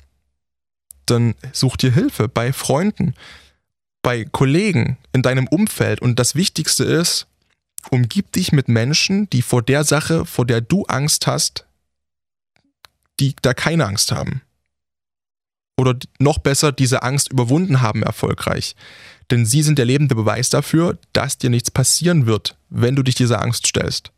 dann 1.06 1.34
such 1.52 1.76
dir 1.76 1.92
Hilfe 1.92 2.28
bei 2.28 2.52
Freunden, 2.52 3.14
bei 4.02 4.24
Kollegen, 4.24 4.98
in 5.12 5.22
deinem 5.22 5.46
Umfeld. 5.46 6.00
Und 6.00 6.18
das 6.18 6.34
Wichtigste 6.34 6.84
ist, 6.84 7.26
umgib 7.90 8.32
dich 8.32 8.52
mit 8.52 8.68
Menschen, 8.68 9.28
die 9.30 9.42
vor 9.42 9.62
der 9.62 9.84
Sache, 9.84 10.24
vor 10.24 10.46
der 10.46 10.60
du 10.60 10.84
Angst 10.84 11.26
hast, 11.26 11.66
die 13.20 13.34
da 13.42 13.54
keine 13.54 13.86
Angst 13.86 14.12
haben. 14.12 14.42
Oder 15.78 15.98
noch 16.18 16.38
besser, 16.38 16.72
diese 16.72 17.02
Angst 17.02 17.30
überwunden 17.30 17.82
haben 17.82 18.02
erfolgreich. 18.02 18.74
Denn 19.30 19.44
sie 19.44 19.62
sind 19.62 19.78
der 19.78 19.84
lebende 19.84 20.14
Beweis 20.14 20.50
dafür, 20.50 20.98
dass 21.12 21.38
dir 21.38 21.50
nichts 21.50 21.70
passieren 21.70 22.26
wird, 22.26 22.56
wenn 22.68 22.96
du 22.96 23.02
dich 23.02 23.14
dieser 23.14 23.42
Angst 23.42 23.66
stellst. 23.66 24.12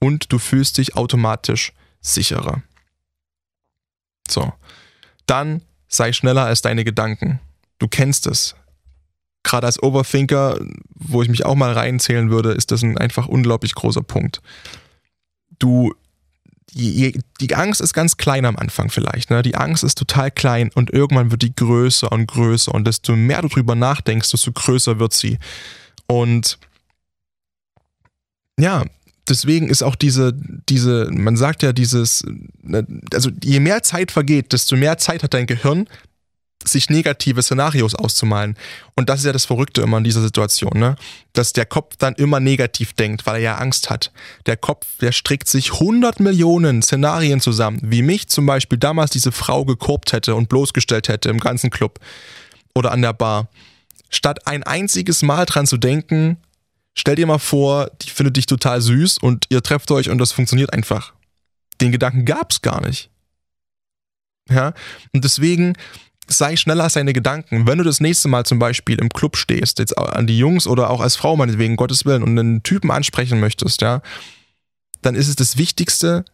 Und 0.00 0.32
du 0.32 0.38
fühlst 0.38 0.78
dich 0.78 0.96
automatisch 0.96 1.72
sicherer. 2.00 2.62
So. 4.28 4.52
Dann 5.26 5.62
sei 5.92 6.12
schneller 6.12 6.46
als 6.46 6.62
deine 6.62 6.84
Gedanken. 6.84 7.40
Du 7.78 7.86
kennst 7.86 8.26
es. 8.26 8.56
Gerade 9.44 9.66
als 9.66 9.82
Overthinker, 9.82 10.58
wo 10.94 11.22
ich 11.22 11.28
mich 11.28 11.44
auch 11.44 11.54
mal 11.54 11.72
reinzählen 11.72 12.30
würde, 12.30 12.52
ist 12.52 12.70
das 12.70 12.82
ein 12.82 12.96
einfach 12.96 13.28
unglaublich 13.28 13.74
großer 13.74 14.02
Punkt. 14.02 14.40
Du, 15.58 15.92
die, 16.72 17.20
die 17.40 17.54
Angst 17.54 17.80
ist 17.80 17.92
ganz 17.92 18.16
klein 18.16 18.46
am 18.46 18.56
Anfang 18.56 18.88
vielleicht. 18.88 19.30
Ne? 19.30 19.42
Die 19.42 19.56
Angst 19.56 19.84
ist 19.84 19.98
total 19.98 20.30
klein 20.30 20.70
und 20.74 20.90
irgendwann 20.90 21.30
wird 21.30 21.42
die 21.42 21.54
größer 21.54 22.10
und 22.10 22.26
größer 22.26 22.72
und 22.72 22.86
desto 22.86 23.14
mehr 23.14 23.42
du 23.42 23.48
drüber 23.48 23.74
nachdenkst, 23.74 24.30
desto 24.30 24.52
größer 24.52 24.98
wird 24.98 25.12
sie. 25.12 25.38
Und 26.06 26.58
ja, 28.58 28.84
deswegen 29.28 29.68
ist 29.68 29.82
auch 29.82 29.94
diese, 29.94 30.32
diese, 30.68 31.08
man 31.10 31.36
sagt 31.36 31.62
ja 31.62 31.72
dieses, 31.72 32.24
ne, 32.62 32.86
also 33.12 33.30
je 33.42 33.60
mehr 33.60 33.82
Zeit 33.82 34.12
vergeht, 34.12 34.52
desto 34.52 34.76
mehr 34.76 34.98
Zeit 34.98 35.22
hat 35.22 35.34
dein 35.34 35.46
Gehirn, 35.46 35.86
sich 36.64 36.90
negative 36.90 37.42
Szenarios 37.42 37.94
auszumalen. 37.94 38.56
Und 38.94 39.08
das 39.08 39.20
ist 39.20 39.26
ja 39.26 39.32
das 39.32 39.44
Verrückte 39.44 39.82
immer 39.82 39.98
in 39.98 40.04
dieser 40.04 40.22
Situation, 40.22 40.78
ne? 40.78 40.96
Dass 41.32 41.52
der 41.52 41.66
Kopf 41.66 41.96
dann 41.96 42.14
immer 42.14 42.40
negativ 42.40 42.92
denkt, 42.92 43.26
weil 43.26 43.36
er 43.36 43.40
ja 43.40 43.54
Angst 43.56 43.90
hat. 43.90 44.12
Der 44.46 44.56
Kopf, 44.56 44.86
der 45.00 45.12
strickt 45.12 45.48
sich 45.48 45.72
100 45.72 46.20
Millionen 46.20 46.82
Szenarien 46.82 47.40
zusammen, 47.40 47.80
wie 47.82 48.02
mich 48.02 48.28
zum 48.28 48.46
Beispiel 48.46 48.78
damals 48.78 49.10
diese 49.10 49.32
Frau 49.32 49.64
gekorbt 49.64 50.12
hätte 50.12 50.34
und 50.34 50.48
bloßgestellt 50.48 51.08
hätte 51.08 51.30
im 51.30 51.40
ganzen 51.40 51.70
Club 51.70 51.98
oder 52.74 52.92
an 52.92 53.02
der 53.02 53.12
Bar. 53.12 53.48
Statt 54.10 54.46
ein 54.46 54.62
einziges 54.62 55.22
Mal 55.22 55.46
dran 55.46 55.66
zu 55.66 55.78
denken, 55.78 56.36
Stell 56.94 57.16
dir 57.16 57.26
mal 57.26 57.38
vor, 57.38 57.90
die 58.02 58.10
findet 58.10 58.36
dich 58.36 58.46
total 58.46 58.80
süß 58.80 59.18
und 59.18 59.46
ihr 59.48 59.62
trefft 59.62 59.90
euch 59.90 60.10
und 60.10 60.18
das 60.18 60.32
funktioniert 60.32 60.72
einfach. 60.72 61.14
Den 61.80 61.92
Gedanken 61.92 62.24
gab 62.24 62.50
es 62.50 62.62
gar 62.62 62.80
nicht. 62.86 63.10
Ja, 64.50 64.74
und 65.12 65.24
deswegen 65.24 65.74
sei 66.28 66.56
schneller 66.56 66.84
als 66.84 66.94
deine 66.94 67.12
Gedanken. 67.12 67.66
Wenn 67.66 67.78
du 67.78 67.84
das 67.84 68.00
nächste 68.00 68.28
Mal 68.28 68.44
zum 68.44 68.58
Beispiel 68.58 68.98
im 68.98 69.08
Club 69.08 69.36
stehst, 69.36 69.78
jetzt 69.78 69.96
an 69.96 70.26
die 70.26 70.38
Jungs 70.38 70.66
oder 70.66 70.90
auch 70.90 71.00
als 71.00 71.16
Frau 71.16 71.36
meinetwegen, 71.36 71.76
Gottes 71.76 72.04
Willen, 72.04 72.22
und 72.22 72.38
einen 72.38 72.62
Typen 72.62 72.90
ansprechen 72.90 73.40
möchtest, 73.40 73.82
ja, 73.82 74.02
dann 75.00 75.14
ist 75.14 75.28
es 75.28 75.36
das 75.36 75.56
Wichtigste, 75.56 76.24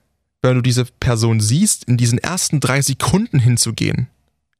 wenn 0.42 0.56
du 0.56 0.62
diese 0.62 0.84
Person 0.84 1.40
siehst, 1.40 1.84
in 1.84 1.96
diesen 1.96 2.18
ersten 2.18 2.60
drei 2.60 2.82
Sekunden 2.82 3.38
hinzugehen. 3.38 4.08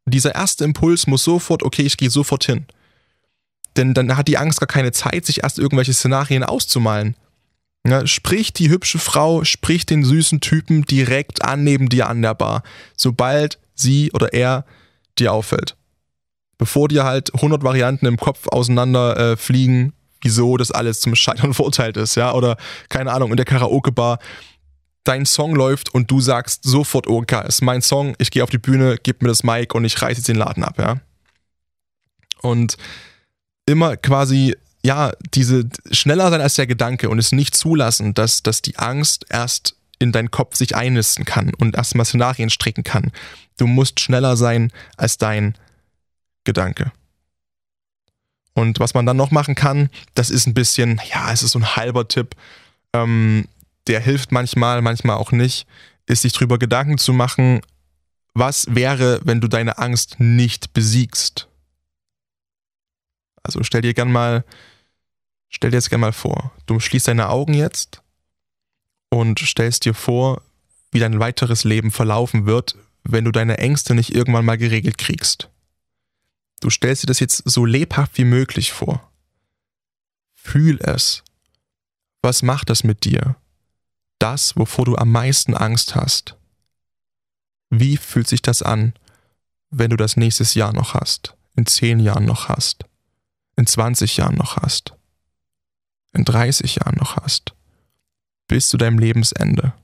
Dieser 0.06 0.34
erste 0.34 0.64
Impuls 0.64 1.06
muss 1.06 1.24
sofort, 1.24 1.62
okay, 1.62 1.82
ich 1.82 1.96
gehe 1.96 2.10
sofort 2.10 2.44
hin. 2.44 2.66
Denn 3.78 3.94
dann 3.94 4.16
hat 4.16 4.28
die 4.28 4.36
Angst 4.36 4.60
gar 4.60 4.66
keine 4.66 4.92
Zeit, 4.92 5.24
sich 5.24 5.44
erst 5.44 5.58
irgendwelche 5.58 5.94
Szenarien 5.94 6.42
auszumalen. 6.42 7.14
Ja, 7.86 8.06
sprich 8.06 8.52
die 8.52 8.68
hübsche 8.68 8.98
Frau, 8.98 9.44
sprich 9.44 9.86
den 9.86 10.04
süßen 10.04 10.40
Typen 10.40 10.82
direkt 10.82 11.42
an 11.42 11.64
neben 11.64 11.88
dir 11.88 12.08
an 12.08 12.20
der 12.20 12.34
Bar, 12.34 12.64
sobald 12.96 13.58
sie 13.74 14.10
oder 14.12 14.34
er 14.34 14.66
dir 15.18 15.32
auffällt. 15.32 15.76
Bevor 16.58 16.88
dir 16.88 17.04
halt 17.04 17.32
100 17.34 17.62
Varianten 17.62 18.06
im 18.06 18.16
Kopf 18.16 18.48
auseinander 18.48 19.32
äh, 19.32 19.90
wieso 20.22 20.56
das 20.56 20.72
alles 20.72 20.98
zum 20.98 21.14
Scheitern 21.14 21.54
verurteilt 21.54 21.96
ist, 21.96 22.16
ja, 22.16 22.32
oder 22.34 22.56
keine 22.88 23.12
Ahnung, 23.12 23.30
in 23.30 23.36
der 23.36 23.46
Karaoke-Bar 23.46 24.18
dein 25.04 25.24
Song 25.24 25.54
läuft 25.54 25.94
und 25.94 26.10
du 26.10 26.20
sagst 26.20 26.64
sofort, 26.64 27.06
oh, 27.06 27.18
okay, 27.18 27.46
ist 27.46 27.62
mein 27.62 27.80
Song, 27.80 28.14
ich 28.18 28.32
gehe 28.32 28.42
auf 28.42 28.50
die 28.50 28.58
Bühne, 28.58 28.96
gib 29.00 29.22
mir 29.22 29.28
das 29.28 29.44
Mic 29.44 29.72
und 29.74 29.84
ich 29.84 30.02
reiße 30.02 30.18
jetzt 30.18 30.28
den 30.28 30.36
Laden 30.36 30.64
ab, 30.64 30.74
ja. 30.78 31.00
Und 32.42 32.76
immer 33.68 33.96
quasi, 33.96 34.56
ja, 34.82 35.12
diese 35.34 35.68
schneller 35.90 36.30
sein 36.30 36.40
als 36.40 36.54
der 36.54 36.66
Gedanke 36.66 37.10
und 37.10 37.18
es 37.18 37.32
nicht 37.32 37.54
zulassen, 37.54 38.14
dass, 38.14 38.42
dass 38.42 38.62
die 38.62 38.78
Angst 38.78 39.26
erst 39.28 39.76
in 39.98 40.12
deinen 40.12 40.30
Kopf 40.30 40.56
sich 40.56 40.74
einnisten 40.76 41.24
kann 41.24 41.52
und 41.54 41.76
erstmal 41.76 42.06
Szenarien 42.06 42.50
stricken 42.50 42.84
kann. 42.84 43.12
Du 43.56 43.66
musst 43.66 44.00
schneller 44.00 44.36
sein 44.36 44.72
als 44.96 45.18
dein 45.18 45.54
Gedanke. 46.44 46.92
Und 48.54 48.80
was 48.80 48.94
man 48.94 49.06
dann 49.06 49.16
noch 49.16 49.30
machen 49.30 49.54
kann, 49.54 49.90
das 50.14 50.30
ist 50.30 50.46
ein 50.46 50.54
bisschen, 50.54 51.00
ja, 51.12 51.32
es 51.32 51.42
ist 51.42 51.52
so 51.52 51.58
ein 51.58 51.76
halber 51.76 52.08
Tipp. 52.08 52.34
Ähm, 52.92 53.46
der 53.86 54.00
hilft 54.00 54.32
manchmal, 54.32 54.82
manchmal 54.82 55.16
auch 55.16 55.32
nicht, 55.32 55.66
ist 56.06 56.22
sich 56.22 56.32
darüber 56.32 56.58
Gedanken 56.58 56.98
zu 56.98 57.12
machen, 57.12 57.60
was 58.34 58.66
wäre, 58.70 59.20
wenn 59.24 59.40
du 59.40 59.48
deine 59.48 59.78
Angst 59.78 60.16
nicht 60.18 60.72
besiegst. 60.72 61.48
Also 63.42 63.62
stell 63.62 63.82
dir 63.82 63.94
gern 63.94 64.10
mal, 64.12 64.44
stell 65.48 65.70
dir 65.70 65.76
jetzt 65.76 65.90
gern 65.90 66.00
mal 66.00 66.12
vor, 66.12 66.52
du 66.66 66.80
schließt 66.80 67.08
deine 67.08 67.28
Augen 67.28 67.54
jetzt 67.54 68.02
und 69.10 69.38
stellst 69.38 69.84
dir 69.84 69.94
vor, 69.94 70.42
wie 70.90 71.00
dein 71.00 71.20
weiteres 71.20 71.64
Leben 71.64 71.90
verlaufen 71.90 72.46
wird, 72.46 72.76
wenn 73.04 73.24
du 73.24 73.32
deine 73.32 73.58
Ängste 73.58 73.94
nicht 73.94 74.14
irgendwann 74.14 74.44
mal 74.44 74.58
geregelt 74.58 74.98
kriegst. 74.98 75.50
Du 76.60 76.70
stellst 76.70 77.04
dir 77.04 77.06
das 77.06 77.20
jetzt 77.20 77.42
so 77.44 77.64
lebhaft 77.64 78.18
wie 78.18 78.24
möglich 78.24 78.72
vor. 78.72 79.10
Fühl 80.34 80.78
es. 80.80 81.22
Was 82.22 82.42
macht 82.42 82.68
das 82.68 82.84
mit 82.84 83.04
dir? 83.04 83.36
das, 84.18 84.56
wovor 84.56 84.84
du 84.84 84.96
am 84.96 85.10
meisten 85.10 85.54
Angst 85.54 85.94
hast. 85.94 86.36
Wie 87.70 87.96
fühlt 87.96 88.28
sich 88.28 88.42
das 88.42 88.62
an, 88.62 88.94
wenn 89.70 89.90
du 89.90 89.96
das 89.96 90.16
nächstes 90.16 90.54
Jahr 90.54 90.72
noch 90.72 90.94
hast, 90.94 91.34
in 91.56 91.66
zehn 91.66 92.00
Jahren 92.00 92.24
noch 92.24 92.48
hast, 92.48 92.84
in 93.58 93.66
20 93.66 94.16
Jahren 94.16 94.36
noch 94.36 94.56
hast, 94.56 94.94
in 96.14 96.24
30 96.24 96.76
Jahren 96.76 96.96
noch 96.96 97.16
hast, 97.16 97.54
bis 98.46 98.68
zu 98.68 98.78
deinem 98.78 98.98
Lebensende? 98.98 99.74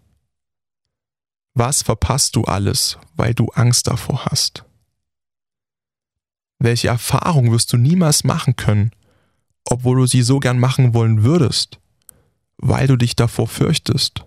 Was 1.52 1.82
verpasst 1.82 2.36
du 2.36 2.44
alles, 2.44 2.98
weil 3.14 3.34
du 3.34 3.48
Angst 3.48 3.86
davor 3.86 4.24
hast? 4.24 4.64
Welche 6.58 6.88
Erfahrung 6.88 7.52
wirst 7.52 7.72
du 7.72 7.76
niemals 7.76 8.24
machen 8.24 8.56
können, 8.56 8.92
obwohl 9.64 9.98
du 9.98 10.06
sie 10.06 10.22
so 10.22 10.40
gern 10.40 10.58
machen 10.58 10.94
wollen 10.94 11.22
würdest? 11.22 11.78
weil 12.66 12.86
du 12.86 12.96
dich 12.96 13.16
davor 13.16 13.48
fürchtest. 13.48 14.24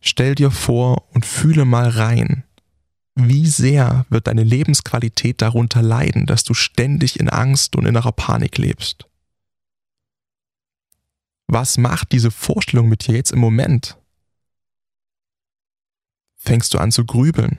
Stell 0.00 0.34
dir 0.34 0.50
vor 0.50 1.08
und 1.12 1.26
fühle 1.26 1.64
mal 1.64 1.88
rein, 1.88 2.44
wie 3.28 3.46
sehr 3.46 4.06
wird 4.08 4.26
deine 4.26 4.44
Lebensqualität 4.44 5.42
darunter 5.42 5.82
leiden, 5.82 6.26
dass 6.26 6.44
du 6.44 6.54
ständig 6.54 7.18
in 7.18 7.28
Angst 7.28 7.76
und 7.76 7.86
innerer 7.86 8.12
Panik 8.12 8.58
lebst. 8.58 9.06
Was 11.46 11.78
macht 11.78 12.12
diese 12.12 12.30
Vorstellung 12.30 12.88
mit 12.88 13.06
dir 13.06 13.16
jetzt 13.16 13.32
im 13.32 13.40
Moment? 13.40 13.98
Fängst 16.36 16.72
du 16.72 16.78
an 16.78 16.92
zu 16.92 17.04
grübeln? 17.04 17.58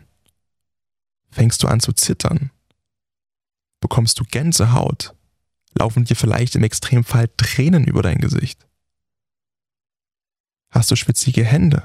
Fängst 1.29 1.61
du 1.63 1.67
an 1.67 1.79
zu 1.79 1.93
zittern? 1.93 2.51
Bekommst 3.79 4.19
du 4.19 4.23
Gänsehaut? 4.23 5.13
Laufen 5.77 6.05
dir 6.05 6.15
vielleicht 6.15 6.55
im 6.55 6.63
Extremfall 6.63 7.29
Tränen 7.37 7.85
über 7.85 8.01
dein 8.01 8.17
Gesicht? 8.17 8.65
Hast 10.69 10.89
du 10.91 10.95
schwitzige 10.95 11.43
Hände? 11.43 11.83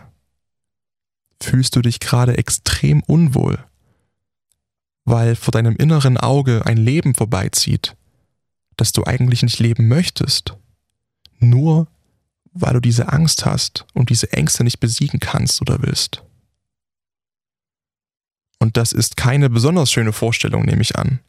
Fühlst 1.40 1.76
du 1.76 1.82
dich 1.82 2.00
gerade 2.00 2.38
extrem 2.38 3.02
unwohl, 3.02 3.64
weil 5.04 5.36
vor 5.36 5.52
deinem 5.52 5.76
inneren 5.76 6.16
Auge 6.16 6.64
ein 6.64 6.76
Leben 6.76 7.14
vorbeizieht, 7.14 7.96
das 8.76 8.92
du 8.92 9.04
eigentlich 9.04 9.42
nicht 9.42 9.58
leben 9.58 9.88
möchtest, 9.88 10.56
nur 11.38 11.88
weil 12.52 12.74
du 12.74 12.80
diese 12.80 13.12
Angst 13.12 13.44
hast 13.44 13.86
und 13.92 14.08
diese 14.10 14.32
Ängste 14.32 14.64
nicht 14.64 14.80
besiegen 14.80 15.20
kannst 15.20 15.60
oder 15.60 15.82
willst. 15.82 16.22
Und 18.58 18.78
das 18.78 18.92
ist 18.92 19.18
keine 19.18 19.50
besonders 19.50 19.92
schöne 19.92 20.14
Vorstellung, 20.14 20.64
nehme 20.64 20.80
ich 20.80 20.96
an. 20.96 21.20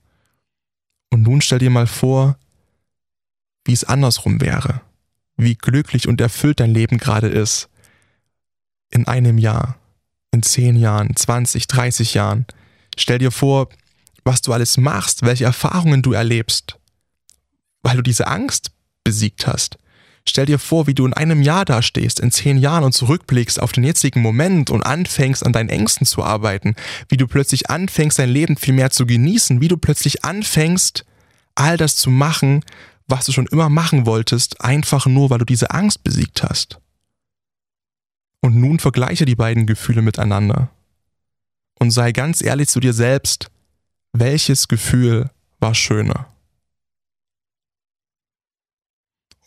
Und 1.11 1.23
nun 1.23 1.41
stell 1.41 1.59
dir 1.59 1.69
mal 1.69 1.87
vor, 1.87 2.37
wie 3.65 3.73
es 3.73 3.83
andersrum 3.83 4.39
wäre 4.39 4.81
wie 5.37 5.55
glücklich 5.55 6.07
und 6.07 6.19
erfüllt 6.19 6.59
dein 6.59 6.71
Leben 6.71 6.97
gerade 6.97 7.27
ist. 7.27 7.69
In 8.89 9.07
einem 9.07 9.37
Jahr, 9.37 9.77
in 10.37 10.43
zehn 10.43 10.75
Jahren, 10.75 11.15
20, 11.15 11.67
30 11.67 12.13
Jahren. 12.13 12.45
Stell 12.95 13.17
dir 13.17 13.31
vor, 13.31 13.69
was 14.23 14.41
du 14.41 14.53
alles 14.53 14.77
machst, 14.77 15.23
welche 15.23 15.45
Erfahrungen 15.45 16.01
du 16.01 16.13
erlebst, 16.13 16.77
weil 17.81 17.95
du 17.95 18.03
diese 18.03 18.27
Angst 18.27 18.71
besiegt 19.03 19.47
hast. 19.47 19.77
Stell 20.29 20.45
dir 20.45 20.59
vor, 20.59 20.87
wie 20.87 20.93
du 20.93 21.05
in 21.05 21.13
einem 21.13 21.41
Jahr 21.41 21.63
dastehst, 21.63 22.19
in 22.19 22.31
zehn 22.31 22.57
Jahren 22.57 22.83
und 22.83 22.91
zurückblickst 22.91 23.61
auf 23.61 23.71
den 23.71 23.85
jetzigen 23.85 24.21
Moment 24.21 24.69
und 24.69 24.83
anfängst 24.83 25.45
an 25.45 25.53
deinen 25.53 25.69
Ängsten 25.69 26.05
zu 26.05 26.21
arbeiten, 26.21 26.75
wie 27.07 27.17
du 27.17 27.27
plötzlich 27.27 27.69
anfängst, 27.69 28.19
dein 28.19 28.29
Leben 28.29 28.57
viel 28.57 28.73
mehr 28.73 28.91
zu 28.91 29.05
genießen, 29.05 29.61
wie 29.61 29.69
du 29.69 29.77
plötzlich 29.77 30.25
anfängst, 30.25 31.05
all 31.55 31.77
das 31.77 31.95
zu 31.95 32.11
machen, 32.11 32.63
was 33.07 33.25
du 33.25 33.31
schon 33.31 33.47
immer 33.47 33.69
machen 33.69 34.05
wolltest, 34.05 34.61
einfach 34.61 35.05
nur, 35.05 35.29
weil 35.29 35.39
du 35.39 35.45
diese 35.45 35.71
Angst 35.71 36.03
besiegt 36.03 36.43
hast. 36.43 36.79
Und 38.41 38.55
nun 38.55 38.79
vergleiche 38.79 39.25
die 39.25 39.35
beiden 39.35 39.65
Gefühle 39.65 40.01
miteinander 40.01 40.69
und 41.79 41.91
sei 41.91 42.11
ganz 42.11 42.41
ehrlich 42.41 42.69
zu 42.69 42.79
dir 42.79 42.93
selbst, 42.93 43.49
welches 44.13 44.67
Gefühl 44.67 45.29
war 45.59 45.75
schöner? 45.75 46.27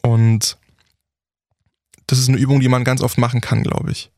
Und 0.02 0.56
das 2.06 2.18
ist 2.18 2.28
eine 2.28 2.38
Übung, 2.38 2.60
die 2.60 2.68
man 2.68 2.84
ganz 2.84 3.02
oft 3.02 3.18
machen 3.18 3.40
kann, 3.40 3.62
glaube 3.62 3.90
ich. 3.92 4.10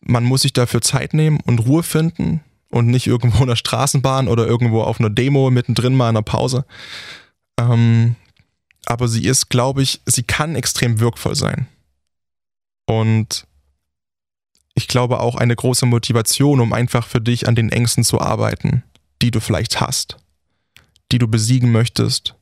Man 0.00 0.24
muss 0.24 0.42
sich 0.42 0.52
dafür 0.52 0.82
Zeit 0.82 1.14
nehmen 1.14 1.40
und 1.40 1.60
Ruhe 1.60 1.82
finden 1.82 2.40
und 2.70 2.86
nicht 2.86 3.06
irgendwo 3.06 3.42
in 3.42 3.48
der 3.48 3.56
Straßenbahn 3.56 4.28
oder 4.28 4.46
irgendwo 4.46 4.82
auf 4.82 5.00
einer 5.00 5.10
Demo 5.10 5.50
mittendrin 5.50 5.94
mal 5.94 6.10
in 6.10 6.16
einer 6.16 6.22
Pause, 6.22 6.66
ähm, 7.58 8.16
aber 8.84 9.08
sie 9.08 9.24
ist, 9.24 9.48
glaube 9.48 9.82
ich, 9.82 10.00
sie 10.06 10.22
kann 10.22 10.54
extrem 10.54 11.00
wirkvoll 11.00 11.34
sein. 11.34 11.66
Und 12.86 13.46
ich 14.74 14.88
glaube 14.88 15.20
auch 15.20 15.36
eine 15.36 15.56
große 15.56 15.86
Motivation, 15.86 16.60
um 16.60 16.72
einfach 16.72 17.06
für 17.06 17.20
dich 17.20 17.48
an 17.48 17.54
den 17.54 17.70
Ängsten 17.70 18.04
zu 18.04 18.20
arbeiten, 18.20 18.82
die 19.22 19.30
du 19.30 19.40
vielleicht 19.40 19.80
hast, 19.80 20.16
die 21.12 21.18
du 21.18 21.28
besiegen 21.28 21.72
möchtest 21.72 22.34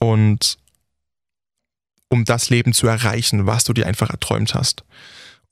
und 0.00 0.58
um 2.10 2.24
das 2.24 2.50
Leben 2.50 2.72
zu 2.72 2.86
erreichen, 2.86 3.46
was 3.46 3.64
du 3.64 3.72
dir 3.72 3.86
einfach 3.86 4.10
erträumt 4.10 4.54
hast. 4.54 4.84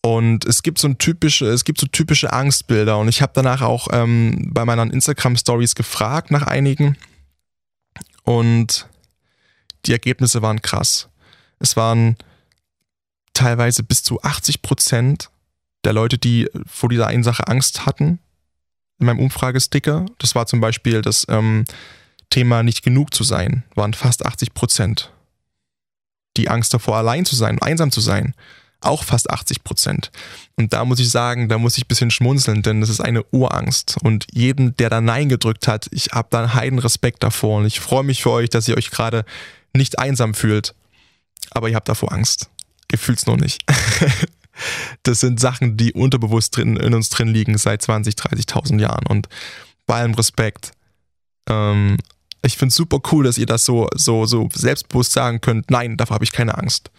Und 0.03 0.45
es 0.45 0.63
gibt 0.63 0.79
so 0.79 0.89
ein 0.89 0.99
typische, 0.99 1.47
es 1.47 1.65
gibt 1.65 1.81
so 1.81 1.87
typische 1.87 2.33
Angstbilder 2.33 2.99
und 2.99 3.09
ich 3.09 3.23
habe 3.23 3.33
danach 3.35 3.63
auch 3.63 3.89
ähm, 3.93 4.51
bei 4.53 4.65
meinen 4.65 4.91
Instagram 4.91 5.37
Stories 5.37 5.75
gefragt 5.75 6.31
nach 6.31 6.43
einigen 6.47 6.97
und 8.23 8.89
die 9.85 9.93
Ergebnisse 9.93 10.43
waren 10.43 10.63
krass. 10.63 11.09
Es 11.59 11.77
waren 11.77 12.17
teilweise 13.37 13.83
bis 13.83 14.03
zu 14.03 14.23
80 14.23 14.63
Prozent 14.63 15.31
der 15.85 15.93
Leute, 15.93 16.19
die 16.19 16.49
vor 16.67 16.89
dieser 16.89 17.07
einen 17.07 17.23
Sache 17.23 17.47
Angst 17.47 17.87
hatten, 17.87 18.19
in 18.99 19.07
meinem 19.07 19.21
Umfragesticker. 19.21 20.07
Das 20.19 20.35
war 20.35 20.47
zum 20.47 20.61
Beispiel 20.61 21.03
das 21.03 21.27
ähm, 21.29 21.65
Thema 22.31 22.63
nicht 22.63 22.83
genug 22.83 23.15
zu 23.15 23.25
sein, 23.25 23.63
waren 23.75 23.95
fast 23.95 24.25
80 24.25 24.55
Prozent. 24.55 25.13
Die 26.37 26.49
Angst 26.49 26.73
davor, 26.73 26.97
allein 26.97 27.25
zu 27.25 27.37
sein, 27.37 27.61
einsam 27.61 27.91
zu 27.91 28.01
sein, 28.01 28.35
auch 28.81 29.05
fast 29.05 29.31
80 29.31 29.65
Prozent. 29.65 30.11
Und 30.57 30.73
da 30.73 30.85
muss 30.85 30.99
ich 30.99 31.11
sagen, 31.11 31.49
da 31.49 31.59
muss 31.59 31.77
ich 31.77 31.85
ein 31.85 31.89
bisschen 31.89 32.11
schmunzeln, 32.11 32.63
denn 32.63 32.81
das 32.81 32.91
ist 32.91 33.01
eine 33.01 33.23
Urangst. 33.25 33.97
Und 34.03 34.27
jeden, 34.33 34.77
der 34.77 34.91
da 34.91 35.01
Nein 35.01 35.29
gedrückt 35.29 35.69
hat, 35.69 35.89
ich 35.91 36.09
habe 36.13 36.29
da 36.31 36.41
einen 36.41 36.55
heiden 36.55 36.79
Respekt 36.79 37.23
davor. 37.23 37.59
Und 37.59 37.67
ich 37.67 37.81
freue 37.81 38.05
mich 38.05 38.23
für 38.23 38.31
euch, 38.31 38.49
dass 38.49 38.69
ihr 38.69 38.77
euch 38.77 38.91
gerade 38.91 39.25
nicht 39.75 39.99
einsam 39.99 40.35
fühlt. 40.35 40.75
Aber 41.51 41.69
ihr 41.69 41.77
habt 41.77 41.89
davor 41.89 42.13
Angst. 42.13 42.51
Ihr 42.93 42.99
fühlt 42.99 43.19
es 43.19 43.27
noch 43.27 43.37
nicht. 43.37 43.63
das 45.03 45.21
sind 45.21 45.41
Sachen, 45.41 45.77
die 45.77 45.93
unterbewusst 45.93 46.57
drin, 46.57 46.77
in 46.77 46.95
uns 46.95 47.09
drin 47.09 47.29
liegen 47.29 47.59
seit 47.59 47.83
20, 47.83 48.15
30.000 48.15 48.81
Jahren. 48.81 49.07
Und 49.07 49.29
bei 49.87 49.97
allem 49.97 50.15
Respekt, 50.15 50.73
ähm, 51.49 51.97
ich 52.43 52.57
finde 52.57 52.71
es 52.71 52.77
super 52.77 53.01
cool, 53.13 53.25
dass 53.25 53.39
ihr 53.39 53.47
das 53.47 53.65
so, 53.65 53.89
so, 53.95 54.27
so 54.27 54.49
selbstbewusst 54.53 55.13
sagen 55.13 55.41
könnt, 55.41 55.71
nein, 55.71 55.97
davor 55.97 56.15
habe 56.15 56.25
ich 56.25 56.33
keine 56.33 56.57
Angst. 56.57 56.91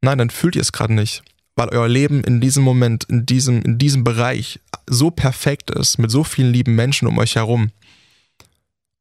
Nein, 0.00 0.18
dann 0.18 0.30
fühlt 0.30 0.56
ihr 0.56 0.62
es 0.62 0.72
gerade 0.72 0.92
nicht. 0.92 1.22
Weil 1.56 1.70
euer 1.70 1.88
Leben 1.88 2.22
in 2.22 2.40
diesem 2.40 2.62
Moment, 2.62 3.04
in 3.04 3.26
diesem, 3.26 3.62
in 3.62 3.78
diesem 3.78 4.04
Bereich 4.04 4.60
so 4.86 5.10
perfekt 5.10 5.70
ist, 5.70 5.98
mit 5.98 6.10
so 6.10 6.22
vielen 6.22 6.52
lieben 6.52 6.76
Menschen 6.76 7.08
um 7.08 7.18
euch 7.18 7.34
herum. 7.34 7.72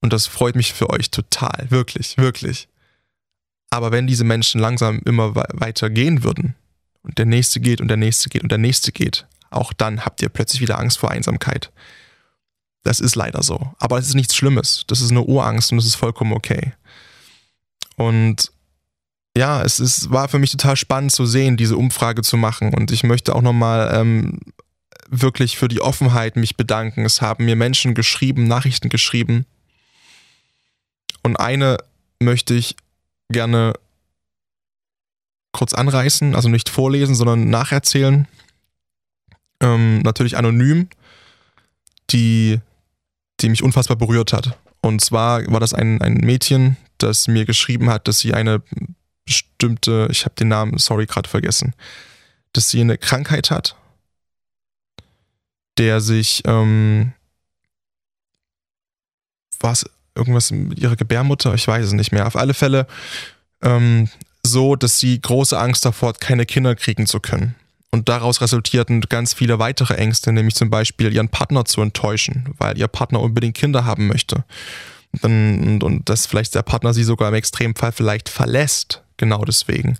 Und 0.02 0.14
das 0.14 0.26
freut 0.26 0.56
mich 0.56 0.74
für 0.74 0.90
euch 0.90 1.12
total, 1.12 1.68
wirklich, 1.70 2.18
wirklich. 2.18 2.68
Aber 3.78 3.92
wenn 3.92 4.08
diese 4.08 4.24
Menschen 4.24 4.60
langsam 4.60 5.02
immer 5.06 5.36
weiter 5.36 5.92
gehen 5.92 6.24
würden, 6.24 6.56
und 7.04 7.18
der 7.18 7.26
nächste 7.26 7.60
geht 7.62 7.80
und 7.80 7.88
der 7.88 7.98
nächste 7.98 8.28
geht 8.28 8.44
und 8.44 8.52
der 8.52 8.58
nächste 8.58 8.92
geht, 8.92 9.28
auch 9.50 9.72
dann 9.72 10.04
habt 10.04 10.22
ihr 10.22 10.30
plötzlich 10.30 10.62
wieder 10.62 10.78
Angst 10.80 10.98
vor 10.98 11.10
Einsamkeit. 11.10 11.72
Das 12.84 13.00
ist 13.00 13.16
leider 13.16 13.44
so. 13.44 13.74
Aber 13.80 13.98
es 13.98 14.08
ist 14.08 14.16
nichts 14.16 14.36
Schlimmes. 14.36 14.84
Das 14.88 15.00
ist 15.00 15.12
eine 15.12 15.22
Urangst 15.22 15.72
und 15.72 15.78
das 15.78 15.86
ist 15.86 15.96
vollkommen 15.96 16.34
okay. 16.34 16.74
Und 17.96 18.52
ja, 19.38 19.62
es 19.62 19.80
ist, 19.80 20.12
war 20.12 20.28
für 20.28 20.40
mich 20.40 20.52
total 20.52 20.76
spannend 20.76 21.12
zu 21.12 21.26
sehen, 21.26 21.56
diese 21.56 21.78
Umfrage 21.78 22.24
zu 22.24 22.36
machen. 22.36 22.74
Und 22.74 22.92
ich 22.92 23.04
möchte 23.04 23.36
auch 23.36 23.42
nochmal 23.42 23.92
ähm, 23.94 24.40
wirklich 25.08 25.58
für 25.58 25.68
die 25.68 25.82
Offenheit 25.82 26.36
mich 26.36 26.58
bedanken. 26.58 27.06
Es 27.06 27.22
haben 27.22 27.46
mir 27.46 27.56
Menschen 27.56 27.94
geschrieben, 27.94 28.48
Nachrichten 28.48 28.90
geschrieben. 28.90 29.46
Und 31.24 31.38
eine 31.38 31.78
möchte 32.20 32.54
ich 32.54 32.76
gerne 33.30 33.74
kurz 35.52 35.74
anreißen, 35.74 36.36
also 36.36 36.50
nicht 36.50 36.70
vorlesen, 36.70 37.16
sondern 37.16 37.50
nacherzählen. 37.50 38.28
Ähm, 39.60 40.00
natürlich 40.00 40.38
anonym, 40.38 40.88
die, 42.12 42.60
die 43.40 43.50
mich 43.50 43.64
unfassbar 43.64 43.98
berührt 43.98 44.34
hat. 44.34 44.58
Und 44.82 45.02
zwar 45.02 45.46
war 45.52 45.60
das 45.60 45.74
ein, 45.74 46.02
ein 46.02 46.14
Mädchen, 46.16 46.78
das 47.00 47.28
mir 47.28 47.46
geschrieben 47.46 47.90
hat, 47.90 48.08
dass 48.08 48.20
sie 48.20 48.34
eine 48.34 48.62
bestimmte, 49.26 50.08
ich 50.12 50.26
habe 50.26 50.36
den 50.36 50.48
Namen, 50.48 50.78
sorry, 50.78 51.06
gerade 51.06 51.28
vergessen, 51.28 51.74
dass 52.54 52.70
sie 52.70 52.82
eine 52.82 52.98
Krankheit 52.98 53.52
hat, 53.52 53.76
der 55.78 56.02
sich, 56.02 56.44
ähm, 56.46 57.14
was, 59.60 59.86
irgendwas 60.18 60.52
mit 60.52 60.80
ihrer 60.80 60.96
Gebärmutter, 60.96 61.54
ich 61.54 61.68
weiß 61.68 61.86
es 61.86 61.94
nicht 61.94 62.12
mehr. 62.12 62.28
Auf 62.28 62.36
alle 62.36 62.54
Fälle 62.54 62.88
ähm, 63.64 64.10
so, 64.44 64.76
dass 64.76 65.00
sie 65.00 65.20
große 65.20 65.58
Angst 65.58 65.86
davor 65.86 66.10
hat, 66.10 66.22
keine 66.22 66.46
Kinder 66.46 66.76
kriegen 66.76 67.06
zu 67.06 67.20
können. 67.20 67.56
Und 67.92 68.10
daraus 68.10 68.42
resultierten 68.42 69.02
ganz 69.02 69.34
viele 69.34 69.60
weitere 69.60 69.96
Ängste, 69.96 70.32
nämlich 70.32 70.56
zum 70.56 70.70
Beispiel 70.70 71.14
ihren 71.14 71.30
Partner 71.30 71.66
zu 71.66 71.82
enttäuschen, 71.82 72.54
weil 72.58 72.78
ihr 72.78 72.88
Partner 72.88 73.22
unbedingt 73.22 73.56
Kinder 73.56 73.86
haben 73.86 74.08
möchte. 74.08 74.44
Und, 75.22 75.82
und 75.84 76.10
dass 76.10 76.26
vielleicht 76.26 76.54
der 76.56 76.64
Partner 76.64 76.94
sie 76.94 77.04
sogar 77.04 77.30
im 77.30 77.36
Extremfall 77.36 77.92
vielleicht 77.92 78.30
verlässt, 78.30 79.04
genau 79.16 79.44
deswegen. 79.46 79.98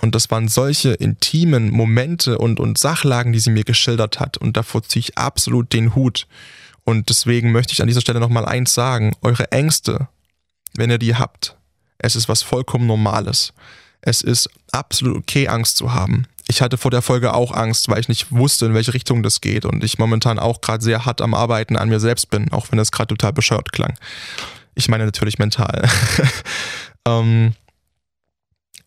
Und 0.00 0.14
das 0.14 0.30
waren 0.30 0.48
solche 0.48 0.92
intimen 0.92 1.70
Momente 1.70 2.38
und, 2.38 2.60
und 2.60 2.76
Sachlagen, 2.76 3.32
die 3.32 3.38
sie 3.38 3.50
mir 3.50 3.64
geschildert 3.64 4.20
hat. 4.20 4.36
Und 4.36 4.56
davor 4.56 4.82
ziehe 4.82 5.00
ich 5.00 5.16
absolut 5.16 5.72
den 5.72 5.94
Hut. 5.94 6.26
Und 6.84 7.08
deswegen 7.08 7.52
möchte 7.52 7.72
ich 7.72 7.80
an 7.80 7.88
dieser 7.88 8.00
Stelle 8.00 8.20
nochmal 8.20 8.44
eins 8.44 8.74
sagen. 8.74 9.16
Eure 9.22 9.50
Ängste, 9.50 10.08
wenn 10.74 10.90
ihr 10.90 10.98
die 10.98 11.16
habt, 11.16 11.56
es 11.98 12.16
ist 12.16 12.28
was 12.28 12.42
vollkommen 12.42 12.86
Normales. 12.86 13.52
Es 14.02 14.20
ist 14.20 14.50
absolut 14.70 15.16
okay, 15.16 15.48
Angst 15.48 15.78
zu 15.78 15.94
haben. 15.94 16.26
Ich 16.46 16.60
hatte 16.60 16.76
vor 16.76 16.90
der 16.90 17.00
Folge 17.00 17.32
auch 17.32 17.52
Angst, 17.52 17.88
weil 17.88 18.00
ich 18.00 18.08
nicht 18.08 18.30
wusste, 18.30 18.66
in 18.66 18.74
welche 18.74 18.92
Richtung 18.92 19.22
das 19.22 19.40
geht 19.40 19.64
und 19.64 19.82
ich 19.82 19.98
momentan 19.98 20.38
auch 20.38 20.60
gerade 20.60 20.84
sehr 20.84 21.06
hart 21.06 21.22
am 21.22 21.32
Arbeiten 21.32 21.76
an 21.76 21.88
mir 21.88 22.00
selbst 22.00 22.28
bin, 22.28 22.52
auch 22.52 22.70
wenn 22.70 22.76
das 22.76 22.92
gerade 22.92 23.08
total 23.08 23.32
bescheuert 23.32 23.72
klang. 23.72 23.94
Ich 24.74 24.88
meine 24.88 25.06
natürlich 25.06 25.38
mental. 25.38 25.88
ähm, 27.08 27.54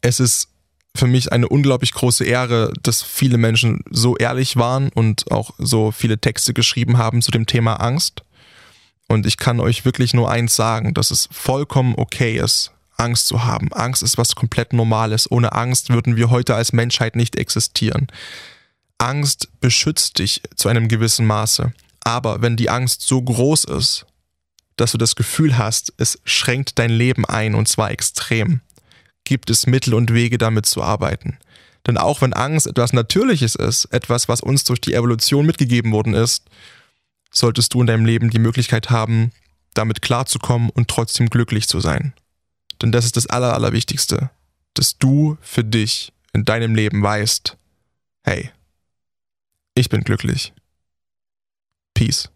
es 0.01 0.19
ist 0.19 0.49
für 0.97 1.07
mich 1.07 1.31
eine 1.31 1.47
unglaublich 1.47 1.93
große 1.93 2.25
Ehre, 2.25 2.73
dass 2.83 3.01
viele 3.01 3.37
Menschen 3.37 3.81
so 3.89 4.17
ehrlich 4.17 4.57
waren 4.57 4.89
und 4.89 5.31
auch 5.31 5.51
so 5.57 5.91
viele 5.91 6.19
Texte 6.19 6.53
geschrieben 6.53 6.97
haben 6.97 7.21
zu 7.21 7.31
dem 7.31 7.45
Thema 7.45 7.75
Angst. 7.75 8.23
Und 9.07 9.25
ich 9.25 9.37
kann 9.37 9.59
euch 9.59 9.85
wirklich 9.85 10.13
nur 10.13 10.29
eins 10.29 10.55
sagen, 10.55 10.93
dass 10.93 11.11
es 11.11 11.29
vollkommen 11.31 11.95
okay 11.95 12.37
ist, 12.37 12.71
Angst 12.97 13.27
zu 13.27 13.45
haben. 13.45 13.71
Angst 13.71 14.03
ist 14.03 14.17
was 14.17 14.35
komplett 14.35 14.73
Normales. 14.73 15.31
Ohne 15.31 15.53
Angst 15.53 15.89
würden 15.89 16.17
wir 16.17 16.29
heute 16.29 16.55
als 16.55 16.73
Menschheit 16.73 17.15
nicht 17.15 17.35
existieren. 17.37 18.07
Angst 18.97 19.49
beschützt 19.61 20.19
dich 20.19 20.41
zu 20.55 20.67
einem 20.67 20.87
gewissen 20.87 21.25
Maße. 21.25 21.71
Aber 22.03 22.41
wenn 22.41 22.57
die 22.57 22.69
Angst 22.69 23.01
so 23.01 23.21
groß 23.21 23.65
ist, 23.65 24.05
dass 24.75 24.91
du 24.91 24.97
das 24.97 25.15
Gefühl 25.15 25.57
hast, 25.57 25.93
es 25.97 26.19
schränkt 26.23 26.79
dein 26.79 26.91
Leben 26.91 27.25
ein 27.25 27.55
und 27.55 27.67
zwar 27.67 27.91
extrem, 27.91 28.61
gibt 29.27 29.49
es 29.49 29.67
Mittel 29.67 29.93
und 29.93 30.13
Wege 30.13 30.37
damit 30.37 30.65
zu 30.65 30.81
arbeiten. 30.81 31.37
Denn 31.85 31.97
auch 31.97 32.21
wenn 32.21 32.33
Angst 32.33 32.65
etwas 32.65 32.93
Natürliches 32.93 33.55
ist, 33.55 33.85
etwas, 33.85 34.27
was 34.27 34.41
uns 34.41 34.63
durch 34.63 34.81
die 34.81 34.93
Evolution 34.93 35.45
mitgegeben 35.45 35.91
worden 35.91 36.13
ist, 36.13 36.45
solltest 37.29 37.73
du 37.73 37.81
in 37.81 37.87
deinem 37.87 38.05
Leben 38.05 38.29
die 38.29 38.39
Möglichkeit 38.39 38.89
haben, 38.89 39.31
damit 39.73 40.01
klarzukommen 40.01 40.69
und 40.69 40.87
trotzdem 40.87 41.29
glücklich 41.29 41.67
zu 41.67 41.79
sein. 41.79 42.13
Denn 42.81 42.91
das 42.91 43.05
ist 43.05 43.17
das 43.17 43.27
Aller, 43.27 43.53
Allerwichtigste, 43.53 44.29
dass 44.73 44.97
du 44.97 45.37
für 45.41 45.63
dich 45.63 46.13
in 46.33 46.45
deinem 46.45 46.73
Leben 46.73 47.01
weißt, 47.01 47.57
hey, 48.23 48.51
ich 49.75 49.89
bin 49.89 50.03
glücklich. 50.03 50.53
Peace. 51.93 52.29